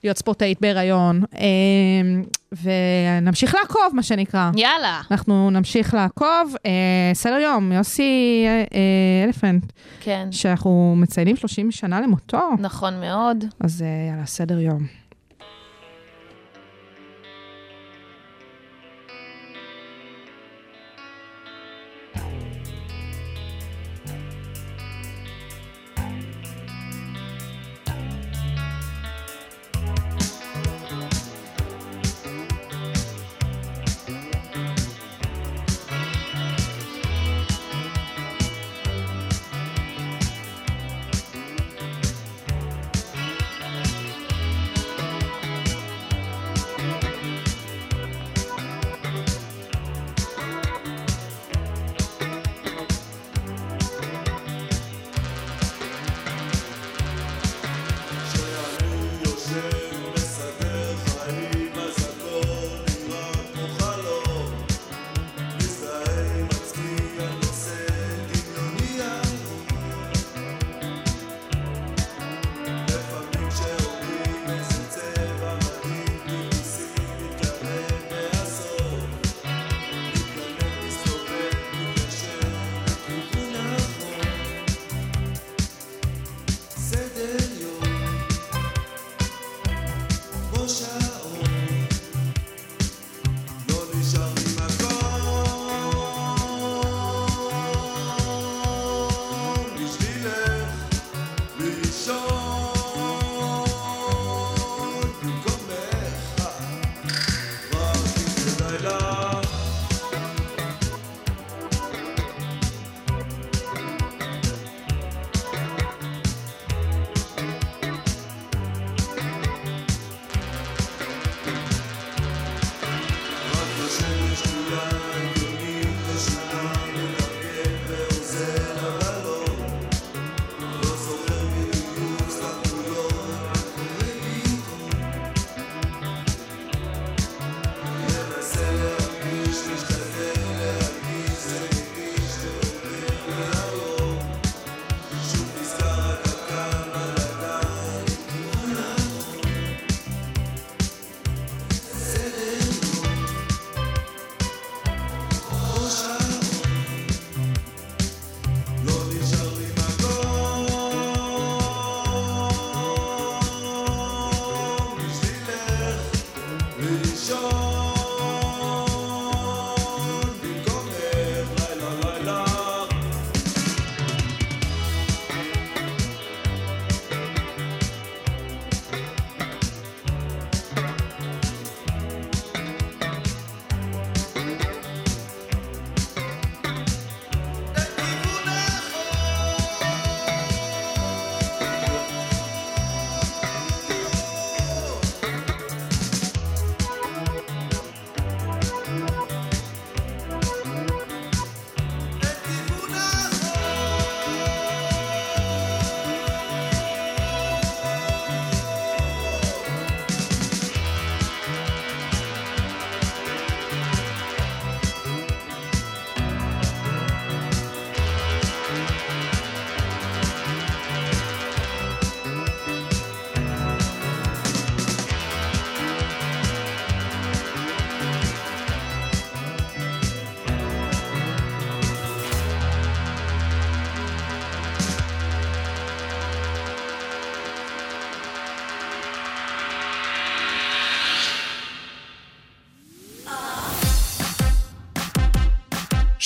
להיות 0.05 0.19
ספורטאית 0.19 0.61
בהיריון. 0.61 1.23
אה, 1.39 1.45
ונמשיך 2.63 3.55
לעקוב, 3.55 3.93
מה 3.93 4.03
שנקרא. 4.03 4.51
יאללה. 4.57 5.01
אנחנו 5.11 5.51
נמשיך 5.51 5.95
לעקוב. 5.95 6.55
אה, 6.67 7.11
סדר 7.15 7.39
יום, 7.39 7.73
יוסי 7.73 8.45
אה, 8.47 8.65
אה, 8.75 9.25
אלפנט, 9.27 9.73
כן. 10.01 10.29
שאנחנו 10.31 10.95
מציינים 10.97 11.37
30 11.37 11.71
שנה 11.71 12.01
למותו. 12.01 12.51
נכון 12.59 13.01
מאוד. 13.01 13.45
אז 13.61 13.85
יאללה, 14.11 14.27
סדר 14.27 14.59
יום. 14.59 14.87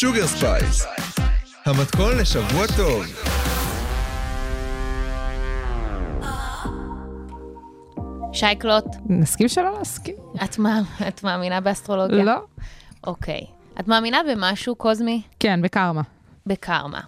שוגר 0.03 0.27
ספייס, 0.27 0.87
המתכון 1.65 2.19
לשבוע 2.19 2.67
טוב. 2.77 3.05
שייקלוט, 8.33 8.85
נסכים 9.07 9.49
שלא 9.49 9.79
להסכים? 9.79 10.15
את, 10.45 10.59
מה, 10.59 10.81
את 11.09 11.25
מאמינה 11.25 11.61
באסטרולוגיה? 11.61 12.25
לא. 12.25 12.43
אוקיי. 13.07 13.41
את 13.81 13.89
מאמינה 13.89 14.19
במשהו 14.31 14.75
קוזמי? 14.75 15.23
כן, 15.41 15.63
בקרמה. 15.63 16.03
בקרמה. 16.47 17.01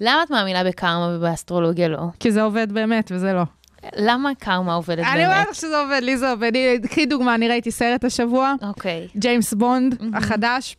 למה 0.00 0.22
את 0.22 0.30
מאמינה 0.30 0.64
בקרמה 0.64 1.16
ובאסטרולוגיה 1.16 1.88
לא? 1.88 1.98
כי 2.20 2.32
זה 2.32 2.42
עובד 2.42 2.72
באמת 2.72 3.12
וזה 3.14 3.32
לא. 3.32 3.42
למה 3.96 4.30
קרמה 4.38 4.74
עובדת 4.74 5.04
אני 5.04 5.20
באמת? 5.20 5.32
אומרת 5.32 5.48
לך 5.48 5.54
שזה 5.54 5.78
עובד, 5.78 6.00
לי 6.02 6.16
זה 6.16 6.30
עובד. 6.30 6.52
אני- 6.56 6.88
קחי 6.88 7.06
דוגמה, 7.06 7.34
אני 7.34 7.48
ראיתי 7.48 7.70
סרט 7.70 8.04
השבוע, 8.04 8.54
אוקיי. 8.62 9.08
ג'יימס 9.16 9.54
בונד 9.54 10.02
החדש, 10.14 10.76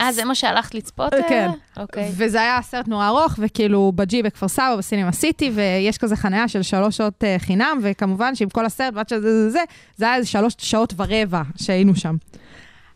אה, 0.00 0.12
זה 0.12 0.24
מה 0.24 0.34
שהלכת 0.34 0.74
לצפות? 0.74 1.14
כן. 1.28 1.50
אה? 1.78 1.82
אוקיי. 1.82 2.10
וזה 2.16 2.40
היה 2.40 2.62
סרט 2.62 2.88
נורא 2.88 3.08
ארוך, 3.08 3.34
וכאילו 3.38 3.92
בג'י 3.94 4.22
בכפר 4.22 4.48
סבא, 4.48 4.76
בסינמה 4.78 5.12
סיטי, 5.12 5.50
ויש 5.54 5.98
כזה 5.98 6.16
חניה 6.16 6.48
של 6.48 6.62
שלוש 6.62 6.96
שעות 6.96 7.24
אה, 7.24 7.36
חינם, 7.38 7.78
וכמובן 7.82 8.34
שעם 8.34 8.48
כל 8.48 8.66
הסרט, 8.66 8.94
ועד 8.94 9.08
שזה 9.08 9.20
זה 9.20 9.50
זה, 9.50 9.60
זה 9.96 10.04
היה 10.04 10.16
איזה 10.16 10.28
שלוש 10.28 10.54
שעות 10.58 10.94
ורבע 10.96 11.42
שהיינו 11.56 11.96
שם. 11.96 12.16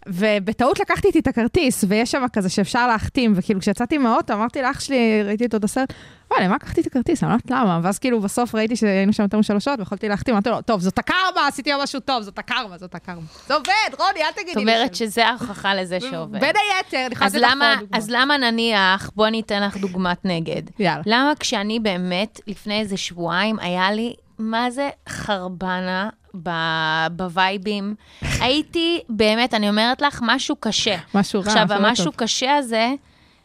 ובטעות 0.06 0.80
לקחתי 0.80 1.08
איתי 1.08 1.18
את 1.18 1.26
הכרטיס, 1.26 1.84
ויש 1.88 2.10
שם 2.10 2.24
כזה 2.32 2.48
שאפשר 2.48 2.86
להחתים, 2.86 3.32
וכאילו 3.36 3.60
כשיצאתי 3.60 3.98
מהאוטו, 3.98 4.32
אמרתי 4.34 4.62
לאח 4.62 4.80
שלי, 4.80 5.22
ראיתי 5.22 5.44
אותו 5.44 5.56
את 5.56 5.64
הסרט, 5.64 5.92
וואי, 6.30 6.44
למה 6.44 6.54
לקחתי 6.54 6.80
את 6.80 6.86
הכרטיס? 6.86 7.22
אני 7.22 7.30
לא 7.30 7.34
יודעת 7.34 7.50
למה. 7.50 7.80
ואז 7.82 7.98
כאילו 7.98 8.20
בסוף 8.20 8.54
ראיתי 8.54 8.76
שהיינו 8.76 9.12
שם 9.12 9.22
יותר 9.22 9.38
משלוש 9.38 9.64
שעות, 9.64 9.78
ויכולתי 9.78 10.08
להחתים, 10.08 10.34
אמרתי 10.34 10.48
לו, 10.50 10.62
טוב, 10.62 10.80
זאת 10.80 10.98
הקרמה, 10.98 11.46
עשיתי 11.48 11.72
לו 11.72 11.78
משהו 11.82 12.00
טוב, 12.00 12.22
זאת 12.22 12.38
הקרמה, 12.38 12.78
זאת 12.78 12.94
הקרמה. 12.94 13.20
זה 13.46 13.54
עובד, 13.54 13.68
רוני, 13.98 14.20
אל 14.22 14.32
תגידי 14.32 14.52
זאת 14.54 14.56
לי. 14.56 14.62
אומרת 14.62 14.94
שלא. 14.94 15.06
שזה 15.08 15.26
ההוכחה 15.26 15.74
לזה 15.74 15.98
שעובד. 16.00 16.40
בין 16.40 16.52
היתר, 16.56 17.06
לתת 17.06 17.16
לך 17.16 17.36
למה, 17.40 17.70
עוד 17.70 17.80
דוגמה. 17.80 17.98
אז 17.98 18.10
למה 18.10 18.36
נניח, 18.36 19.10
בוא 19.16 19.26
אני 19.26 19.40
אתן 19.40 19.62
לך 19.62 19.76
דוגמת 19.76 20.24
נגד. 20.24 20.62
יאללה. 20.78 21.02
למה 21.06 21.32
כשאני 21.40 21.80
באמת, 21.80 22.40
לפני 22.46 22.80
איזה 22.80 22.96
שבועיים, 22.96 23.58
היה 23.58 23.92
לי, 23.92 24.14
מה 24.38 24.70
זה 24.70 24.88
חרבנה 25.08 26.08
ב- 26.42 27.06
בווייבים? 27.10 27.94
הייתי, 28.40 29.00
באמת, 29.08 29.54
אני 29.54 29.68
אומרת 29.68 30.02
לך, 30.02 30.20
משהו 30.22 30.56
קשה. 30.60 30.96
משהו 31.14 31.40
רע, 31.40 31.46
עכשיו, 31.46 31.66
לא 31.70 31.74
המשהו 31.74 32.04
טוב. 32.04 32.14
קשה 32.16 32.56
הזה, 32.56 32.88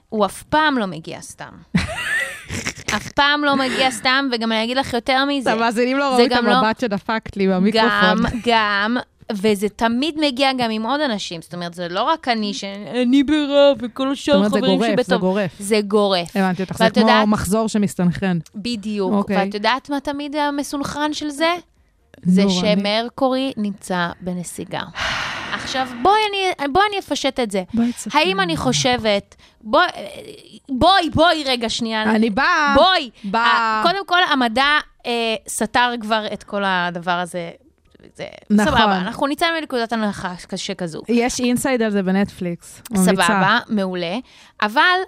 הוא 0.09 0.25
אף 0.25 0.43
פעם 0.43 0.77
לא 0.77 0.85
מגיע 0.85 1.21
סתם. 1.21 1.51
אף 2.95 3.07
פעם 3.11 3.43
לא 3.43 3.55
מגיע 3.55 3.91
סתם, 3.91 4.29
וגם 4.31 4.51
אני 4.51 4.63
אגיד 4.63 4.77
לך 4.77 4.93
יותר 4.93 5.25
מזה. 5.25 5.51
המאזינים 5.51 5.97
לא 5.97 6.15
זה 6.15 6.23
ראו 6.23 6.25
את 6.25 6.43
לא- 6.43 6.51
המבט 6.51 6.79
שדפקת 6.79 7.37
לי 7.37 7.47
במיקרופון. 7.47 7.91
גם, 7.91 8.17
גם, 8.45 8.97
וזה 9.31 9.69
תמיד 9.69 10.15
מגיע 10.19 10.53
גם 10.57 10.71
עם 10.71 10.85
עוד 10.85 11.01
אנשים. 11.01 11.41
זאת 11.41 11.53
אומרת, 11.53 11.73
זה 11.73 11.87
לא 11.89 12.03
רק 12.03 12.27
אני, 12.27 12.53
שאני 12.53 13.23
ברע, 13.23 13.73
וכל 13.79 14.11
השאר 14.11 14.35
אומרת, 14.35 14.51
זה 14.51 14.57
חברים 14.57 14.77
גורף, 14.77 14.89
שבטוב. 14.91 15.05
זה 15.05 15.17
גורף. 15.17 15.51
זה 15.59 15.79
גורף. 15.87 16.35
הבנתי 16.35 16.63
אותך, 16.63 16.77
זה 16.77 16.89
כמו 16.89 17.01
יודעת- 17.01 17.27
מחזור 17.27 17.67
שמסתנכרן. 17.69 18.39
בדיוק. 18.55 19.11
אוקיי. 19.13 19.37
ואת 19.37 19.53
יודעת 19.53 19.89
מה 19.89 19.99
תמיד 19.99 20.35
המסונכרן 20.35 21.13
של 21.13 21.29
זה? 21.29 21.49
זה 22.23 22.43
שמרקורי 22.49 23.53
נמצא 23.57 24.07
בנסיגה. 24.21 24.81
עכשיו, 25.53 25.87
בואי 26.01 26.19
אני, 26.29 26.67
בואי 26.73 26.83
אני 26.89 26.99
אפשט 26.99 27.39
את 27.39 27.51
זה. 27.51 27.63
בואי 27.73 27.91
האם 28.13 28.39
אני 28.39 28.57
חושבת... 28.57 29.35
בואי, 29.61 29.87
בואי, 30.69 31.09
בואי 31.13 31.43
רגע 31.45 31.69
שנייה. 31.69 32.03
אני 32.03 32.29
באה. 32.29 32.73
בואי. 32.75 33.09
באה. 33.23 33.45
אה, 33.45 33.83
קודם 33.83 34.05
כל, 34.05 34.17
המדע 34.31 34.65
אה, 35.05 35.11
סתר 35.49 35.93
כבר 36.01 36.25
את 36.33 36.43
כל 36.43 36.61
הדבר 36.65 37.11
הזה. 37.11 37.51
זה, 38.15 38.25
נכון. 38.49 38.65
סבבה, 38.65 38.97
אנחנו 38.97 39.27
נצא 39.27 39.45
מנקודת 39.59 39.93
הנחה 39.93 40.33
שכזו. 40.55 41.01
יש 41.09 41.39
אינסייד 41.39 41.81
על 41.81 41.91
זה 41.91 42.03
בנטפליקס. 42.03 42.81
ממליצה. 42.91 43.11
סבבה, 43.23 43.59
מעולה. 43.69 44.17
אבל 44.61 44.99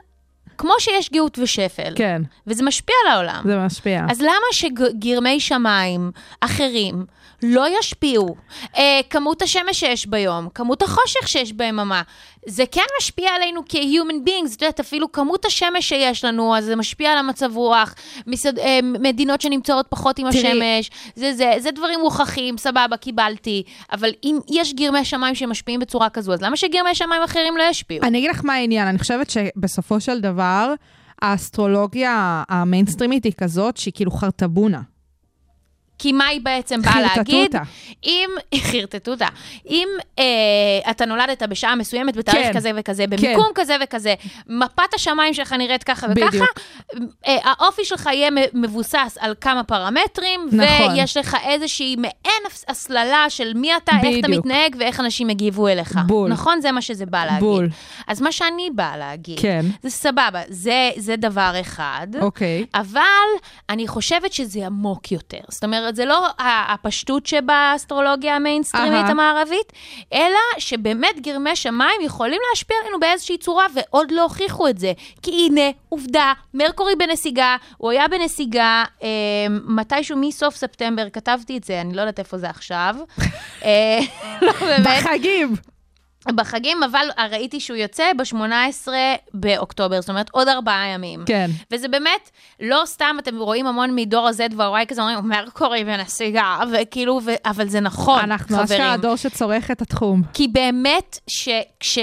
כמו 0.57 0.73
שיש 0.79 1.09
גאות 1.11 1.39
ושפל, 1.39 1.93
כן, 1.95 2.21
וזה 2.47 2.63
משפיע 2.63 2.95
על 3.05 3.11
העולם, 3.13 3.41
זה 3.45 3.57
משפיע. 3.57 4.05
אז 4.09 4.21
למה 4.21 4.47
שגרמי 4.51 5.39
שמיים 5.39 6.11
אחרים 6.41 7.05
לא 7.43 7.79
ישפיעו? 7.79 8.35
אה, 8.77 8.99
כמות 9.09 9.41
השמש 9.41 9.79
שיש 9.79 10.07
ביום, 10.07 10.47
כמות 10.55 10.81
החושך 10.81 11.27
שיש 11.27 11.53
ביממה, 11.53 12.01
זה 12.47 12.63
כן 12.71 12.81
משפיע 13.01 13.29
עלינו 13.35 13.61
כ-human 13.69 14.27
beings, 14.27 14.55
את 14.55 14.61
יודעת, 14.61 14.79
אפילו 14.79 15.11
כמות 15.11 15.45
השמש 15.45 15.89
שיש 15.89 16.25
לנו, 16.25 16.55
אז 16.57 16.65
זה 16.65 16.75
משפיע 16.75 17.11
על 17.11 17.17
המצב 17.17 17.55
רוח, 17.57 17.95
מסד, 18.27 18.59
אה, 18.59 18.79
מדינות 18.83 19.41
שנמצאות 19.41 19.85
פחות 19.89 20.19
עם 20.19 20.31
תראי- 20.31 20.47
השמש, 20.47 20.89
זה, 21.15 21.33
זה, 21.33 21.53
זה 21.59 21.71
דברים 21.71 21.99
מוכחים, 21.99 22.57
סבבה, 22.57 22.97
קיבלתי, 22.97 23.63
אבל 23.91 24.09
אם 24.23 24.39
יש 24.51 24.73
גרמי 24.73 25.05
שמיים 25.05 25.35
שמשפיעים 25.35 25.79
בצורה 25.79 26.09
כזו, 26.09 26.33
אז 26.33 26.41
למה 26.41 26.57
שגרמי 26.57 26.95
שמיים 26.95 27.21
אחרים 27.23 27.57
לא 27.57 27.63
ישפיעו? 27.69 28.03
אני 28.03 28.17
אגיד 28.17 28.29
לך 28.29 28.41
מה 28.45 28.53
העניין, 28.53 28.87
אני 28.87 28.99
חושבת 28.99 29.29
שבסופו 29.29 29.99
של 30.01 30.19
דבר, 30.21 30.73
האסטרולוגיה 31.21 32.43
המיינסטרימית 32.49 33.23
היא 33.23 33.33
כזאת 33.37 33.77
שהיא 33.77 33.93
כאילו 33.95 34.11
חרטבונה. 34.11 34.81
כי 36.03 36.11
מה 36.11 36.25
היא 36.27 36.41
בעצם 36.43 36.81
באה 36.81 37.01
להגיד? 37.01 37.45
אותה. 37.55 37.61
אם, 38.03 38.29
חרטטו 38.71 39.11
אותה. 39.11 39.27
אם 39.69 39.87
אה, 40.19 40.23
אתה 40.91 41.05
נולדת 41.05 41.43
בשעה 41.43 41.75
מסוימת, 41.75 42.15
בתאריך 42.17 42.47
כן. 42.47 42.53
כזה 42.53 42.71
וכזה, 42.75 43.05
במיקום 43.07 43.47
כזה 43.55 43.75
וכזה, 43.83 44.13
מפת 44.47 44.93
השמיים 44.95 45.33
שלך 45.33 45.53
נראית 45.53 45.83
ככה 45.83 46.07
וככה, 46.15 46.27
בדיוק. 46.27 46.49
אה, 47.27 47.37
האופי 47.43 47.85
שלך 47.85 48.09
יהיה 48.13 48.29
מבוסס 48.53 49.17
על 49.19 49.33
כמה 49.41 49.63
פרמטרים, 49.63 50.47
נכון. 50.51 50.91
ויש 50.95 51.17
לך 51.17 51.37
איזושהי 51.45 51.95
מעין 51.95 52.13
הס- 52.47 52.65
הסללה 52.67 53.25
של 53.29 53.53
מי 53.55 53.75
אתה, 53.77 53.91
איך 53.91 54.19
אתה 54.19 54.27
בדיוק. 54.27 54.45
מתנהג 54.45 54.75
ואיך 54.79 54.99
אנשים 54.99 55.29
יגיבו 55.29 55.67
אליך. 55.67 55.95
בול. 56.07 56.29
נכון? 56.29 56.61
זה 56.61 56.71
מה 56.71 56.81
שזה 56.81 57.05
בא 57.05 57.25
להגיד. 57.25 57.39
בול. 57.39 57.69
אז 58.07 58.21
מה 58.21 58.31
שאני 58.31 58.69
באה 58.75 58.97
להגיד, 58.97 59.39
כן. 59.39 59.65
זה 59.83 59.89
סבבה, 59.89 60.41
זה, 60.49 60.89
זה 60.97 61.15
דבר 61.15 61.53
אחד. 61.61 62.07
אוקיי. 62.21 62.65
אבל 62.75 63.01
אני 63.69 63.87
חושבת 63.87 64.33
שזה 64.33 64.65
עמוק 64.65 65.11
יותר. 65.11 65.37
זאת 65.49 65.63
אומרת, 65.63 65.92
זה 65.95 66.05
לא 66.05 66.27
הפשטות 66.39 67.25
שבאסטרולוגיה 67.25 68.35
המיינסטרימית 68.35 68.93
אהה. 68.93 69.11
המערבית, 69.11 69.73
אלא 70.13 70.39
שבאמת 70.57 71.21
גרמי 71.21 71.55
שמיים 71.55 72.01
יכולים 72.01 72.39
להשפיע 72.49 72.77
עלינו 72.81 72.99
באיזושהי 72.99 73.37
צורה, 73.37 73.65
ועוד 73.75 74.11
לא 74.11 74.23
הוכיחו 74.23 74.67
את 74.67 74.79
זה. 74.79 74.93
כי 75.21 75.31
הנה, 75.31 75.71
עובדה, 75.89 76.33
מרקורי 76.53 76.95
בנסיגה, 76.95 77.55
הוא 77.77 77.91
היה 77.91 78.07
בנסיגה 78.07 78.83
אה, 79.03 79.07
מתישהו 79.67 80.17
מסוף 80.17 80.55
ספטמבר, 80.55 81.09
כתבתי 81.09 81.57
את 81.57 81.63
זה, 81.63 81.81
אני 81.81 81.93
לא 81.93 82.01
יודעת 82.01 82.19
איפה 82.19 82.37
זה 82.37 82.49
עכשיו. 82.49 82.95
אה, 83.65 83.99
לא, 84.41 84.51
באמת. 84.51 84.87
בחגים. 84.87 85.72
בחגים, 86.31 86.83
אבל 86.83 87.07
ראיתי 87.31 87.59
שהוא 87.59 87.77
יוצא 87.77 88.03
ב-18 88.17 88.87
באוקטובר, 89.33 90.01
זאת 90.01 90.09
אומרת 90.09 90.29
עוד 90.31 90.47
ארבעה 90.47 90.87
ימים. 90.87 91.23
כן. 91.25 91.49
וזה 91.71 91.87
באמת, 91.87 92.29
לא 92.59 92.81
סתם 92.85 93.15
אתם 93.19 93.39
רואים 93.39 93.67
המון 93.67 93.95
מדור 93.95 94.27
ה-Z 94.27 94.55
וה-Y 94.55 94.85
כזה, 94.85 95.01
אומרים, 95.01 95.19
מרקורי 95.29 95.83
ונסיגה, 95.87 96.59
וכאילו, 96.73 97.19
ו... 97.25 97.31
אבל 97.45 97.67
זה 97.67 97.79
נכון, 97.79 98.19
אנחנו 98.19 98.57
חברים. 98.57 98.81
אשכרה 98.81 98.93
הדור 98.93 99.15
שצורך 99.15 99.71
את 99.71 99.81
התחום. 99.81 100.21
כי 100.33 100.47
באמת, 100.47 101.19
שכש, 101.27 101.99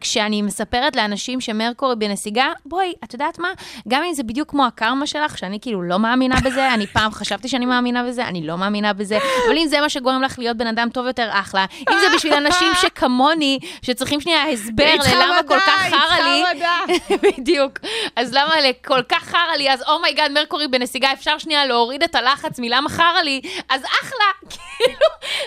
כשאני 0.00 0.42
מספרת 0.42 0.96
לאנשים 0.96 1.40
שמרקורי 1.40 1.96
בנסיגה, 1.96 2.46
בואי, 2.66 2.92
את 3.04 3.12
יודעת 3.12 3.38
מה? 3.38 3.48
גם 3.88 4.02
אם 4.08 4.14
זה 4.14 4.22
בדיוק 4.22 4.50
כמו 4.50 4.66
הקרמה 4.66 5.06
שלך, 5.06 5.38
שאני 5.38 5.58
כאילו 5.60 5.82
לא 5.82 5.98
מאמינה 5.98 6.36
בזה, 6.44 6.68
אני 6.74 6.86
פעם 6.86 7.12
חשבתי 7.12 7.48
שאני 7.48 7.66
מאמינה 7.66 8.04
בזה, 8.04 8.24
אני 8.24 8.46
לא 8.46 8.58
מאמינה 8.58 8.92
בזה, 8.92 9.18
אבל 9.46 9.56
אם 9.58 9.66
זה 9.68 9.80
מה 9.80 9.88
שגורם 9.88 10.22
לך 10.22 10.38
להיות 10.38 10.56
בן 10.56 10.66
אדם 10.66 10.88
טוב 10.92 11.06
יותר, 11.06 11.28
אחלה. 11.32 11.64
אם 11.90 11.96
זה 12.00 12.16
בשביל 12.16 12.32
אנשים 12.32 12.68
שכמוני, 12.82 13.53
שצריכים 13.82 14.20
שנייה 14.20 14.50
הסבר 14.50 14.94
ללמה 15.04 15.40
כל 15.48 15.58
כך 15.60 15.88
חרא 15.90 16.18
לי. 16.24 16.44
בדיוק. 17.24 17.78
אז 18.16 18.32
למה 18.32 18.54
לכל 18.60 19.02
כך 19.08 19.24
חרא 19.24 19.56
לי, 19.58 19.72
אז 19.72 19.82
oh 19.88 19.99
my 19.99 20.09
god, 20.09 20.30
מרקורי 20.32 20.68
בנסיגה, 20.68 21.12
אפשר 21.12 21.38
שנייה 21.38 21.66
להוריד 21.66 22.02
את 22.02 22.14
הלחץ 22.14 22.58
מלמה 22.58 22.88
חרא 22.88 23.22
לי, 23.22 23.40
אז 23.68 23.82
אחלה, 23.84 24.24
כאילו, 24.50 25.06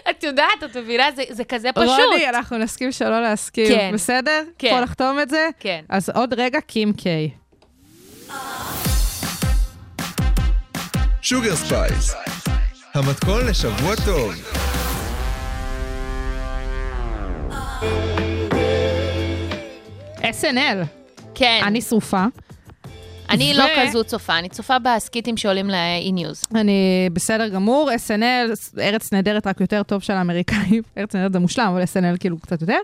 את 0.09 0.23
יודעת, 0.23 0.63
את 0.65 0.77
מבינה, 0.77 1.11
זה, 1.15 1.23
זה 1.29 1.43
כזה 1.43 1.69
פשוט. 1.71 1.99
רוני, 1.99 2.29
אנחנו 2.29 2.57
נסכים 2.57 2.91
שלא 2.91 3.21
להסכים. 3.21 3.67
כן. 3.67 3.91
בסדר? 3.93 4.43
כן. 4.59 4.67
יכול 4.67 4.81
לחתום 4.81 5.19
את 5.19 5.29
זה? 5.29 5.49
כן. 5.59 5.81
אז 5.89 6.09
עוד 6.09 6.33
רגע, 6.33 6.61
קים 6.61 6.93
קיי. 6.93 7.29
שוגר 11.21 11.55
ספייס, 11.55 12.15
המתכון 12.93 13.45
לשבוע 13.47 13.95
טוב. 14.05 14.33
SNL. 20.21 20.85
כן, 21.35 21.61
אני 21.63 21.81
שרופה. 21.81 22.25
אני 23.29 23.53
ו- 23.55 23.57
לא 23.57 23.65
כזו 23.77 24.03
צופה, 24.03 24.39
אני 24.39 24.49
צופה 24.49 24.79
בסקיטים 24.79 25.37
שעולים 25.37 25.69
ל-e-news. 25.69 26.47
אני 26.55 27.09
בסדר 27.13 27.47
גמור, 27.47 27.89
SNL, 28.07 28.79
ארץ 28.81 29.13
נהדרת 29.13 29.47
רק 29.47 29.61
יותר 29.61 29.83
טוב 29.83 30.01
של 30.01 30.13
האמריקאים. 30.13 30.81
ארץ 30.97 31.15
נהדרת 31.15 31.33
זה 31.33 31.39
מושלם, 31.39 31.67
אבל 31.67 31.83
SNL 31.83 32.17
כאילו 32.19 32.39
קצת 32.39 32.61
יותר. 32.61 32.77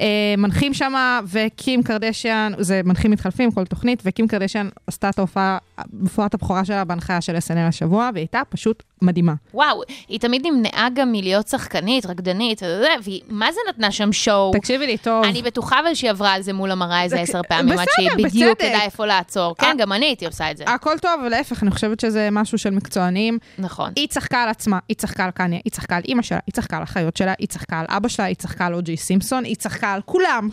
אה, 0.00 0.34
מנחים 0.38 0.74
שמה, 0.74 1.20
וקים 1.32 1.82
קרדשיאן, 1.82 2.52
זה 2.58 2.80
מנחים 2.84 3.10
מתחלפים, 3.10 3.50
כל 3.50 3.64
תוכנית, 3.64 4.02
וקים 4.04 4.28
קרדשיאן 4.28 4.68
עשתה 4.86 5.08
את 5.08 5.18
ההופעה 5.18 5.58
בפרט 5.92 6.34
הבכורה 6.34 6.64
שלה 6.64 6.84
בהנחיה 6.84 7.20
של 7.20 7.36
SNL 7.36 7.68
השבוע, 7.68 8.10
והיא 8.14 8.22
הייתה 8.22 8.42
פשוט 8.48 8.82
מדהימה. 9.02 9.34
וואו, 9.54 9.80
היא 10.08 10.20
תמיד 10.20 10.46
נמנעה 10.46 10.88
גם 10.94 11.12
מלהיות 11.12 11.48
שחקנית, 11.48 12.06
רקדנית, 12.06 12.62
והיא 13.04 13.20
מה 13.28 13.52
זה 13.52 13.60
נתנה 13.68 13.90
שם 13.90 14.12
שואו? 14.12 14.52
תקשיבי 14.54 14.86
לי 14.86 14.96
טוב. 14.98 15.24
אני 15.24 15.42
בטוחה 15.42 15.80
אבל 15.80 15.94
שהיא 15.94 16.10
עברה 16.10 16.32
על 16.32 16.42
זה 16.42 16.52
מול 16.52 16.70
המראה 16.70 17.02
איזה 17.02 17.16
זה- 17.16 17.22
עשר 17.22 17.40
פעמים, 17.48 17.78
עד 17.78 17.86
שהיא 17.96 18.10
בדיוק. 18.16 18.60
ידעה 18.62 18.84
איפה 18.84 19.06
לעצור. 19.06 19.54
כן. 19.58 19.76
גם 19.78 19.92
אני 19.92 20.06
הייתי 20.06 20.26
עושה 20.26 20.50
את 20.50 20.56
זה. 20.56 20.64
הכל 20.66 20.98
טוב, 21.02 21.22
להפך, 21.30 21.62
אני 21.62 21.70
חושבת 21.70 22.00
שזה 22.00 22.28
משהו 22.32 22.58
של 22.58 22.70
מקצוענים. 22.70 23.38
נכון. 23.58 23.92
היא 23.96 24.08
צחקה 24.08 24.42
על 24.42 24.48
עצמה, 24.48 24.78
היא 24.88 24.96
צחקה 24.96 25.24
על 25.24 25.30
קניה, 25.30 25.58
היא 25.64 25.70
צחקה 25.72 25.96
על 25.96 26.02
אימא 26.08 26.22
שלה, 26.22 26.38
היא 26.46 26.52
צחקה 26.52 26.76
על 26.76 26.82
אחיות 26.82 27.16
שלה, 27.16 27.32
היא 27.38 27.48
צחקה 27.48 27.80
על 27.80 27.86
אבא 27.88 28.08
שלה, 28.08 28.24
היא 28.26 28.36
צחקה 28.36 28.66
על 28.66 28.74
אוג'י 28.74 28.96
סימפסון, 28.96 29.44
היא 29.44 29.56
צחקה 29.56 29.92
על 29.92 30.00
כולם. 30.04 30.48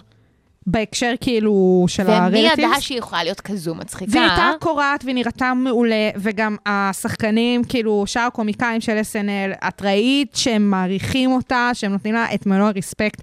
בהקשר 0.68 1.14
כאילו 1.22 1.86
של 1.88 2.04
ומי 2.04 2.14
הרלטיבס. 2.14 2.58
ידעה 2.58 2.82
שהיא 2.82 2.98
יכולה 2.98 3.24
להיות 3.24 3.42
כזו 3.42 3.76
מצחיקה? 3.76 4.12
והיא 4.12 4.24
הייתה 4.24 4.52
קורעת 4.60 5.04
והיא 5.04 5.16
נראתה 5.16 5.54
מעולה, 5.54 6.10
וגם 6.16 6.56
השחקנים, 6.66 7.64
כאילו, 7.64 8.04
שאר 8.08 8.22
הקומיקאים 8.22 8.82
של 8.82 9.00
SNL, 9.12 9.68
את 9.68 9.82
ראית 9.82 10.36
שהם 10.36 10.70
מעריכים 10.70 11.32
אותה, 11.32 11.72
שהם 11.74 11.92
נותנים 11.92 12.14
לה 12.14 12.34
את 12.34 12.46
מלוא 12.46 12.68
הרספקט. 12.68 13.22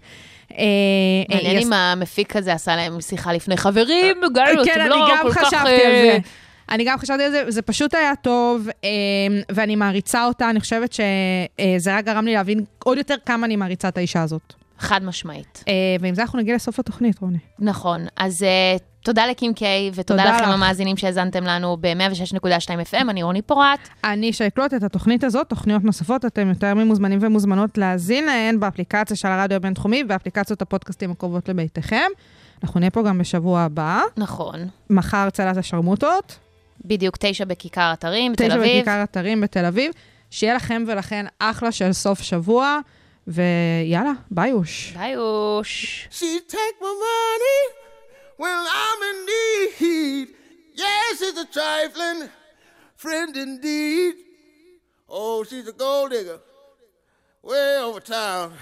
אה, 0.58 0.64
מעניין 1.28 1.56
היא 1.56 1.66
אם 1.66 1.72
המפיק 1.72 2.36
הזה 2.36 2.52
עשה 2.52 2.76
להם 2.76 3.00
שיחה 3.00 3.32
לפני 3.32 3.56
חברים, 3.56 4.16
גלו, 4.34 4.64
כן, 4.64 4.80
אתם 4.80 4.90
לא 4.90 5.08
כל 5.22 5.32
כך... 5.32 5.38
חשבתי 5.38 5.68
אה, 5.68 5.86
על 5.86 5.92
זה. 5.92 6.18
אני 6.70 6.84
גם 6.84 6.98
חשבתי 6.98 7.22
על 7.22 7.30
זה, 7.30 7.44
זה 7.48 7.62
פשוט 7.62 7.94
היה 7.94 8.12
טוב, 8.22 8.68
אה, 8.84 8.90
ואני 9.52 9.76
מעריצה 9.76 10.26
אותה, 10.26 10.50
אני 10.50 10.60
חושבת 10.60 10.92
שזה 10.92 11.96
רק 11.96 12.04
גרם 12.04 12.24
לי 12.24 12.34
להבין 12.34 12.64
עוד 12.84 12.98
יותר 12.98 13.14
כמה 13.26 13.46
אני 13.46 13.56
מעריצה 13.56 13.88
את 13.88 13.96
האישה 13.96 14.22
הזאת. 14.22 14.59
חד 14.80 15.04
משמעית. 15.04 15.64
אה, 15.68 15.72
ועם 16.00 16.14
זה 16.14 16.22
אנחנו 16.22 16.38
נגיע 16.38 16.54
לסוף 16.54 16.78
התוכנית, 16.78 17.18
רוני. 17.18 17.38
נכון. 17.58 18.06
אז 18.16 18.42
אה, 18.42 18.76
תודה 19.02 19.26
לקים 19.26 19.54
קיי, 19.54 19.90
ותודה 19.94 20.22
תודה 20.22 20.36
לכם 20.36 20.44
לך. 20.44 20.54
המאזינים 20.54 20.96
שהאזנתם 20.96 21.44
לנו 21.44 21.76
ב-106.2 21.80 22.92
FM, 22.92 23.10
אני 23.10 23.22
רוני 23.22 23.42
פורט. 23.42 23.88
אני 24.04 24.32
שאקלוט 24.32 24.74
את 24.74 24.82
התוכנית 24.82 25.24
הזאת, 25.24 25.48
תוכניות 25.48 25.84
נוספות, 25.84 26.24
אתם 26.24 26.48
יותר 26.48 26.74
ממוזמנים 26.74 27.18
ומוזמנות 27.22 27.78
להאזין 27.78 28.26
להן 28.26 28.60
באפליקציה 28.60 29.16
של 29.16 29.28
הרדיו 29.28 29.56
הבינתחומי 29.56 30.02
ובאפליקציות 30.02 30.62
הפודקאסטים 30.62 31.10
הקרובות 31.10 31.48
לביתכם. 31.48 32.08
אנחנו 32.62 32.80
נהיה 32.80 32.90
פה 32.90 33.02
גם 33.02 33.18
בשבוע 33.18 33.60
הבא, 33.60 34.02
נכון. 34.16 34.68
מחר 34.90 35.30
צלת 35.30 35.56
השרמוטות, 35.56 36.38
בדיוק 36.84 37.16
תשע 37.20 37.44
בכיכר 37.44 37.92
אתרים 37.92 38.32
בתל 38.32 38.48
תשע 38.48 38.56
אביב. 38.56 38.76
בכיכר 38.76 39.02
אתרים 39.02 39.40
בתל 39.40 39.64
אביב. 39.64 39.92
שיהיה 40.30 40.54
לכם 40.54 40.82
ולכן 40.86 41.26
אחלה 41.38 41.72
של 41.72 41.92
סוף 41.92 42.22
שבוע, 42.22 42.78
ויאללה, 43.29 44.11
ביוש. 44.31 44.93
ביוש. 44.97 46.07
She 46.11 46.39
take 46.47 46.77
my 46.81 46.93
money 47.07 47.61
when 48.37 48.57
I'm 48.81 48.99
in 49.09 49.17
need. 49.25 50.27
Yes, 50.75 51.19
she's 51.19 51.37
a 51.37 51.45
trifling 51.57 52.29
friend 52.95 53.35
indeed. 53.35 54.13
Oh, 55.09 55.43
she's 55.43 55.67
a 55.67 55.71
gold 55.73 56.11
digger 56.11 56.39
way 57.43 57.77
over 57.85 57.99
town 57.99 58.53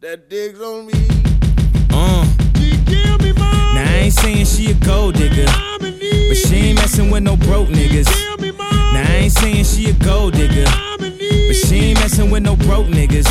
that 0.00 0.28
digs 0.28 0.60
on 0.60 0.86
me. 0.86 0.98
Uh. 1.90 2.24
She 2.58 2.70
give 2.90 3.20
me 3.24 3.32
money. 3.32 3.74
Now 3.76 3.90
I 3.94 3.98
ain't 4.04 4.14
saying 4.14 4.46
she 4.46 4.72
a 4.72 4.74
gold 4.74 5.14
digger, 5.14 5.46
I'm 5.48 5.84
in 5.84 5.98
need. 5.98 6.28
but 6.28 6.36
she 6.36 6.56
ain't 6.66 6.78
messing 6.78 7.10
with 7.10 7.22
no 7.22 7.36
broke 7.36 7.68
niggas. 7.68 8.08
Now 8.97 9.03
I 9.11 9.15
ain't 9.17 9.31
saying 9.31 9.65
she 9.65 9.91
a 9.91 9.93
gold 9.93 10.33
digger, 10.33 10.65
but 10.97 11.55
she 11.55 11.75
ain't 11.75 11.99
messing 11.99 12.31
with 12.31 12.41
no 12.41 12.55
broke 12.55 12.87
niggas. 12.87 13.29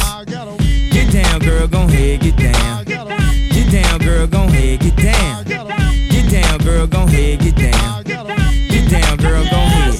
Get 0.93 1.12
down, 1.12 1.41
girl, 1.41 1.67
gon' 1.67 1.89
head, 1.89 2.21
get 2.21 2.37
down. 2.37 2.85
Get 2.85 3.73
down, 3.73 3.99
girl, 3.99 4.29
gon' 4.29 4.49
head, 4.49 4.79
get 4.79 4.95
down. 4.95 5.45
Get 5.45 6.31
down, 6.31 6.59
girl, 6.61 6.87
gon' 6.87 7.09
head, 7.09 7.41
get 7.41 7.57
down. 7.57 8.05
Get 8.05 8.91
down, 8.91 9.17
girl, 9.17 9.43
gon' 9.51 9.69
head. 9.75 9.99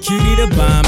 Cutie 0.00 0.36
the 0.40 0.54
bomb, 0.56 0.87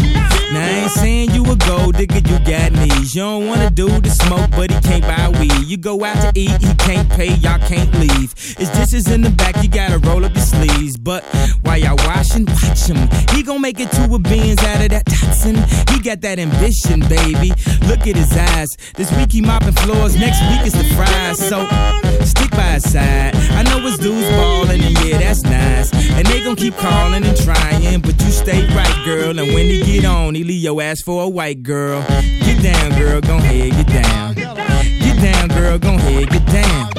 Saying 0.95 1.31
you 1.31 1.43
a 1.51 1.55
gold 1.55 1.95
digger, 1.95 2.19
you 2.19 2.37
got 2.39 2.71
knees. 2.73 3.15
You 3.15 3.21
don't 3.21 3.47
wanna 3.47 3.69
do 3.69 3.87
the 3.87 4.09
smoke, 4.09 4.49
but 4.51 4.71
he 4.71 4.79
can't 4.81 5.03
buy 5.03 5.29
weed. 5.39 5.65
You 5.65 5.77
go 5.77 6.03
out 6.03 6.19
to 6.21 6.39
eat, 6.39 6.61
he 6.61 6.73
can't 6.75 7.09
pay, 7.09 7.33
y'all 7.35 7.59
can't 7.67 7.91
leave. 7.99 8.33
His 8.57 8.69
dishes 8.69 9.07
in 9.07 9.21
the 9.21 9.29
back, 9.29 9.61
you 9.63 9.69
gotta 9.69 9.97
roll 9.99 10.25
up 10.25 10.33
your 10.35 10.45
sleeves. 10.45 10.97
But 10.97 11.23
while 11.63 11.77
y'all 11.77 11.97
washing, 12.07 12.45
watch 12.45 12.87
him. 12.87 13.09
He 13.35 13.43
gon' 13.43 13.61
make 13.61 13.79
it 13.79 13.91
to 13.91 14.13
a 14.13 14.19
beans 14.19 14.61
out 14.63 14.81
of 14.81 14.89
that 14.89 15.05
Datsun. 15.05 15.57
He 15.91 15.99
got 16.01 16.21
that 16.21 16.39
ambition, 16.39 17.01
baby. 17.07 17.53
Look 17.87 18.05
at 18.07 18.15
his 18.15 18.31
eyes. 18.35 18.69
This 18.95 19.11
week 19.17 19.31
he 19.31 19.41
mopping 19.41 19.73
floors, 19.73 20.15
next 20.15 20.41
week 20.49 20.65
is 20.65 20.73
the 20.73 20.83
fries. 20.95 21.37
So 21.39 21.67
stick 22.25 22.51
by 22.51 22.77
his 22.77 22.91
side. 22.91 23.35
I 23.35 23.63
know 23.63 23.79
his 23.79 23.97
dudes 23.97 24.27
ballin', 24.29 24.81
and 24.81 24.97
yeah, 25.05 25.17
that's 25.19 25.43
nice. 25.43 25.91
And 26.17 26.27
they 26.27 26.43
gon' 26.43 26.55
keep 26.55 26.75
calling 26.75 27.23
and 27.23 27.37
trying, 27.37 28.01
but 28.01 28.21
you 28.21 28.31
stay 28.31 28.65
right, 28.75 29.05
girl. 29.05 29.37
And 29.39 29.53
when 29.53 29.65
he 29.65 29.81
get 29.83 30.05
on, 30.05 30.35
he 30.35 30.43
leave 30.43 30.63
your 30.63 30.81
ass 30.81 31.01
for 31.01 31.23
a 31.23 31.27
white 31.29 31.63
girl. 31.63 32.01
Get 32.45 32.61
down, 32.61 32.99
girl, 32.99 33.21
gon' 33.21 33.41
head, 33.41 33.71
get 33.71 33.87
down. 33.87 34.35
Get 34.35 35.21
down, 35.21 35.47
girl, 35.49 35.77
gon' 35.77 35.99
head, 35.99 36.29
get 36.29 36.45
down. 36.47 36.89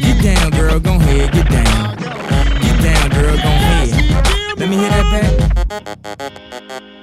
Get 0.00 0.22
down, 0.22 0.50
girl, 0.50 0.80
gon' 0.80 1.00
head, 1.00 1.32
get 1.32 1.48
down. 1.48 1.96
Get 1.96 2.82
down, 2.82 3.10
girl, 3.10 3.36
gon' 3.36 3.60
head. 3.68 4.58
Let 4.58 4.68
me 4.68 4.76
hear 4.76 4.88
that 4.88 5.48
back. 5.68 6.93